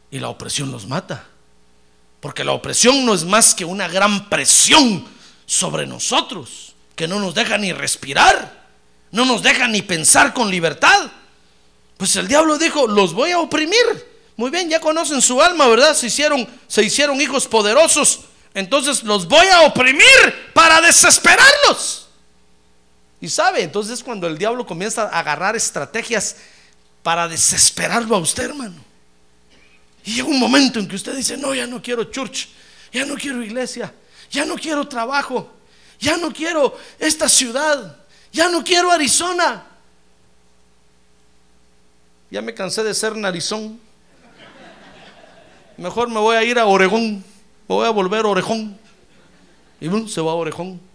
y 0.10 0.20
la 0.20 0.30
opresión 0.30 0.72
los 0.72 0.88
mata. 0.88 1.26
Porque 2.20 2.44
la 2.44 2.54
opresión 2.54 3.06
no 3.06 3.14
es 3.14 3.24
más 3.24 3.54
que 3.54 3.66
una 3.66 3.88
gran 3.88 4.28
presión 4.30 5.06
sobre 5.46 5.86
nosotros, 5.86 6.74
que 6.96 7.08
no 7.08 7.20
nos 7.20 7.36
deja 7.36 7.58
ni 7.58 7.74
respirar, 7.74 8.66
no 9.12 9.26
nos 9.26 9.44
deja 9.44 9.68
ni 9.68 9.82
pensar 9.82 10.34
con 10.34 10.50
libertad. 10.50 11.12
Pues 11.98 12.16
el 12.16 12.28
diablo 12.28 12.58
dijo, 12.58 12.88
los 12.88 13.14
voy 13.14 13.32
a 13.32 13.40
oprimir. 13.40 14.18
Muy 14.36 14.52
bien, 14.52 14.70
ya 14.70 14.80
conocen 14.80 15.22
su 15.22 15.42
alma, 15.42 15.68
¿verdad? 15.68 15.96
Se 15.96 16.08
hicieron, 16.08 16.48
se 16.68 16.84
hicieron 16.84 17.20
hijos 17.22 17.48
poderosos. 17.48 18.22
Entonces 18.54 19.04
los 19.04 19.28
voy 19.28 19.48
a 19.48 19.62
oprimir 19.62 20.52
para 20.54 20.82
desesperarlos. 20.82 22.08
Y 23.20 23.30
sabe, 23.30 23.64
entonces 23.64 24.04
cuando 24.04 24.28
el 24.28 24.38
diablo 24.38 24.66
comienza 24.66 25.04
a 25.04 25.20
agarrar 25.20 25.56
estrategias 25.56 26.36
para 27.04 27.28
desesperarlo 27.28 28.16
a 28.16 28.20
usted, 28.20 28.46
hermano. 28.46 28.82
Y 30.04 30.16
llega 30.16 30.28
un 30.28 30.40
momento 30.40 30.80
en 30.80 30.88
que 30.88 30.96
usted 30.96 31.16
dice, 31.16 31.38
no, 31.38 31.54
ya 31.54 31.68
no 31.68 31.82
quiero 31.82 32.06
church, 32.06 32.48
ya 32.92 33.06
no 33.06 33.16
quiero 33.16 33.44
iglesia, 33.44 33.94
ya 34.32 34.46
no 34.46 34.56
quiero 34.56 34.88
trabajo, 34.88 35.52
ya 36.00 36.18
no 36.18 36.32
quiero 36.32 36.78
esta 36.98 37.28
ciudad, 37.28 37.98
ya 38.32 38.50
no 38.50 38.64
quiero 38.64 38.92
Arizona. 38.92 39.66
Ya 42.30 42.42
me 42.42 42.54
cansé 42.54 42.84
de 42.84 42.94
ser 42.94 43.16
narizón. 43.16 43.80
Mejor 45.78 46.10
me 46.10 46.20
voy 46.20 46.36
a 46.36 46.44
ir 46.44 46.58
a 46.58 46.66
Oregón, 46.66 47.24
me 47.68 47.76
voy 47.76 47.86
a 47.86 47.90
volver 47.92 48.26
a 48.26 48.30
Orejón. 48.30 48.78
Y 49.80 49.88
bueno, 49.88 50.08
se 50.08 50.22
va 50.22 50.32
a 50.32 50.36
Orejón. 50.36 50.87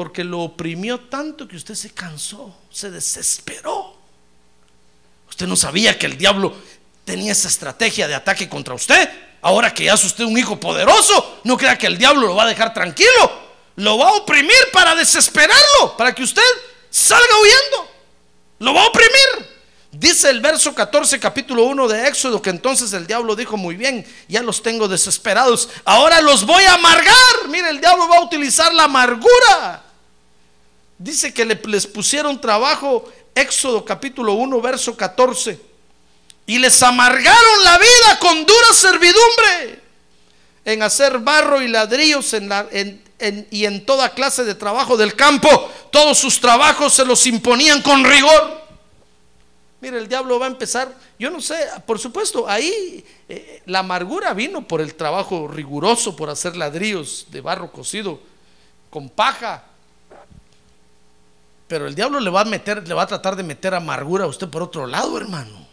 Porque 0.00 0.24
lo 0.24 0.40
oprimió 0.40 0.98
tanto 0.98 1.46
que 1.46 1.56
usted 1.56 1.74
se 1.74 1.90
cansó, 1.90 2.56
se 2.70 2.90
desesperó. 2.90 3.94
Usted 5.28 5.46
no 5.46 5.56
sabía 5.56 5.98
que 5.98 6.06
el 6.06 6.16
diablo 6.16 6.56
tenía 7.04 7.32
esa 7.32 7.48
estrategia 7.48 8.08
de 8.08 8.14
ataque 8.14 8.48
contra 8.48 8.72
usted. 8.72 9.10
Ahora 9.42 9.74
que 9.74 9.84
ya 9.84 9.92
es 9.92 10.02
usted 10.02 10.24
un 10.24 10.38
hijo 10.38 10.58
poderoso, 10.58 11.42
no 11.44 11.54
crea 11.58 11.76
que 11.76 11.86
el 11.86 11.98
diablo 11.98 12.28
lo 12.28 12.34
va 12.34 12.44
a 12.44 12.48
dejar 12.48 12.72
tranquilo. 12.72 13.10
Lo 13.76 13.98
va 13.98 14.08
a 14.08 14.12
oprimir 14.12 14.70
para 14.72 14.94
desesperarlo, 14.94 15.94
para 15.98 16.14
que 16.14 16.22
usted 16.22 16.42
salga 16.88 17.38
huyendo. 17.38 17.90
Lo 18.60 18.72
va 18.72 18.84
a 18.84 18.86
oprimir. 18.86 19.50
Dice 19.92 20.30
el 20.30 20.40
verso 20.40 20.74
14, 20.74 21.20
capítulo 21.20 21.64
1 21.64 21.88
de 21.88 22.08
Éxodo, 22.08 22.40
que 22.40 22.48
entonces 22.48 22.94
el 22.94 23.06
diablo 23.06 23.36
dijo, 23.36 23.58
muy 23.58 23.76
bien, 23.76 24.06
ya 24.28 24.40
los 24.40 24.62
tengo 24.62 24.88
desesperados, 24.88 25.68
ahora 25.84 26.22
los 26.22 26.46
voy 26.46 26.64
a 26.64 26.72
amargar. 26.72 27.48
Mire, 27.48 27.68
el 27.68 27.82
diablo 27.82 28.08
va 28.08 28.16
a 28.16 28.24
utilizar 28.24 28.72
la 28.72 28.84
amargura. 28.84 29.89
Dice 31.02 31.32
que 31.32 31.46
le- 31.46 31.58
les 31.64 31.86
pusieron 31.86 32.38
trabajo, 32.38 33.10
Éxodo 33.34 33.82
capítulo 33.86 34.34
1, 34.34 34.60
verso 34.60 34.94
14, 34.94 35.58
y 36.44 36.58
les 36.58 36.82
amargaron 36.82 37.64
la 37.64 37.78
vida 37.78 38.18
con 38.20 38.44
dura 38.44 38.72
servidumbre 38.74 39.80
en 40.66 40.82
hacer 40.82 41.18
barro 41.20 41.62
y 41.62 41.68
ladrillos 41.68 42.34
y 42.34 43.64
en 43.64 43.86
toda 43.86 44.10
clase 44.10 44.44
de 44.44 44.54
trabajo 44.54 44.98
del 44.98 45.16
campo. 45.16 45.48
Todos 45.90 46.18
sus 46.18 46.38
trabajos 46.38 46.92
se 46.92 47.06
los 47.06 47.24
imponían 47.26 47.80
con 47.80 48.04
rigor. 48.04 48.60
Mire, 49.80 49.96
el 49.96 50.06
diablo 50.06 50.38
va 50.38 50.44
a 50.44 50.50
empezar, 50.50 50.94
yo 51.18 51.30
no 51.30 51.40
sé, 51.40 51.56
por 51.86 51.98
supuesto, 51.98 52.46
ahí 52.46 53.02
eh, 53.26 53.62
la 53.64 53.78
amargura 53.78 54.34
vino 54.34 54.68
por 54.68 54.82
el 54.82 54.94
trabajo 54.94 55.48
riguroso, 55.48 56.14
por 56.14 56.28
hacer 56.28 56.54
ladrillos 56.58 57.24
de 57.30 57.40
barro 57.40 57.72
cocido 57.72 58.20
con 58.90 59.08
paja. 59.08 59.64
Pero 61.70 61.86
el 61.86 61.94
diablo 61.94 62.18
le 62.18 62.30
va 62.30 62.40
a 62.40 62.44
meter, 62.44 62.88
le 62.88 62.94
va 62.94 63.02
a 63.02 63.06
tratar 63.06 63.36
de 63.36 63.44
meter 63.44 63.74
amargura 63.74 64.24
a 64.24 64.26
usted 64.26 64.48
por 64.48 64.60
otro 64.60 64.88
lado, 64.88 65.16
hermano. 65.16 65.68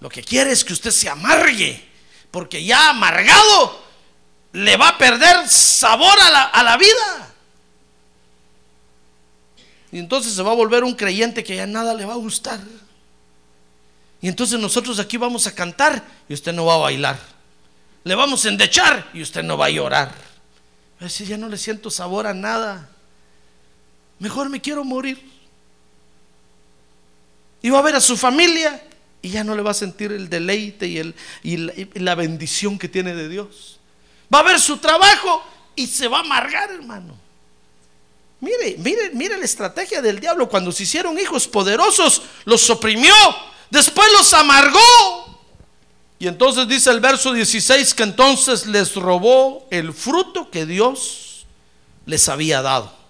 Lo 0.00 0.08
que 0.08 0.22
quiere 0.22 0.52
es 0.52 0.64
que 0.64 0.72
usted 0.72 0.90
se 0.90 1.06
amargue, 1.06 1.86
porque 2.30 2.64
ya 2.64 2.88
amargado 2.88 3.84
le 4.52 4.78
va 4.78 4.88
a 4.88 4.96
perder 4.96 5.46
sabor 5.50 6.18
a 6.18 6.30
la, 6.30 6.42
a 6.44 6.62
la 6.62 6.78
vida. 6.78 7.34
Y 9.92 9.98
entonces 9.98 10.32
se 10.32 10.40
va 10.40 10.52
a 10.52 10.56
volver 10.56 10.82
un 10.82 10.94
creyente 10.94 11.44
que 11.44 11.56
ya 11.56 11.66
nada 11.66 11.92
le 11.92 12.06
va 12.06 12.14
a 12.14 12.16
gustar. 12.16 12.58
Y 14.22 14.28
entonces 14.28 14.58
nosotros 14.58 14.98
aquí 14.98 15.18
vamos 15.18 15.46
a 15.46 15.54
cantar 15.54 16.02
y 16.26 16.32
usted 16.32 16.54
no 16.54 16.64
va 16.64 16.76
a 16.76 16.78
bailar. 16.78 17.18
Le 18.02 18.14
vamos 18.14 18.46
a 18.46 18.48
endechar 18.48 19.10
y 19.12 19.20
usted 19.20 19.42
no 19.42 19.58
va 19.58 19.66
a 19.66 19.70
llorar. 19.70 20.08
Va 20.08 21.00
a 21.00 21.04
decir, 21.04 21.26
ya 21.26 21.36
no 21.36 21.50
le 21.50 21.58
siento 21.58 21.90
sabor 21.90 22.26
a 22.26 22.32
nada. 22.32 22.88
Mejor 24.24 24.48
me 24.48 24.58
quiero 24.58 24.82
morir. 24.84 25.22
Y 27.60 27.68
va 27.68 27.80
a 27.80 27.82
ver 27.82 27.94
a 27.94 28.00
su 28.00 28.16
familia 28.16 28.82
y 29.20 29.28
ya 29.28 29.44
no 29.44 29.54
le 29.54 29.60
va 29.60 29.72
a 29.72 29.74
sentir 29.74 30.12
el 30.12 30.30
deleite 30.30 30.86
y, 30.86 30.96
el, 30.96 31.14
y 31.42 31.58
la, 31.58 31.72
y 31.74 31.90
la 31.96 32.14
bendición 32.14 32.78
que 32.78 32.88
tiene 32.88 33.14
de 33.14 33.28
Dios. 33.28 33.78
Va 34.34 34.38
a 34.38 34.42
ver 34.42 34.58
su 34.58 34.78
trabajo 34.78 35.44
y 35.76 35.86
se 35.86 36.08
va 36.08 36.16
a 36.16 36.20
amargar, 36.20 36.70
hermano. 36.70 37.14
Mire, 38.40 38.76
mire, 38.78 39.10
mire 39.12 39.36
la 39.36 39.44
estrategia 39.44 40.00
del 40.00 40.18
diablo. 40.20 40.48
Cuando 40.48 40.72
se 40.72 40.84
hicieron 40.84 41.18
hijos 41.18 41.46
poderosos, 41.46 42.22
los 42.46 42.70
oprimió, 42.70 43.14
después 43.68 44.10
los 44.12 44.32
amargó. 44.32 45.38
Y 46.18 46.28
entonces 46.28 46.66
dice 46.66 46.88
el 46.88 47.00
verso 47.00 47.34
16 47.34 47.92
que 47.92 48.04
entonces 48.04 48.64
les 48.64 48.94
robó 48.94 49.68
el 49.70 49.92
fruto 49.92 50.50
que 50.50 50.64
Dios 50.64 51.44
les 52.06 52.26
había 52.30 52.62
dado. 52.62 53.03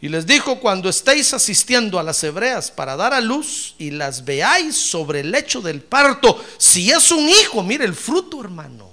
Y 0.00 0.08
les 0.08 0.26
dijo, 0.26 0.60
cuando 0.60 0.88
estéis 0.88 1.34
asistiendo 1.34 1.98
a 1.98 2.04
las 2.04 2.22
hebreas 2.22 2.70
para 2.70 2.96
dar 2.96 3.12
a 3.12 3.20
luz 3.20 3.74
y 3.78 3.90
las 3.90 4.24
veáis 4.24 4.76
sobre 4.76 5.20
el 5.20 5.32
lecho 5.32 5.60
del 5.60 5.82
parto, 5.82 6.42
si 6.56 6.90
es 6.90 7.10
un 7.10 7.28
hijo, 7.28 7.62
mire 7.64 7.84
el 7.84 7.94
fruto, 7.94 8.40
hermano. 8.40 8.90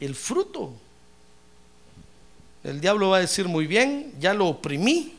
El 0.00 0.14
fruto. 0.14 0.72
El 2.64 2.80
diablo 2.80 3.10
va 3.10 3.18
a 3.18 3.20
decir, 3.20 3.48
muy 3.48 3.66
bien, 3.66 4.14
ya 4.18 4.32
lo 4.32 4.46
oprimí, 4.46 5.14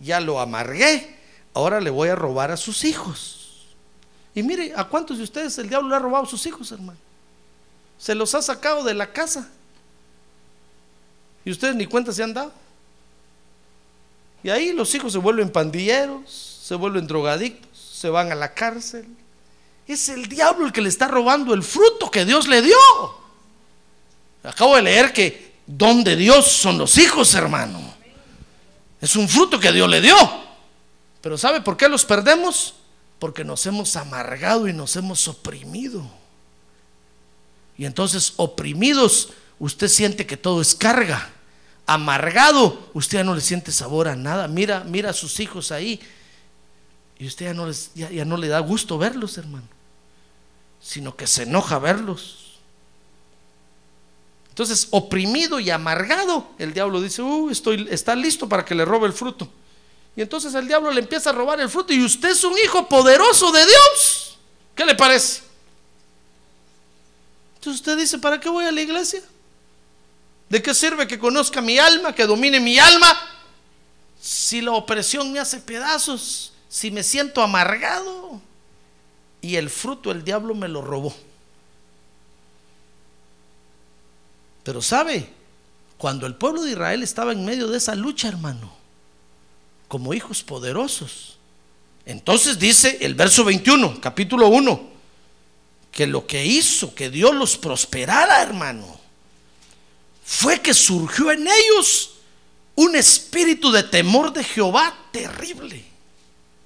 ya 0.00 0.18
lo 0.18 0.40
amargué, 0.40 1.16
ahora 1.54 1.80
le 1.80 1.90
voy 1.90 2.08
a 2.08 2.16
robar 2.16 2.50
a 2.50 2.56
sus 2.56 2.84
hijos. 2.84 3.66
Y 4.34 4.42
mire, 4.42 4.72
¿a 4.74 4.84
cuántos 4.84 5.18
de 5.18 5.24
ustedes 5.24 5.56
el 5.58 5.68
diablo 5.68 5.88
le 5.88 5.96
ha 5.96 6.00
robado 6.00 6.24
a 6.24 6.28
sus 6.28 6.44
hijos, 6.46 6.72
hermano? 6.72 6.98
Se 7.96 8.14
los 8.14 8.34
ha 8.34 8.42
sacado 8.42 8.82
de 8.82 8.92
la 8.92 9.12
casa. 9.12 9.48
Y 11.44 11.50
ustedes 11.50 11.76
ni 11.76 11.86
cuenta 11.86 12.12
se 12.12 12.22
han 12.22 12.34
dado. 12.34 12.52
Y 14.42 14.50
ahí 14.50 14.72
los 14.72 14.94
hijos 14.94 15.12
se 15.12 15.18
vuelven 15.18 15.50
pandilleros, 15.50 16.60
se 16.62 16.74
vuelven 16.74 17.06
drogadictos, 17.06 17.70
se 17.78 18.08
van 18.08 18.30
a 18.32 18.34
la 18.34 18.54
cárcel. 18.54 19.06
Es 19.86 20.08
el 20.08 20.28
diablo 20.28 20.66
el 20.66 20.72
que 20.72 20.80
le 20.80 20.88
está 20.88 21.08
robando 21.08 21.54
el 21.54 21.62
fruto 21.62 22.10
que 22.10 22.24
Dios 22.24 22.48
le 22.48 22.62
dio. 22.62 22.76
Acabo 24.42 24.76
de 24.76 24.82
leer 24.82 25.12
que 25.12 25.54
don 25.66 26.04
de 26.04 26.16
Dios 26.16 26.46
son 26.46 26.78
los 26.78 26.98
hijos, 26.98 27.34
hermano. 27.34 27.94
Es 29.00 29.16
un 29.16 29.28
fruto 29.28 29.58
que 29.58 29.72
Dios 29.72 29.88
le 29.88 30.00
dio. 30.00 30.16
Pero 31.20 31.36
¿sabe 31.36 31.60
por 31.60 31.76
qué 31.76 31.88
los 31.88 32.04
perdemos? 32.04 32.74
Porque 33.18 33.44
nos 33.44 33.66
hemos 33.66 33.96
amargado 33.96 34.68
y 34.68 34.72
nos 34.72 34.96
hemos 34.96 35.26
oprimido. 35.28 36.08
Y 37.78 37.84
entonces 37.84 38.34
oprimidos, 38.36 39.30
usted 39.58 39.88
siente 39.88 40.26
que 40.26 40.36
todo 40.36 40.60
es 40.60 40.74
carga. 40.74 41.32
Amargado, 41.86 42.90
usted 42.94 43.18
ya 43.18 43.24
no 43.24 43.34
le 43.34 43.40
siente 43.40 43.70
sabor 43.70 44.08
a 44.08 44.16
nada. 44.16 44.48
Mira, 44.48 44.84
mira 44.84 45.10
a 45.10 45.12
sus 45.12 45.38
hijos 45.40 45.70
ahí. 45.70 46.00
Y 47.18 47.26
usted 47.26 47.46
ya 47.46 47.54
no, 47.54 47.66
les, 47.66 47.90
le 47.94 48.48
da 48.48 48.58
gusto 48.60 48.98
verlos, 48.98 49.38
hermano. 49.38 49.66
Sino 50.80 51.16
que 51.16 51.26
se 51.26 51.44
enoja 51.44 51.78
verlos. 51.78 52.58
Entonces, 54.48 54.88
oprimido 54.90 55.60
y 55.60 55.70
amargado, 55.70 56.48
el 56.58 56.72
diablo 56.72 57.00
dice, 57.00 57.22
uh, 57.22 57.50
estoy, 57.50 57.86
está 57.90 58.16
listo 58.16 58.48
para 58.48 58.64
que 58.64 58.74
le 58.74 58.84
robe 58.84 59.06
el 59.06 59.12
fruto. 59.12 59.48
Y 60.16 60.22
entonces 60.22 60.54
el 60.54 60.66
diablo 60.66 60.90
le 60.90 61.00
empieza 61.00 61.28
a 61.28 61.32
robar 61.34 61.60
el 61.60 61.68
fruto 61.68 61.92
y 61.92 62.02
usted 62.02 62.30
es 62.30 62.42
un 62.42 62.56
hijo 62.64 62.88
poderoso 62.88 63.52
de 63.52 63.60
Dios. 63.66 64.38
¿Qué 64.74 64.86
le 64.86 64.94
parece? 64.94 65.42
Entonces 67.56 67.80
usted 67.80 67.98
dice, 67.98 68.18
¿para 68.18 68.40
qué 68.40 68.48
voy 68.48 68.64
a 68.64 68.72
la 68.72 68.80
iglesia? 68.80 69.22
¿De 70.48 70.62
qué 70.62 70.74
sirve 70.74 71.06
que 71.06 71.18
conozca 71.18 71.60
mi 71.60 71.78
alma, 71.78 72.14
que 72.14 72.26
domine 72.26 72.60
mi 72.60 72.78
alma? 72.78 73.16
Si 74.20 74.60
la 74.60 74.72
opresión 74.72 75.32
me 75.32 75.40
hace 75.40 75.60
pedazos, 75.60 76.52
si 76.68 76.90
me 76.90 77.02
siento 77.02 77.42
amargado 77.42 78.40
y 79.40 79.56
el 79.56 79.70
fruto 79.70 80.10
el 80.10 80.24
diablo 80.24 80.54
me 80.54 80.68
lo 80.68 80.82
robó. 80.82 81.14
Pero 84.62 84.82
sabe, 84.82 85.30
cuando 85.96 86.26
el 86.26 86.34
pueblo 86.34 86.62
de 86.62 86.72
Israel 86.72 87.02
estaba 87.02 87.32
en 87.32 87.44
medio 87.44 87.68
de 87.68 87.78
esa 87.78 87.94
lucha, 87.94 88.28
hermano, 88.28 88.72
como 89.88 90.12
hijos 90.14 90.42
poderosos. 90.42 91.38
Entonces 92.04 92.58
dice 92.58 92.98
el 93.00 93.14
verso 93.14 93.44
21, 93.44 94.00
capítulo 94.00 94.48
1, 94.48 94.90
que 95.90 96.06
lo 96.06 96.26
que 96.26 96.44
hizo 96.44 96.94
que 96.94 97.10
Dios 97.10 97.34
los 97.34 97.56
prosperara, 97.56 98.42
hermano, 98.42 99.05
fue 100.26 100.60
que 100.60 100.74
surgió 100.74 101.30
en 101.30 101.46
ellos 101.46 102.10
un 102.74 102.96
espíritu 102.96 103.70
de 103.70 103.84
temor 103.84 104.32
de 104.32 104.42
Jehová 104.42 104.92
terrible, 105.12 105.84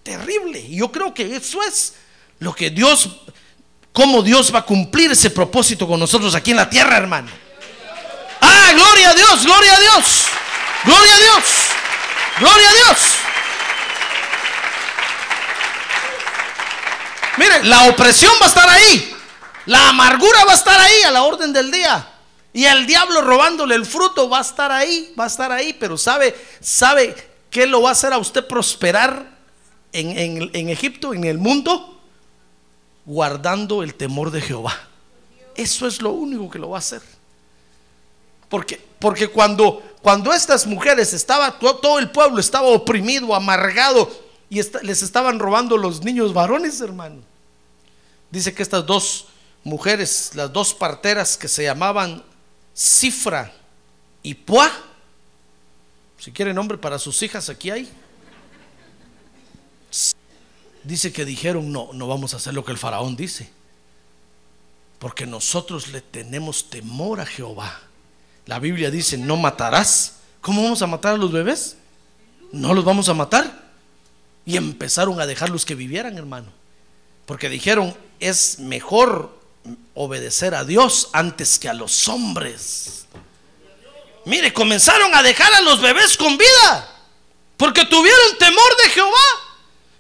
terrible. 0.03 0.59
Y 0.61 0.77
yo 0.77 0.91
creo 0.91 1.13
que 1.13 1.37
eso 1.37 1.63
es 1.63 1.93
lo 2.39 2.55
que 2.55 2.71
Dios, 2.71 3.21
cómo 3.93 4.23
Dios 4.23 4.53
va 4.53 4.61
a 4.61 4.65
cumplir 4.65 5.13
ese 5.13 5.29
propósito 5.29 5.87
con 5.87 6.01
nosotros 6.01 6.35
aquí 6.35 6.53
en 6.53 6.57
la 6.57 6.71
tierra, 6.71 6.97
hermano. 6.97 7.31
Ah, 8.41 8.71
gloria 8.73 9.11
a 9.11 9.15
Dios, 9.15 9.45
gloria 9.45 9.77
a 9.77 9.81
Dios, 9.81 10.05
gloria 10.87 11.15
a 11.15 11.19
Dios, 11.19 11.45
gloria 12.41 12.71
a 12.71 12.73
Dios. 12.73 12.99
Mire, 17.37 17.65
la 17.65 17.85
opresión 17.85 18.33
va 18.41 18.47
a 18.47 18.49
estar 18.49 18.69
ahí, 18.69 19.15
la 19.67 19.91
amargura 19.91 20.45
va 20.47 20.53
a 20.53 20.57
estar 20.57 20.81
ahí 20.81 21.03
a 21.03 21.11
la 21.11 21.23
orden 21.25 21.53
del 21.53 21.71
día. 21.71 22.10
Y 22.53 22.65
el 22.65 22.87
diablo 22.87 23.21
robándole 23.21 23.75
el 23.75 23.87
fruto 23.87 24.29
va 24.29 24.39
a 24.39 24.43
estar 24.43 24.73
ahí, 24.73 25.15
va 25.19 25.25
a 25.25 25.29
estar 25.29 25.53
ahí, 25.53 25.73
pero 25.73 25.97
sabe, 25.97 26.35
sabe 26.61 27.15
qué 27.49 27.67
lo 27.67 27.83
va 27.83 27.91
a 27.91 27.93
hacer 27.93 28.13
a 28.13 28.19
usted 28.19 28.47
prosperar 28.47 29.39
en, 29.93 30.19
en, 30.19 30.51
en 30.53 30.69
Egipto, 30.69 31.15
en 31.15 31.25
el 31.25 31.39
mundo, 31.39 32.01
guardando 33.05 33.83
el 33.83 33.95
temor 33.95 34.31
de 34.31 34.41
Jehová. 34.41 34.77
Eso 35.55 35.87
es 35.87 36.03
lo 36.03 36.11
único 36.11 36.51
que 36.51 36.59
lo 36.59 36.71
va 36.71 36.79
a 36.79 36.81
hacer. 36.81 37.03
Porque, 38.49 38.81
porque 38.99 39.29
cuando, 39.29 39.83
cuando 40.03 40.33
estas 40.33 40.67
mujeres 40.67 41.13
estaba, 41.13 41.59
todo, 41.59 41.99
el 41.99 42.11
pueblo 42.11 42.41
estaba 42.41 42.67
oprimido, 42.67 43.35
amargado, 43.35 44.11
y 44.51 44.61
les 44.83 45.03
estaban 45.03 45.39
robando 45.39 45.77
los 45.77 46.03
niños 46.03 46.35
varones, 46.35 46.81
hermano. 46.81 47.23
Dice 48.31 48.53
que 48.53 48.63
estas 48.65 48.85
dos 48.85 49.27
mujeres, 49.63 50.33
las 50.35 50.53
dos 50.53 50.75
parteras 50.75 51.37
que 51.37 51.47
se 51.47 51.63
llamaban 51.63 52.25
Cifra 52.75 53.53
y 54.23 54.35
Puá, 54.35 54.71
si 56.19 56.33
quiere 56.33 56.53
nombre 56.53 56.77
para 56.77 56.99
sus 56.99 57.23
hijas, 57.23 57.49
aquí 57.49 57.71
hay. 57.71 57.91
Dice 60.85 61.13
que 61.13 61.25
dijeron, 61.25 61.73
no, 61.73 61.91
no 61.93 62.07
vamos 62.07 62.35
a 62.35 62.39
hacer 62.39 62.55
lo 62.55 62.65
que 62.65 62.73
el 62.73 62.79
faraón 62.79 63.17
dice, 63.17 63.51
porque 64.99 65.27
nosotros 65.27 65.89
le 65.89 66.01
tenemos 66.01 66.71
temor 66.71 67.21
a 67.21 67.27
Jehová. 67.27 67.81
La 68.47 68.59
Biblia 68.59 68.91
dice, 68.91 69.17
no 69.17 69.37
matarás. 69.37 70.17
¿Cómo 70.41 70.63
vamos 70.63 70.83
a 70.83 70.87
matar 70.87 71.15
a 71.15 71.19
los 71.19 71.33
bebés? 71.33 71.77
No 72.53 72.75
los 72.75 72.85
vamos 72.85 73.09
a 73.09 73.15
matar. 73.15 73.71
Y 74.45 74.57
empezaron 74.57 75.21
a 75.21 75.27
dejarlos 75.27 75.65
que 75.65 75.75
vivieran, 75.75 76.19
hermano. 76.19 76.49
Porque 77.27 77.49
dijeron, 77.49 77.95
es 78.19 78.59
mejor 78.59 79.40
obedecer 79.95 80.55
a 80.55 80.65
Dios 80.65 81.09
antes 81.13 81.59
que 81.59 81.69
a 81.69 81.75
los 81.75 82.09
hombres. 82.09 83.07
Mire, 84.25 84.53
comenzaron 84.53 85.15
a 85.15 85.23
dejar 85.23 85.53
a 85.55 85.61
los 85.61 85.81
bebés 85.81 86.17
con 86.17 86.37
vida. 86.37 86.89
Porque 87.57 87.85
tuvieron 87.85 88.39
temor 88.39 88.77
de 88.83 88.91
Jehová. 88.91 89.51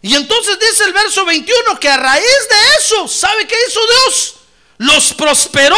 Y 0.02 0.14
entonces 0.14 0.58
dice 0.58 0.84
el 0.84 0.92
verso 0.92 1.24
21 1.24 1.78
que 1.78 1.88
a 1.88 1.96
raíz 1.96 2.48
de 2.48 2.56
eso, 2.78 3.06
¿sabe 3.06 3.46
qué 3.46 3.56
hizo 3.68 3.80
Dios? 3.86 4.34
Los 4.78 5.12
prosperó, 5.12 5.76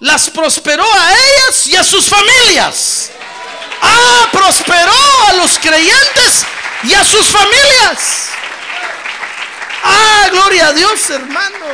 las 0.00 0.30
prosperó 0.30 0.84
a 0.84 1.12
ellas 1.12 1.66
y 1.66 1.76
a 1.76 1.84
sus 1.84 2.06
familias. 2.06 3.10
Ah, 3.82 4.28
prosperó 4.32 5.26
a 5.28 5.32
los 5.34 5.58
creyentes 5.58 6.46
y 6.84 6.94
a 6.94 7.04
sus 7.04 7.26
familias. 7.26 8.30
Ah, 9.82 10.28
gloria 10.30 10.68
a 10.68 10.72
Dios, 10.72 11.10
hermano. 11.10 11.66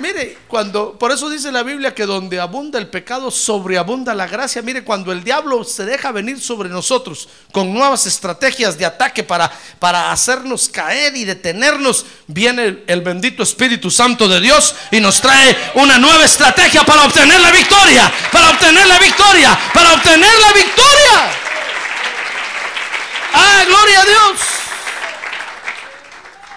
Mire, 0.00 0.38
cuando, 0.46 0.96
por 0.96 1.10
eso 1.10 1.28
dice 1.28 1.50
la 1.50 1.64
Biblia 1.64 1.92
que 1.92 2.06
donde 2.06 2.38
abunda 2.38 2.78
el 2.78 2.86
pecado, 2.86 3.32
sobreabunda 3.32 4.14
la 4.14 4.28
gracia. 4.28 4.62
Mire, 4.62 4.84
cuando 4.84 5.10
el 5.10 5.24
diablo 5.24 5.64
se 5.64 5.84
deja 5.84 6.12
venir 6.12 6.40
sobre 6.40 6.68
nosotros 6.68 7.28
con 7.50 7.74
nuevas 7.74 8.06
estrategias 8.06 8.78
de 8.78 8.86
ataque 8.86 9.24
para, 9.24 9.50
para 9.80 10.12
hacernos 10.12 10.68
caer 10.68 11.16
y 11.16 11.24
detenernos, 11.24 12.06
viene 12.28 12.84
el, 12.86 13.00
bendito 13.00 13.42
Espíritu 13.42 13.90
Santo 13.90 14.28
de 14.28 14.40
Dios 14.40 14.72
y 14.92 15.00
nos 15.00 15.20
trae 15.20 15.56
una 15.74 15.98
nueva 15.98 16.24
estrategia 16.24 16.84
para 16.84 17.02
obtener 17.02 17.40
la 17.40 17.50
victoria, 17.50 18.12
para 18.30 18.50
obtener 18.50 18.86
la 18.86 18.98
victoria, 19.00 19.58
para 19.74 19.94
obtener 19.94 20.30
la 20.40 20.52
victoria. 20.52 21.32
Ah, 23.34 23.64
gloria 23.66 24.00
a 24.00 24.04
Dios. 24.04 24.40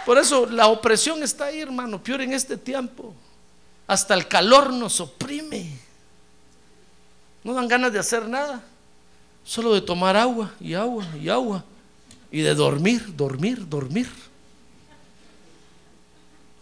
Por 0.06 0.20
eso 0.20 0.46
la 0.46 0.68
opresión 0.68 1.24
está 1.24 1.46
ahí, 1.46 1.62
hermano, 1.62 2.04
peor 2.04 2.22
en 2.22 2.34
este 2.34 2.56
tiempo. 2.56 3.16
Hasta 3.92 4.14
el 4.14 4.26
calor 4.26 4.72
nos 4.72 5.02
oprime. 5.02 5.70
No 7.44 7.54
dan 7.54 7.68
ganas 7.68 7.92
de 7.92 8.00
hacer 8.00 8.26
nada. 8.26 8.64
Solo 9.44 9.74
de 9.74 9.82
tomar 9.82 10.16
agua 10.16 10.50
y 10.62 10.76
agua 10.76 11.06
y 11.22 11.28
agua. 11.28 11.66
Y 12.32 12.40
de 12.40 12.56
dormir, 12.56 13.14
dormir, 13.18 13.68
dormir. 13.68 14.10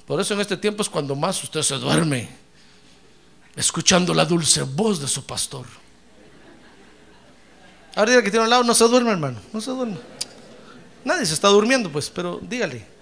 Por 0.08 0.20
eso 0.20 0.34
en 0.34 0.40
este 0.40 0.58
tiempo 0.58 0.82
es 0.82 0.90
cuando 0.90 1.16
más 1.16 1.44
usted 1.44 1.62
se 1.62 1.76
duerme. 1.76 2.28
Escuchando 3.56 4.12
la 4.16 4.26
dulce 4.26 4.64
voz 4.64 5.00
de 5.00 5.08
su 5.08 5.24
pastor. 5.24 5.68
Ahora 7.94 8.24
que 8.24 8.32
tiene 8.32 8.46
al 8.46 8.50
lado, 8.50 8.64
no 8.64 8.74
se 8.74 8.88
duerme, 8.88 9.12
hermano. 9.12 9.40
No 9.54 9.62
se 9.62 9.70
duerme. 9.70 10.00
Nadie 11.06 11.28
se 11.28 11.36
está 11.36 11.50
durmiendo, 11.50 11.92
pues, 11.92 12.10
pero 12.10 12.40
dígale. 12.42 12.99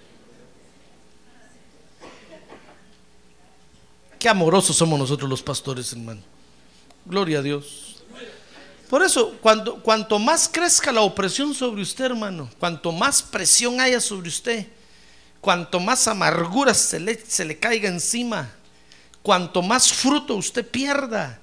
Qué 4.18 4.28
amorosos 4.28 4.76
somos 4.76 4.98
nosotros 4.98 5.30
los 5.30 5.42
pastores, 5.42 5.92
hermano. 5.92 6.20
Gloria 7.04 7.38
a 7.38 7.42
Dios. 7.42 7.96
Por 8.90 9.02
eso, 9.02 9.36
cuando, 9.40 9.82
cuanto 9.82 10.18
más 10.18 10.48
crezca 10.48 10.90
la 10.90 11.02
opresión 11.02 11.54
sobre 11.54 11.82
usted, 11.82 12.06
hermano, 12.06 12.50
cuanto 12.58 12.90
más 12.90 13.22
presión 13.22 13.80
haya 13.80 14.00
sobre 14.00 14.28
usted, 14.28 14.66
cuanto 15.40 15.78
más 15.78 16.08
amargura 16.08 16.72
se 16.74 16.98
le, 16.98 17.20
se 17.20 17.44
le 17.44 17.58
caiga 17.58 17.88
encima, 17.88 18.50
cuanto 19.22 19.62
más 19.62 19.92
fruto 19.92 20.34
usted 20.34 20.66
pierda, 20.66 21.38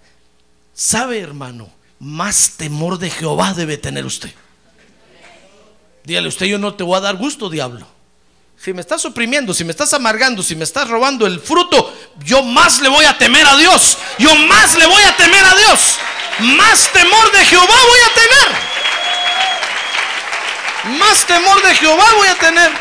sabe, 0.73 1.19
hermano, 1.19 1.69
más 1.99 2.53
temor 2.57 2.97
de 2.97 3.11
Jehová 3.11 3.53
debe 3.53 3.77
tener 3.77 4.05
usted. 4.05 4.33
Dígale 6.03 6.27
usted, 6.27 6.47
yo 6.47 6.57
no 6.57 6.73
te 6.73 6.83
voy 6.83 6.97
a 6.97 7.01
dar 7.01 7.15
gusto, 7.15 7.49
diablo. 7.49 7.94
Si 8.57 8.73
me 8.73 8.81
estás 8.81 9.05
oprimiendo, 9.05 9.53
si 9.53 9.63
me 9.63 9.71
estás 9.71 9.93
amargando, 9.93 10.41
si 10.41 10.55
me 10.55 10.63
estás 10.63 10.89
robando 10.89 11.27
el 11.27 11.39
fruto, 11.39 11.93
yo 12.23 12.41
más 12.43 12.81
le 12.81 12.89
voy 12.89 13.05
a 13.05 13.17
temer 13.17 13.45
a 13.45 13.55
Dios. 13.57 13.97
Yo 14.17 14.33
más 14.35 14.75
le 14.77 14.85
voy 14.87 15.03
a 15.03 15.15
temer 15.15 15.45
a 15.45 15.55
Dios. 15.55 15.97
Más 16.39 16.91
temor 16.91 17.31
de 17.31 17.45
Jehová 17.45 17.65
voy 17.65 17.99
a 17.99 18.13
tener. 18.13 18.75
Más 20.99 21.25
temor 21.25 21.61
de 21.61 21.75
Jehová 21.75 22.05
voy 22.17 22.27
a 22.27 22.35
tener. 22.35 22.71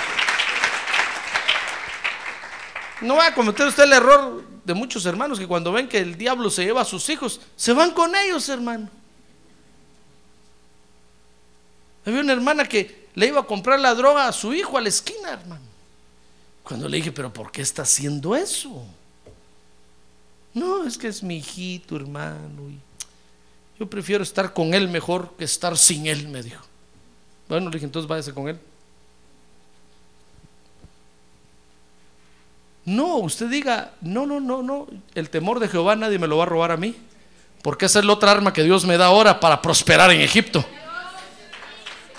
No 3.00 3.16
va 3.16 3.26
a 3.26 3.34
cometer 3.34 3.66
usted 3.66 3.84
el 3.84 3.92
error 3.92 4.42
de 4.64 4.74
muchos 4.74 5.04
hermanos 5.04 5.38
que 5.38 5.46
cuando 5.46 5.72
ven 5.72 5.88
que 5.88 5.98
el 5.98 6.16
diablo 6.16 6.48
se 6.50 6.64
lleva 6.64 6.80
a 6.80 6.86
sus 6.86 7.08
hijos, 7.10 7.40
se 7.56 7.72
van 7.72 7.90
con 7.90 8.14
ellos, 8.16 8.48
hermano. 8.48 8.88
Había 12.06 12.20
una 12.20 12.32
hermana 12.32 12.64
que 12.66 13.08
le 13.14 13.26
iba 13.26 13.40
a 13.40 13.44
comprar 13.44 13.78
la 13.78 13.94
droga 13.94 14.28
a 14.28 14.32
su 14.32 14.52
hijo 14.54 14.76
a 14.76 14.80
la 14.80 14.88
esquina, 14.88 15.30
hermano. 15.30 15.63
Cuando 16.64 16.88
le 16.88 16.96
dije, 16.96 17.12
pero 17.12 17.32
¿por 17.32 17.52
qué 17.52 17.62
está 17.62 17.82
haciendo 17.82 18.34
eso? 18.34 18.84
No, 20.54 20.86
es 20.86 20.98
que 20.98 21.08
es 21.08 21.22
mi 21.22 21.36
hijito, 21.36 21.94
hermano. 21.94 22.70
y 22.70 22.78
yo 23.78 23.86
prefiero 23.88 24.22
estar 24.22 24.52
con 24.52 24.72
él 24.72 24.88
mejor 24.88 25.34
que 25.36 25.44
estar 25.44 25.76
sin 25.76 26.06
él, 26.06 26.28
me 26.28 26.42
dijo. 26.42 26.64
Bueno, 27.48 27.66
le 27.66 27.74
dije, 27.74 27.84
entonces 27.84 28.08
váyase 28.08 28.32
con 28.32 28.48
él. 28.48 28.58
No, 32.86 33.16
usted 33.16 33.48
diga, 33.48 33.92
no, 34.00 34.26
no, 34.26 34.40
no, 34.40 34.62
no, 34.62 34.86
el 35.14 35.30
temor 35.30 35.58
de 35.58 35.68
Jehová 35.68 35.96
nadie 35.96 36.18
me 36.18 36.28
lo 36.28 36.36
va 36.36 36.44
a 36.44 36.46
robar 36.46 36.70
a 36.70 36.76
mí, 36.76 36.94
porque 37.62 37.86
esa 37.86 37.98
es 37.98 38.04
la 38.04 38.12
otra 38.12 38.30
arma 38.30 38.52
que 38.52 38.62
Dios 38.62 38.84
me 38.84 38.96
da 38.96 39.06
ahora 39.06 39.40
para 39.40 39.60
prosperar 39.60 40.10
en 40.12 40.20
Egipto. 40.20 40.64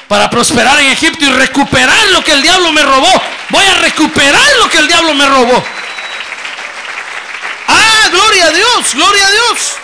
Para 0.08 0.30
prosperar 0.30 0.80
en 0.80 0.88
Egipto 0.88 1.26
y 1.26 1.30
recuperar 1.30 2.08
lo 2.12 2.24
que 2.24 2.34
el 2.34 2.41
diablo 2.41 2.72
me 2.72 2.84
robó. 2.84 3.12
Voy 3.49 3.66
a 3.66 3.76
recuperar 3.76 4.58
lo 4.60 4.70
que 4.70 4.78
el 4.78 4.88
diablo 4.88 5.14
me 5.14 5.28
robó. 5.28 5.64
Ah, 7.68 8.10
gloria 8.12 8.47
a 8.47 8.51
Dios, 8.51 8.93
gloria 8.93 9.28
a 9.28 9.32
Dios. 9.32 9.76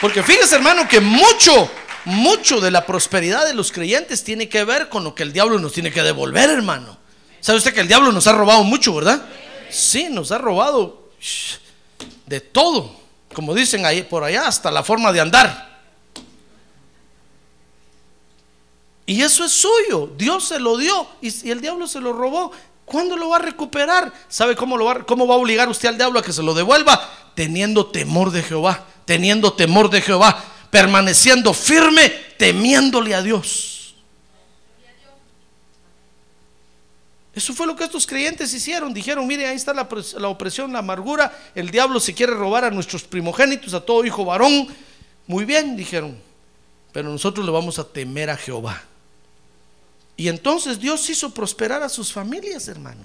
Porque 0.00 0.22
fíjese 0.22 0.56
hermano 0.56 0.88
que 0.88 1.00
mucho, 1.00 1.70
mucho 2.04 2.60
de 2.60 2.70
la 2.70 2.86
prosperidad 2.86 3.46
de 3.46 3.54
los 3.54 3.72
creyentes 3.72 4.24
tiene 4.24 4.48
que 4.48 4.64
ver 4.64 4.88
con 4.88 5.04
lo 5.04 5.14
que 5.14 5.22
el 5.22 5.32
diablo 5.32 5.58
nos 5.58 5.72
tiene 5.72 5.92
que 5.92 6.02
devolver, 6.02 6.50
hermano. 6.50 6.98
¿Sabe 7.40 7.58
usted 7.58 7.74
que 7.74 7.80
el 7.80 7.88
diablo 7.88 8.12
nos 8.12 8.26
ha 8.28 8.32
robado 8.32 8.62
mucho, 8.62 8.94
verdad? 8.94 9.22
Sí, 9.70 10.08
nos 10.10 10.30
ha 10.30 10.38
robado 10.38 11.10
de 12.26 12.40
todo. 12.40 13.00
Como 13.32 13.54
dicen 13.54 13.86
ahí 13.86 14.02
por 14.02 14.22
allá, 14.22 14.46
hasta 14.46 14.70
la 14.70 14.82
forma 14.82 15.12
de 15.12 15.20
andar. 15.20 15.71
Y 19.06 19.22
eso 19.22 19.44
es 19.44 19.52
suyo. 19.52 20.10
Dios 20.16 20.44
se 20.48 20.60
lo 20.60 20.76
dio 20.76 21.06
y, 21.20 21.46
y 21.46 21.50
el 21.50 21.60
diablo 21.60 21.86
se 21.86 22.00
lo 22.00 22.12
robó. 22.12 22.52
¿Cuándo 22.84 23.16
lo 23.16 23.30
va 23.30 23.36
a 23.36 23.40
recuperar? 23.40 24.12
¿Sabe 24.28 24.54
cómo, 24.54 24.76
lo 24.76 24.84
va, 24.84 25.04
cómo 25.04 25.26
va 25.26 25.34
a 25.34 25.38
obligar 25.38 25.68
usted 25.68 25.88
al 25.88 25.96
diablo 25.96 26.18
a 26.18 26.22
que 26.22 26.32
se 26.32 26.42
lo 26.42 26.52
devuelva? 26.52 27.10
Teniendo 27.34 27.86
temor 27.86 28.30
de 28.30 28.42
Jehová, 28.42 28.84
teniendo 29.04 29.52
temor 29.54 29.88
de 29.88 30.02
Jehová, 30.02 30.44
permaneciendo 30.70 31.54
firme, 31.54 32.10
temiéndole 32.36 33.14
a 33.14 33.22
Dios. 33.22 33.94
Eso 37.34 37.54
fue 37.54 37.66
lo 37.66 37.74
que 37.74 37.84
estos 37.84 38.06
creyentes 38.06 38.52
hicieron. 38.52 38.92
Dijeron, 38.92 39.26
mire, 39.26 39.46
ahí 39.46 39.56
está 39.56 39.72
la, 39.72 39.88
la 40.18 40.28
opresión, 40.28 40.70
la 40.72 40.80
amargura. 40.80 41.34
El 41.54 41.70
diablo 41.70 41.98
se 41.98 42.12
quiere 42.12 42.34
robar 42.34 42.64
a 42.64 42.70
nuestros 42.70 43.04
primogénitos, 43.04 43.72
a 43.72 43.80
todo 43.80 44.04
hijo 44.04 44.24
varón. 44.24 44.68
Muy 45.26 45.46
bien, 45.46 45.76
dijeron. 45.76 46.20
Pero 46.92 47.08
nosotros 47.08 47.46
le 47.46 47.52
vamos 47.52 47.78
a 47.78 47.84
temer 47.84 48.28
a 48.28 48.36
Jehová. 48.36 48.82
Y 50.16 50.28
entonces 50.28 50.78
Dios 50.78 51.08
hizo 51.08 51.32
prosperar 51.32 51.82
a 51.82 51.88
sus 51.88 52.12
familias, 52.12 52.68
hermano. 52.68 53.04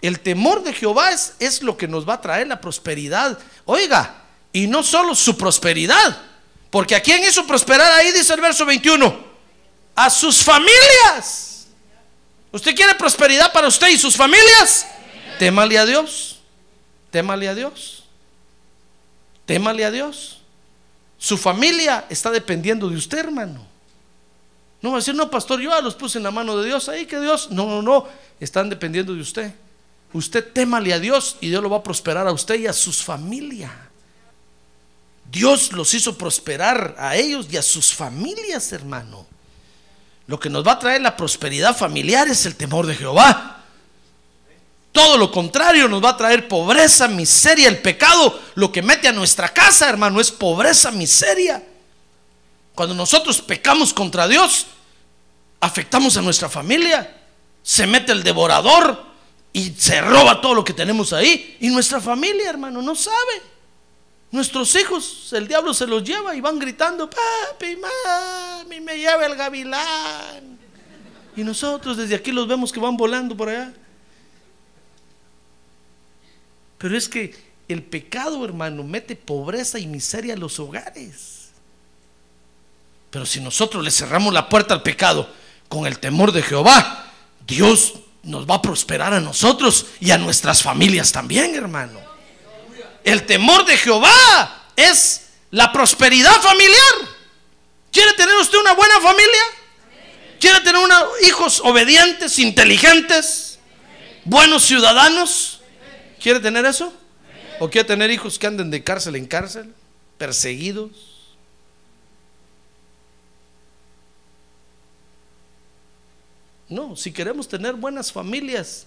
El 0.00 0.20
temor 0.20 0.62
de 0.62 0.72
Jehová 0.72 1.10
es, 1.12 1.62
lo 1.62 1.76
que 1.76 1.86
nos 1.86 2.08
va 2.08 2.14
a 2.14 2.20
traer 2.20 2.48
la 2.48 2.60
prosperidad. 2.60 3.38
Oiga, 3.64 4.22
y 4.52 4.66
no 4.66 4.82
solo 4.82 5.14
su 5.14 5.36
prosperidad, 5.36 6.20
porque 6.70 6.96
a 6.96 7.00
quién 7.00 7.22
hizo 7.22 7.46
prosperar 7.46 7.92
ahí, 7.92 8.10
dice 8.12 8.34
el 8.34 8.40
verso 8.40 8.66
21, 8.66 9.24
a 9.94 10.10
sus 10.10 10.42
familias. 10.42 11.66
¿Usted 12.50 12.74
quiere 12.74 12.94
prosperidad 12.96 13.52
para 13.52 13.68
usted 13.68 13.88
y 13.88 13.98
sus 13.98 14.16
familias? 14.16 14.86
Témale 15.38 15.78
a 15.78 15.86
Dios. 15.86 16.40
Témale 17.10 17.48
a 17.48 17.54
Dios. 17.54 18.04
Témale 19.46 19.84
a 19.84 19.90
Dios. 19.90 20.40
Su 21.16 21.38
familia 21.38 22.06
está 22.08 22.30
dependiendo 22.30 22.88
de 22.88 22.96
usted, 22.96 23.18
hermano. 23.18 23.71
No 24.82 24.90
va 24.90 24.96
a 24.96 24.98
decir, 24.98 25.14
no, 25.14 25.30
pastor, 25.30 25.60
yo 25.60 25.70
ya 25.70 25.80
los 25.80 25.94
puse 25.94 26.18
en 26.18 26.24
la 26.24 26.32
mano 26.32 26.58
de 26.58 26.66
Dios. 26.66 26.88
Ahí 26.88 27.06
que 27.06 27.20
Dios. 27.20 27.50
No, 27.50 27.66
no, 27.66 27.82
no. 27.82 28.06
Están 28.40 28.68
dependiendo 28.68 29.14
de 29.14 29.20
usted. 29.20 29.54
Usted 30.12 30.52
témale 30.52 30.92
a 30.92 30.98
Dios 30.98 31.36
y 31.40 31.48
Dios 31.48 31.62
lo 31.62 31.70
va 31.70 31.78
a 31.78 31.82
prosperar 31.82 32.26
a 32.26 32.32
usted 32.32 32.56
y 32.56 32.66
a 32.66 32.72
sus 32.72 33.02
familias. 33.02 33.70
Dios 35.30 35.72
los 35.72 35.94
hizo 35.94 36.18
prosperar 36.18 36.96
a 36.98 37.16
ellos 37.16 37.46
y 37.50 37.56
a 37.56 37.62
sus 37.62 37.94
familias, 37.94 38.72
hermano. 38.72 39.24
Lo 40.26 40.38
que 40.38 40.50
nos 40.50 40.66
va 40.66 40.72
a 40.72 40.78
traer 40.78 41.00
la 41.00 41.16
prosperidad 41.16 41.76
familiar 41.76 42.28
es 42.28 42.44
el 42.44 42.56
temor 42.56 42.86
de 42.86 42.94
Jehová. 42.94 43.62
Todo 44.90 45.16
lo 45.16 45.30
contrario 45.32 45.88
nos 45.88 46.04
va 46.04 46.10
a 46.10 46.16
traer 46.16 46.48
pobreza, 46.48 47.08
miseria, 47.08 47.68
el 47.68 47.80
pecado. 47.80 48.38
Lo 48.56 48.70
que 48.70 48.82
mete 48.82 49.08
a 49.08 49.12
nuestra 49.12 49.48
casa, 49.48 49.88
hermano, 49.88 50.20
es 50.20 50.30
pobreza, 50.30 50.90
miseria. 50.90 51.62
Cuando 52.74 52.94
nosotros 52.94 53.40
pecamos 53.42 53.92
contra 53.92 54.26
Dios, 54.26 54.66
afectamos 55.60 56.16
a 56.16 56.22
nuestra 56.22 56.48
familia. 56.48 57.18
Se 57.62 57.86
mete 57.86 58.12
el 58.12 58.22
devorador 58.22 59.04
y 59.52 59.70
se 59.70 60.00
roba 60.00 60.40
todo 60.40 60.54
lo 60.54 60.64
que 60.64 60.72
tenemos 60.72 61.12
ahí. 61.12 61.56
Y 61.60 61.68
nuestra 61.68 62.00
familia, 62.00 62.50
hermano, 62.50 62.80
no 62.80 62.94
sabe. 62.94 63.42
Nuestros 64.30 64.74
hijos, 64.76 65.30
el 65.34 65.46
diablo 65.46 65.74
se 65.74 65.86
los 65.86 66.02
lleva 66.02 66.34
y 66.34 66.40
van 66.40 66.58
gritando, 66.58 67.08
papi, 67.08 67.76
mami, 67.76 68.80
me 68.80 68.96
lleva 68.96 69.26
el 69.26 69.36
gavilán. 69.36 70.58
Y 71.36 71.44
nosotros 71.44 71.98
desde 71.98 72.14
aquí 72.14 72.32
los 72.32 72.48
vemos 72.48 72.72
que 72.72 72.80
van 72.80 72.96
volando 72.96 73.36
por 73.36 73.50
allá. 73.50 73.74
Pero 76.78 76.96
es 76.96 77.08
que 77.08 77.36
el 77.68 77.82
pecado, 77.82 78.44
hermano, 78.44 78.82
mete 78.82 79.16
pobreza 79.16 79.78
y 79.78 79.86
miseria 79.86 80.34
a 80.34 80.38
los 80.38 80.58
hogares. 80.58 81.31
Pero 83.12 83.26
si 83.26 83.40
nosotros 83.40 83.84
le 83.84 83.90
cerramos 83.90 84.32
la 84.32 84.48
puerta 84.48 84.72
al 84.72 84.82
pecado 84.82 85.28
con 85.68 85.86
el 85.86 85.98
temor 85.98 86.32
de 86.32 86.42
Jehová, 86.42 87.12
Dios 87.46 87.92
nos 88.22 88.48
va 88.48 88.54
a 88.56 88.62
prosperar 88.62 89.12
a 89.12 89.20
nosotros 89.20 89.84
y 90.00 90.12
a 90.12 90.18
nuestras 90.18 90.62
familias 90.62 91.12
también, 91.12 91.54
hermano. 91.54 92.00
El 93.04 93.26
temor 93.26 93.66
de 93.66 93.76
Jehová 93.76 94.10
es 94.76 95.26
la 95.50 95.70
prosperidad 95.72 96.32
familiar. 96.40 96.94
¿Quiere 97.92 98.14
tener 98.14 98.34
usted 98.36 98.56
una 98.58 98.72
buena 98.72 98.98
familia? 99.00 99.42
¿Quiere 100.40 100.60
tener 100.60 100.82
una- 100.82 101.04
hijos 101.28 101.60
obedientes, 101.62 102.38
inteligentes, 102.38 103.58
buenos 104.24 104.62
ciudadanos? 104.62 105.60
¿Quiere 106.18 106.40
tener 106.40 106.64
eso? 106.64 106.94
¿O 107.60 107.68
quiere 107.68 107.86
tener 107.86 108.10
hijos 108.10 108.38
que 108.38 108.46
anden 108.46 108.70
de 108.70 108.82
cárcel 108.82 109.16
en 109.16 109.26
cárcel, 109.26 109.74
perseguidos? 110.16 111.11
No, 116.72 116.96
si 116.96 117.12
queremos 117.12 117.46
tener 117.48 117.74
buenas 117.74 118.10
familias, 118.10 118.86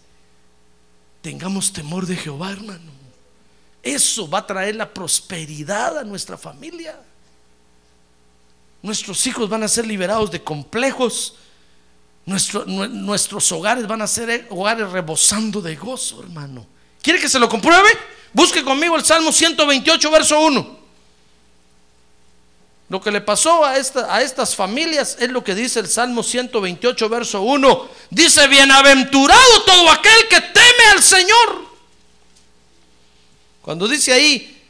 tengamos 1.21 1.71
temor 1.71 2.05
de 2.07 2.15
Jehová, 2.15 2.51
hermano. 2.51 2.91
Eso 3.83 4.27
va 4.27 4.39
a 4.39 4.47
traer 4.47 4.75
la 4.75 4.91
prosperidad 4.91 5.99
a 5.99 6.03
nuestra 6.03 6.37
familia. 6.37 6.99
Nuestros 8.81 9.25
hijos 9.27 9.47
van 9.49 9.61
a 9.63 9.67
ser 9.67 9.85
liberados 9.85 10.31
de 10.31 10.43
complejos. 10.43 11.35
Nuestro- 12.25 12.65
nue- 12.65 12.89
nuestros 12.89 13.51
hogares 13.51 13.85
van 13.85 14.01
a 14.01 14.07
ser 14.07 14.29
eh, 14.31 14.47
hogares 14.49 14.89
rebosando 14.91 15.61
de 15.61 15.75
gozo, 15.75 16.21
hermano. 16.23 16.65
¿Quiere 17.03 17.19
que 17.19 17.29
se 17.29 17.37
lo 17.37 17.47
compruebe? 17.47 17.89
Busque 18.33 18.63
conmigo 18.63 18.95
el 18.95 19.05
Salmo 19.05 19.31
128, 19.31 20.09
verso 20.09 20.39
1. 20.39 20.74
Lo 22.95 23.01
que 23.01 23.11
le 23.11 23.19
pasó 23.19 23.65
a, 23.65 23.71
a 23.73 24.21
estas 24.21 24.55
familias 24.55 25.17
es 25.19 25.29
lo 25.29 25.43
que 25.43 25.53
dice 25.53 25.81
el 25.81 25.89
Salmo 25.89 26.23
128, 26.23 27.09
verso 27.09 27.41
1. 27.41 27.89
Dice, 28.09 28.47
bienaventurado 28.47 29.63
todo 29.65 29.89
aquel 29.89 30.29
que 30.29 30.39
teme 30.39 30.91
al 30.93 31.03
Señor. 31.03 31.65
Cuando 33.61 33.85
dice 33.89 34.13
ahí, 34.13 34.65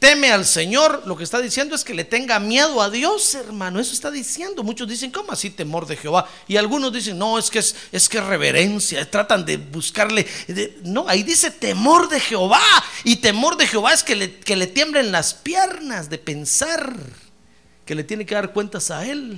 teme 0.00 0.32
al 0.32 0.46
Señor, 0.46 1.04
lo 1.06 1.16
que 1.16 1.22
está 1.22 1.40
diciendo 1.40 1.76
es 1.76 1.84
que 1.84 1.94
le 1.94 2.02
tenga 2.02 2.40
miedo 2.40 2.82
a 2.82 2.90
Dios, 2.90 3.36
hermano. 3.36 3.78
Eso 3.78 3.92
está 3.92 4.10
diciendo. 4.10 4.64
Muchos 4.64 4.88
dicen, 4.88 5.12
¿cómo 5.12 5.30
así 5.30 5.50
temor 5.50 5.86
de 5.86 5.96
Jehová? 5.96 6.28
Y 6.48 6.56
algunos 6.56 6.92
dicen, 6.92 7.18
no, 7.18 7.38
es 7.38 7.50
que 7.50 7.60
es, 7.60 7.76
es 7.92 8.08
que 8.08 8.20
reverencia. 8.20 9.08
Tratan 9.08 9.46
de 9.46 9.58
buscarle. 9.58 10.26
no, 10.82 11.04
ahí 11.06 11.22
dice 11.22 11.52
temor 11.52 12.08
de 12.08 12.18
Jehová. 12.18 12.64
Y 13.04 13.14
temor 13.18 13.56
de 13.56 13.68
Jehová 13.68 13.92
es 13.92 14.02
que 14.02 14.16
le, 14.16 14.40
que 14.40 14.56
le 14.56 14.66
tiemblen 14.66 15.12
las 15.12 15.34
piernas 15.34 16.10
de 16.10 16.18
pensar 16.18 17.29
que 17.90 17.96
le 17.96 18.04
tiene 18.04 18.24
que 18.24 18.36
dar 18.36 18.52
cuentas 18.52 18.88
a 18.92 19.04
Él. 19.04 19.36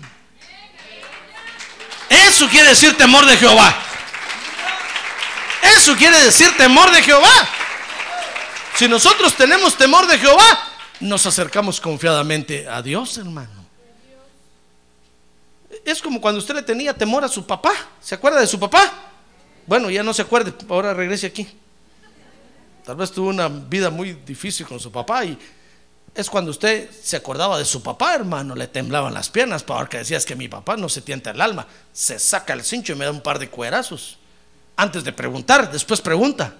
Eso 2.11 2.47
quiere 2.51 2.69
decir 2.69 2.95
temor 2.99 3.25
de 3.25 3.35
Jehová. 3.39 3.75
Eso 5.75 5.97
quiere 5.97 6.23
decir 6.23 6.55
temor 6.59 6.91
de 6.91 7.03
Jehová. 7.03 7.49
Si 8.75 8.87
nosotros 8.87 9.35
tenemos 9.39 9.75
temor 9.75 10.07
de 10.07 10.19
Jehová, 10.19 10.69
nos 11.01 11.25
acercamos 11.25 11.81
confiadamente 11.81 12.69
a 12.69 12.83
Dios, 12.83 13.17
hermano. 13.17 13.65
Es 15.83 16.03
como 16.03 16.21
cuando 16.21 16.39
usted 16.39 16.57
le 16.57 16.63
tenía 16.63 16.93
temor 16.93 17.25
a 17.25 17.29
su 17.29 17.47
papá. 17.47 17.73
¿Se 18.03 18.15
acuerda 18.15 18.39
de 18.39 18.47
su 18.47 18.61
papá? 18.61 18.93
Bueno, 19.67 19.89
ya 19.89 20.03
no 20.03 20.13
se 20.13 20.21
acuerde, 20.21 20.53
ahora 20.69 20.93
regrese 20.93 21.27
aquí. 21.27 21.49
Tal 22.85 22.97
vez 22.97 23.13
tuvo 23.13 23.31
una 23.31 23.49
vida 23.49 23.89
muy 23.89 24.13
difícil 24.13 24.67
con 24.67 24.79
su 24.79 24.93
papá 24.93 25.25
y 25.25 25.39
es 26.15 26.29
cuando 26.29 26.51
usted 26.51 26.91
se 26.91 27.17
acordaba 27.17 27.59
de 27.59 27.65
su 27.65 27.83
papá, 27.83 28.15
hermano, 28.15 28.55
le 28.55 28.67
temblaban 28.67 29.15
las 29.15 29.31
piernas, 29.31 29.63
porque 29.63 29.99
decía 29.99 30.19
es 30.19 30.27
que 30.27 30.37
mi 30.37 30.49
papá 30.49 30.77
no 30.77 30.89
se 30.89 31.01
tienta 31.01 31.31
el 31.31 31.41
alma, 31.41 31.67
se 31.93 32.19
saca 32.19 32.53
el 32.53 32.65
cincho 32.65 32.93
y 32.93 32.97
me 32.97 33.07
da 33.07 33.11
un 33.11 33.23
par 33.23 33.39
de 33.39 33.49
cuerazos. 33.49 34.19
Antes 34.77 35.05
de 35.05 35.13
preguntar, 35.13 35.71
después 35.73 36.01
pregunta. 36.01 36.55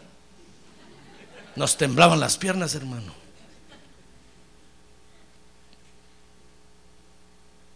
Nos 1.55 1.77
temblaban 1.77 2.19
las 2.19 2.39
piernas, 2.39 2.75
hermano. 2.75 3.13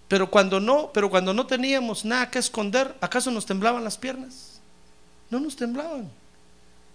Pero 0.09 0.31
cuando 0.31 0.61
no, 0.61 0.91
pero 0.95 1.11
cuando 1.11 1.35
no 1.35 1.47
teníamos 1.47 2.05
nada 2.05 2.31
que 2.31 2.39
esconder, 2.39 2.95
¿acaso 3.01 3.31
nos 3.31 3.45
temblaban 3.45 3.85
las 3.85 3.99
piernas? 3.99 4.61
No 5.29 5.41
nos 5.41 5.57
temblaban. 5.57 6.11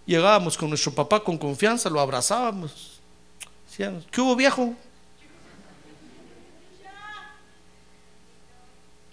Llegábamos 0.06 0.58
con 0.58 0.70
nuestro 0.70 0.94
papá 0.94 1.24
con 1.24 1.38
confianza, 1.38 1.90
lo 1.90 2.00
abrazábamos. 2.00 3.01
Decíamos, 3.72 4.06
¿qué 4.12 4.20
hubo 4.20 4.36
viejo? 4.36 4.76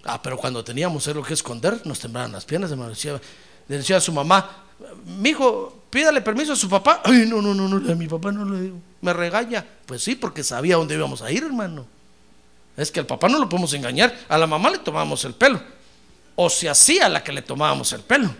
Ah, 0.02 0.20
pero 0.20 0.36
cuando 0.36 0.64
teníamos 0.64 1.06
algo 1.06 1.22
que 1.22 1.34
esconder, 1.34 1.80
nos 1.86 2.00
temblaban 2.00 2.32
las 2.32 2.44
piernas, 2.44 2.68
hermano. 2.72 2.90
Decía, 2.90 3.20
decía 3.68 3.98
a 3.98 4.00
su 4.00 4.12
mamá, 4.12 4.64
mi 5.06 5.28
hijo, 5.28 5.84
pídale 5.90 6.20
permiso 6.22 6.54
a 6.54 6.56
su 6.56 6.68
papá. 6.68 7.02
Ay, 7.04 7.24
no, 7.28 7.40
no, 7.40 7.54
no, 7.54 7.68
no, 7.68 7.76
a 7.76 7.94
mi 7.94 8.08
papá 8.08 8.32
no 8.32 8.44
le 8.46 8.60
digo. 8.62 8.80
Me 9.00 9.12
regaña. 9.12 9.64
Pues 9.86 10.02
sí, 10.02 10.16
porque 10.16 10.42
sabía 10.42 10.74
dónde 10.74 10.96
íbamos 10.96 11.22
a 11.22 11.30
ir, 11.30 11.44
hermano. 11.44 11.86
Es 12.76 12.90
que 12.90 12.98
al 12.98 13.06
papá 13.06 13.28
no 13.28 13.38
lo 13.38 13.48
podemos 13.48 13.72
engañar. 13.74 14.12
A 14.28 14.36
la 14.38 14.48
mamá 14.48 14.70
le 14.70 14.78
tomábamos 14.78 15.24
el 15.24 15.34
pelo. 15.34 15.62
O 16.34 16.50
se 16.50 16.68
hacía 16.68 17.08
la 17.08 17.22
que 17.22 17.32
le 17.32 17.42
tomábamos 17.42 17.92
el 17.92 18.00
pelo. 18.00 18.34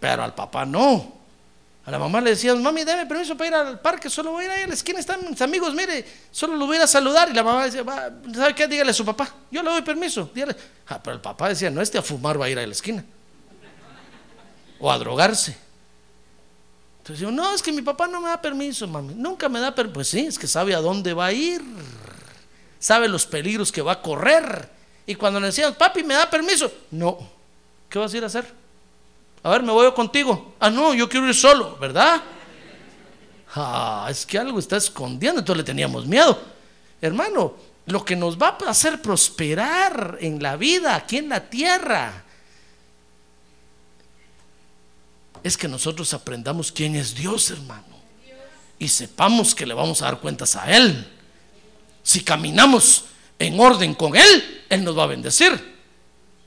Pero 0.00 0.24
al 0.24 0.34
papá 0.34 0.64
no. 0.64 1.17
A 1.88 1.90
la 1.90 1.98
mamá 1.98 2.20
le 2.20 2.28
decían, 2.28 2.62
mami, 2.62 2.84
dame 2.84 3.06
permiso 3.06 3.34
para 3.34 3.48
ir 3.48 3.54
al 3.54 3.80
parque, 3.80 4.10
solo 4.10 4.32
voy 4.32 4.44
a 4.44 4.44
ir 4.44 4.50
ahí 4.50 4.62
a 4.64 4.66
la 4.66 4.74
esquina, 4.74 5.00
están 5.00 5.20
mis 5.26 5.40
amigos, 5.40 5.72
mire, 5.72 6.04
solo 6.30 6.54
lo 6.54 6.66
voy 6.66 6.74
a 6.74 6.80
ir 6.80 6.82
a 6.82 6.86
saludar. 6.86 7.30
Y 7.30 7.32
la 7.32 7.42
mamá 7.42 7.64
decía, 7.64 7.82
"Va, 7.82 8.10
¿sabe 8.34 8.54
qué? 8.54 8.68
Dígale 8.68 8.90
a 8.90 8.92
su 8.92 9.06
papá, 9.06 9.34
yo 9.50 9.62
le 9.62 9.70
doy 9.70 9.80
permiso. 9.80 10.30
Ah, 10.86 11.02
pero 11.02 11.14
el 11.16 11.22
papá 11.22 11.48
decía, 11.48 11.70
no, 11.70 11.80
este 11.80 11.96
a 11.96 12.02
fumar 12.02 12.38
va 12.38 12.44
a 12.44 12.50
ir 12.50 12.58
a 12.58 12.66
la 12.66 12.72
esquina. 12.72 13.02
O 14.78 14.92
a 14.92 14.98
drogarse. 14.98 15.56
Entonces 16.98 17.22
yo, 17.22 17.30
no, 17.30 17.54
es 17.54 17.62
que 17.62 17.72
mi 17.72 17.80
papá 17.80 18.06
no 18.06 18.20
me 18.20 18.28
da 18.28 18.38
permiso, 18.38 18.86
mami. 18.86 19.14
Nunca 19.14 19.48
me 19.48 19.58
da 19.58 19.74
permiso. 19.74 19.94
Pues 19.94 20.08
sí, 20.08 20.26
es 20.26 20.38
que 20.38 20.46
sabe 20.46 20.74
a 20.74 20.82
dónde 20.82 21.14
va 21.14 21.24
a 21.24 21.32
ir. 21.32 21.62
Sabe 22.78 23.08
los 23.08 23.24
peligros 23.24 23.72
que 23.72 23.80
va 23.80 23.92
a 23.92 24.02
correr. 24.02 24.68
Y 25.06 25.14
cuando 25.14 25.40
le 25.40 25.46
decían, 25.46 25.74
papi, 25.74 26.04
¿me 26.04 26.12
da 26.12 26.28
permiso? 26.28 26.70
No. 26.90 27.18
¿Qué 27.88 27.98
vas 27.98 28.12
a 28.12 28.16
ir 28.18 28.24
a 28.24 28.26
hacer? 28.26 28.67
A 29.42 29.50
ver, 29.50 29.62
me 29.62 29.72
voy 29.72 29.90
contigo. 29.92 30.54
Ah, 30.58 30.70
no, 30.70 30.94
yo 30.94 31.08
quiero 31.08 31.28
ir 31.28 31.34
solo, 31.34 31.76
¿verdad? 31.78 32.22
Ah, 33.54 34.08
es 34.10 34.26
que 34.26 34.38
algo 34.38 34.58
está 34.58 34.76
escondiendo, 34.76 35.40
entonces 35.40 35.58
le 35.58 35.64
teníamos 35.64 36.06
miedo. 36.06 36.38
Hermano, 37.00 37.54
lo 37.86 38.04
que 38.04 38.16
nos 38.16 38.36
va 38.36 38.58
a 38.64 38.70
hacer 38.70 39.00
prosperar 39.00 40.18
en 40.20 40.42
la 40.42 40.56
vida, 40.56 40.94
aquí 40.94 41.18
en 41.18 41.28
la 41.28 41.48
tierra, 41.48 42.24
es 45.42 45.56
que 45.56 45.68
nosotros 45.68 46.12
aprendamos 46.12 46.72
quién 46.72 46.96
es 46.96 47.14
Dios, 47.14 47.50
hermano. 47.50 47.96
Y 48.78 48.88
sepamos 48.88 49.54
que 49.54 49.66
le 49.66 49.74
vamos 49.74 50.02
a 50.02 50.06
dar 50.06 50.20
cuentas 50.20 50.54
a 50.56 50.70
Él. 50.76 51.06
Si 52.02 52.22
caminamos 52.22 53.04
en 53.38 53.58
orden 53.58 53.94
con 53.94 54.14
Él, 54.14 54.64
Él 54.68 54.84
nos 54.84 54.96
va 54.96 55.04
a 55.04 55.08
bendecir 55.08 55.78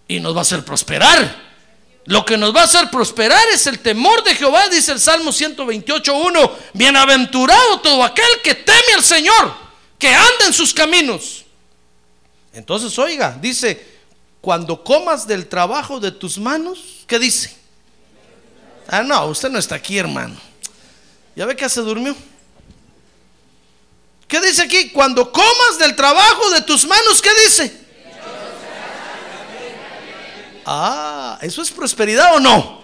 y 0.07 0.19
nos 0.19 0.35
va 0.35 0.39
a 0.39 0.41
hacer 0.41 0.63
prosperar. 0.63 1.50
Lo 2.05 2.25
que 2.25 2.35
nos 2.37 2.55
va 2.55 2.61
a 2.61 2.65
hacer 2.65 2.89
prosperar 2.89 3.47
es 3.53 3.67
el 3.67 3.79
temor 3.79 4.23
de 4.23 4.33
Jehová, 4.35 4.67
dice 4.69 4.91
el 4.91 4.99
Salmo 4.99 5.31
128.1. 5.31 6.51
Bienaventurado 6.73 7.79
todo 7.81 8.03
aquel 8.03 8.41
que 8.43 8.55
teme 8.55 8.93
al 8.95 9.03
Señor, 9.03 9.53
que 9.99 10.13
anda 10.13 10.47
en 10.47 10.53
sus 10.53 10.73
caminos. 10.73 11.45
Entonces, 12.53 12.97
oiga, 12.97 13.37
dice, 13.39 13.85
cuando 14.41 14.83
comas 14.83 15.27
del 15.27 15.47
trabajo 15.47 15.99
de 15.99 16.11
tus 16.11 16.37
manos, 16.37 16.79
¿qué 17.05 17.19
dice? 17.19 17.55
Ah, 18.87 19.03
no, 19.03 19.25
usted 19.27 19.49
no 19.49 19.59
está 19.59 19.75
aquí, 19.75 19.97
hermano. 19.97 20.35
¿Ya 21.35 21.45
ve 21.45 21.55
que 21.55 21.69
se 21.69 21.81
durmió? 21.81 22.15
¿Qué 24.27 24.41
dice 24.41 24.63
aquí? 24.63 24.89
Cuando 24.89 25.31
comas 25.31 25.77
del 25.77 25.95
trabajo 25.95 26.49
de 26.49 26.61
tus 26.61 26.85
manos, 26.85 27.21
¿qué 27.21 27.29
dice? 27.45 27.81
Ah, 30.65 31.39
¿eso 31.41 31.61
es 31.61 31.71
prosperidad 31.71 32.35
o 32.35 32.39
no? 32.39 32.81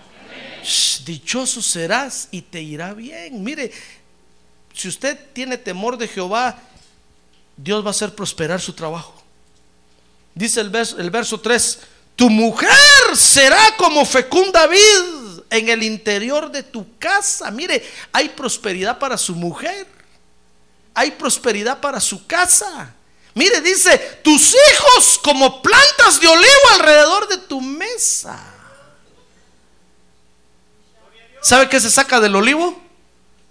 dichoso 1.05 1.61
serás 1.61 2.27
y 2.31 2.41
te 2.41 2.61
irá 2.61 2.93
bien. 2.93 3.41
Mire, 3.41 3.71
si 4.73 4.89
usted 4.89 5.17
tiene 5.31 5.57
temor 5.57 5.97
de 5.97 6.07
Jehová, 6.07 6.59
Dios 7.55 7.83
va 7.83 7.87
a 7.87 7.91
hacer 7.91 8.13
prosperar 8.13 8.59
su 8.59 8.73
trabajo. 8.73 9.15
Dice 10.35 10.59
el 10.59 10.69
verso, 10.69 10.99
el 10.99 11.09
verso 11.09 11.39
3, 11.39 11.79
tu 12.15 12.29
mujer 12.29 12.69
será 13.15 13.75
como 13.77 14.05
fecunda 14.05 14.67
vid 14.67 15.39
en 15.49 15.69
el 15.69 15.81
interior 15.81 16.51
de 16.51 16.63
tu 16.63 16.97
casa. 16.97 17.49
Mire, 17.49 17.83
hay 18.11 18.29
prosperidad 18.29 18.99
para 18.99 19.17
su 19.17 19.33
mujer, 19.33 19.87
hay 20.93 21.11
prosperidad 21.11 21.79
para 21.79 21.99
su 21.99 22.27
casa. 22.27 22.93
Mire, 23.37 23.61
dice, 23.61 23.99
tus 24.23 24.55
hijos 24.55 25.19
como 25.23 25.61
plantas 25.61 26.19
de 26.19 26.27
olivo 26.27 26.69
alrededor 26.73 27.27
de 27.27 27.37
tu 27.37 27.61
mesa. 27.61 28.35
¿Sabe 31.39 31.69
qué 31.69 31.79
se 31.79 31.91
saca 31.91 32.19
del 32.19 32.35
olivo? 32.35 32.81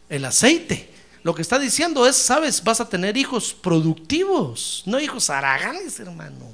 El 0.08 0.24
aceite. 0.24 0.92
Lo 1.22 1.36
que 1.36 1.42
está 1.42 1.60
diciendo 1.60 2.04
es, 2.04 2.16
sabes, 2.16 2.64
vas 2.64 2.80
a 2.80 2.88
tener 2.88 3.16
hijos 3.16 3.54
productivos, 3.54 4.82
no 4.86 4.98
hijos 4.98 5.30
haraganes, 5.30 6.00
hermano. 6.00 6.52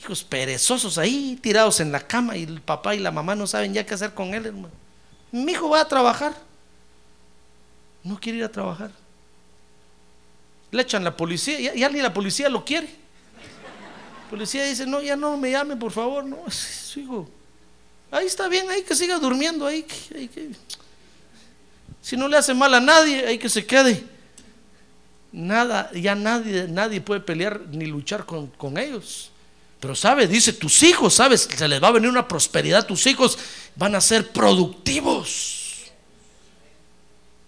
Hijos 0.00 0.22
perezosos 0.22 0.98
ahí, 0.98 1.36
tirados 1.42 1.80
en 1.80 1.90
la 1.90 2.06
cama 2.06 2.36
y 2.36 2.44
el 2.44 2.60
papá 2.60 2.94
y 2.94 3.00
la 3.00 3.10
mamá 3.10 3.34
no 3.34 3.48
saben 3.48 3.74
ya 3.74 3.84
qué 3.84 3.94
hacer 3.94 4.14
con 4.14 4.34
él, 4.34 4.46
hermano. 4.46 4.70
Mi 5.32 5.50
hijo 5.50 5.68
va 5.68 5.80
a 5.80 5.88
trabajar. 5.88 6.32
No 8.04 8.20
quiere 8.20 8.38
ir 8.38 8.44
a 8.44 8.52
trabajar. 8.52 8.92
Le 10.70 10.82
echan 10.82 11.02
la 11.02 11.16
policía, 11.16 11.74
ya, 11.74 11.88
ni 11.88 12.00
la 12.00 12.12
policía 12.12 12.48
lo 12.48 12.64
quiere. 12.64 12.86
La 14.24 14.30
policía 14.30 14.64
dice, 14.64 14.86
no, 14.86 15.02
ya 15.02 15.16
no 15.16 15.36
me 15.36 15.50
llame, 15.50 15.76
por 15.76 15.90
favor, 15.90 16.24
no, 16.24 16.38
su 16.50 17.00
hijo. 17.00 17.28
Ahí 18.10 18.26
está 18.26 18.48
bien, 18.48 18.68
ahí 18.70 18.82
que 18.82 18.94
siga 18.94 19.18
durmiendo, 19.18 19.66
ahí, 19.66 19.82
que, 19.82 20.50
si 22.02 22.16
no 22.16 22.28
le 22.28 22.36
hace 22.36 22.54
mal 22.54 22.72
a 22.74 22.80
nadie, 22.80 23.26
ahí 23.26 23.38
que 23.38 23.48
se 23.48 23.66
quede. 23.66 24.04
Nada, 25.32 25.90
ya 25.92 26.14
nadie, 26.14 26.66
nadie 26.68 27.00
puede 27.00 27.20
pelear 27.20 27.60
ni 27.70 27.86
luchar 27.86 28.24
con, 28.24 28.48
con 28.48 28.78
ellos. 28.78 29.30
Pero 29.80 29.94
sabe, 29.94 30.26
dice, 30.26 30.52
tus 30.52 30.82
hijos, 30.82 31.14
sabes, 31.14 31.48
se 31.56 31.68
les 31.68 31.82
va 31.82 31.88
a 31.88 31.92
venir 31.92 32.10
una 32.10 32.28
prosperidad, 32.28 32.86
tus 32.86 33.06
hijos 33.06 33.38
van 33.76 33.94
a 33.94 34.00
ser 34.00 34.30
productivos. 34.30 35.59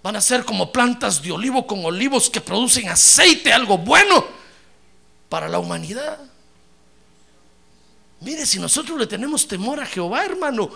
Van 0.03 0.17
a 0.17 0.21
ser 0.21 0.45
como 0.45 0.73
plantas 0.73 1.23
de 1.23 1.31
olivo 1.31 1.67
con 1.67 1.85
olivos 1.85 2.29
que 2.29 2.41
producen 2.41 2.89
aceite, 2.89 3.53
algo 3.53 3.79
bueno 3.79 4.25
para 5.29 5.49
la 5.49 5.61
humanidad. 5.61 6.19
Mire, 8.21 8.45
si 8.45 8.59
nosotros 8.59 8.99
le 8.99 9.07
tenemos 9.07 9.47
temor 9.47 9.81
a 9.81 9.87
Jehová, 9.87 10.25
hermano, 10.25 10.71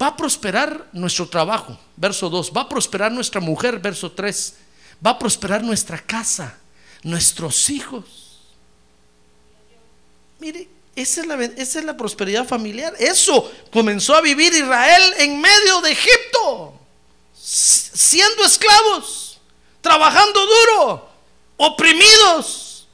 va 0.00 0.08
a 0.08 0.16
prosperar 0.16 0.88
nuestro 0.92 1.28
trabajo, 1.28 1.78
verso 1.96 2.28
2, 2.28 2.52
va 2.56 2.62
a 2.62 2.68
prosperar 2.68 3.10
nuestra 3.10 3.40
mujer, 3.40 3.78
verso 3.80 4.12
3, 4.12 4.54
va 5.04 5.10
a 5.10 5.18
prosperar 5.18 5.62
nuestra 5.62 5.98
casa, 5.98 6.56
nuestros 7.02 7.68
hijos. 7.70 8.40
Mire, 10.38 10.68
esa 10.94 11.20
es, 11.20 11.26
la, 11.26 11.34
esa 11.44 11.78
es 11.80 11.84
la 11.84 11.96
prosperidad 11.96 12.46
familiar. 12.46 12.94
Eso 12.98 13.50
comenzó 13.72 14.14
a 14.14 14.20
vivir 14.20 14.52
Israel 14.52 15.02
en 15.18 15.40
medio 15.40 15.80
de 15.82 15.92
Egipto 15.92 16.75
siendo 17.46 18.44
esclavos, 18.44 19.38
trabajando 19.80 20.40
duro, 20.44 21.08
oprimidos, 21.56 22.88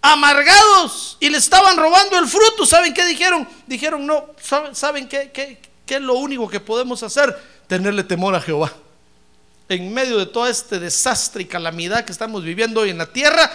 amargados 0.00 1.16
y 1.18 1.28
le 1.28 1.38
estaban 1.38 1.76
robando 1.76 2.16
el 2.16 2.28
fruto. 2.28 2.64
¿Saben 2.64 2.94
qué 2.94 3.04
dijeron? 3.04 3.48
Dijeron, 3.66 4.06
no, 4.06 4.26
¿saben, 4.72 5.08
qué, 5.08 5.32
qué, 5.32 5.60
qué 5.84 5.96
es 5.96 6.00
lo 6.00 6.14
único 6.14 6.48
que 6.48 6.60
podemos 6.60 7.02
hacer? 7.02 7.36
Tenerle 7.66 8.04
temor 8.04 8.36
a 8.36 8.40
Jehová. 8.40 8.72
En 9.68 9.92
medio 9.92 10.16
de 10.16 10.26
todo 10.26 10.46
este 10.46 10.78
desastre 10.78 11.42
y 11.42 11.46
calamidad 11.46 12.04
que 12.04 12.12
estamos 12.12 12.44
viviendo 12.44 12.82
hoy 12.82 12.90
en 12.90 12.98
la 12.98 13.06
tierra, 13.06 13.50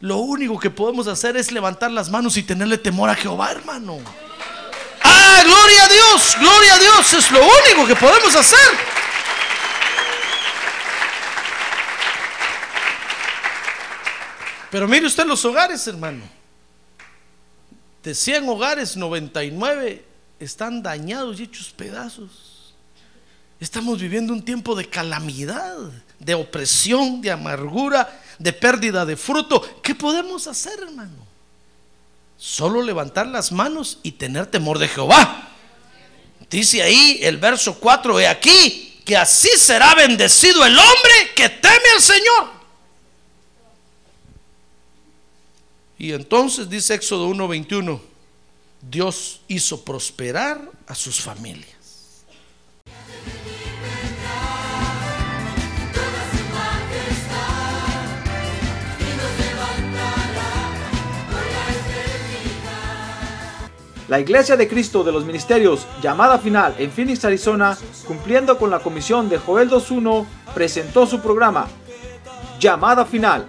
lo 0.00 0.18
único 0.18 0.58
que 0.58 0.70
podemos 0.70 1.06
hacer 1.06 1.36
es 1.36 1.52
levantar 1.52 1.92
las 1.92 2.10
manos 2.10 2.36
y 2.36 2.42
tenerle 2.42 2.78
temor 2.78 3.10
a 3.10 3.14
Jehová, 3.14 3.52
hermano. 3.52 4.00
Ah, 5.04 5.40
gloria 5.44 5.84
a 5.84 5.88
Dios, 5.88 6.36
gloria 6.40 6.74
a 6.74 6.78
Dios, 6.80 7.12
es 7.12 7.30
lo 7.30 7.40
único 7.40 7.86
que 7.86 7.94
podemos 7.94 8.34
hacer. 8.34 8.93
Pero 14.74 14.88
mire 14.88 15.06
usted 15.06 15.24
los 15.24 15.44
hogares, 15.44 15.86
hermano. 15.86 16.24
De 18.02 18.12
100 18.12 18.48
hogares, 18.48 18.96
99 18.96 20.04
están 20.40 20.82
dañados 20.82 21.38
y 21.38 21.44
hechos 21.44 21.68
pedazos. 21.68 22.74
Estamos 23.60 24.00
viviendo 24.00 24.32
un 24.32 24.44
tiempo 24.44 24.74
de 24.74 24.90
calamidad, 24.90 25.76
de 26.18 26.34
opresión, 26.34 27.20
de 27.20 27.30
amargura, 27.30 28.20
de 28.40 28.52
pérdida 28.52 29.06
de 29.06 29.16
fruto. 29.16 29.62
¿Qué 29.80 29.94
podemos 29.94 30.48
hacer, 30.48 30.80
hermano? 30.80 31.24
Solo 32.36 32.82
levantar 32.82 33.28
las 33.28 33.52
manos 33.52 34.00
y 34.02 34.10
tener 34.10 34.46
temor 34.46 34.80
de 34.80 34.88
Jehová. 34.88 35.50
Dice 36.50 36.82
ahí 36.82 37.20
el 37.22 37.36
verso 37.36 37.78
4, 37.78 38.18
he 38.18 38.26
aquí 38.26 39.00
que 39.04 39.16
así 39.16 39.50
será 39.56 39.94
bendecido 39.94 40.66
el 40.66 40.76
hombre 40.76 41.32
que 41.36 41.48
teme 41.48 41.90
al 41.94 42.02
Señor. 42.02 42.63
Y 46.04 46.12
entonces 46.12 46.68
dice 46.68 46.92
Éxodo 46.92 47.30
1:21, 47.30 47.98
Dios 48.82 49.40
hizo 49.48 49.86
prosperar 49.86 50.60
a 50.86 50.94
sus 50.94 51.18
familias. 51.18 52.26
La 64.08 64.20
Iglesia 64.20 64.58
de 64.58 64.68
Cristo 64.68 65.02
de 65.02 65.10
los 65.10 65.24
Ministerios, 65.24 65.86
llamada 66.02 66.38
final 66.38 66.74
en 66.76 66.90
Phoenix, 66.90 67.24
Arizona, 67.24 67.78
cumpliendo 68.06 68.58
con 68.58 68.70
la 68.70 68.80
comisión 68.80 69.30
de 69.30 69.38
Joel 69.38 69.70
2.1, 69.70 70.26
presentó 70.54 71.06
su 71.06 71.20
programa, 71.20 71.66
Llamada 72.60 73.06
Final, 73.06 73.48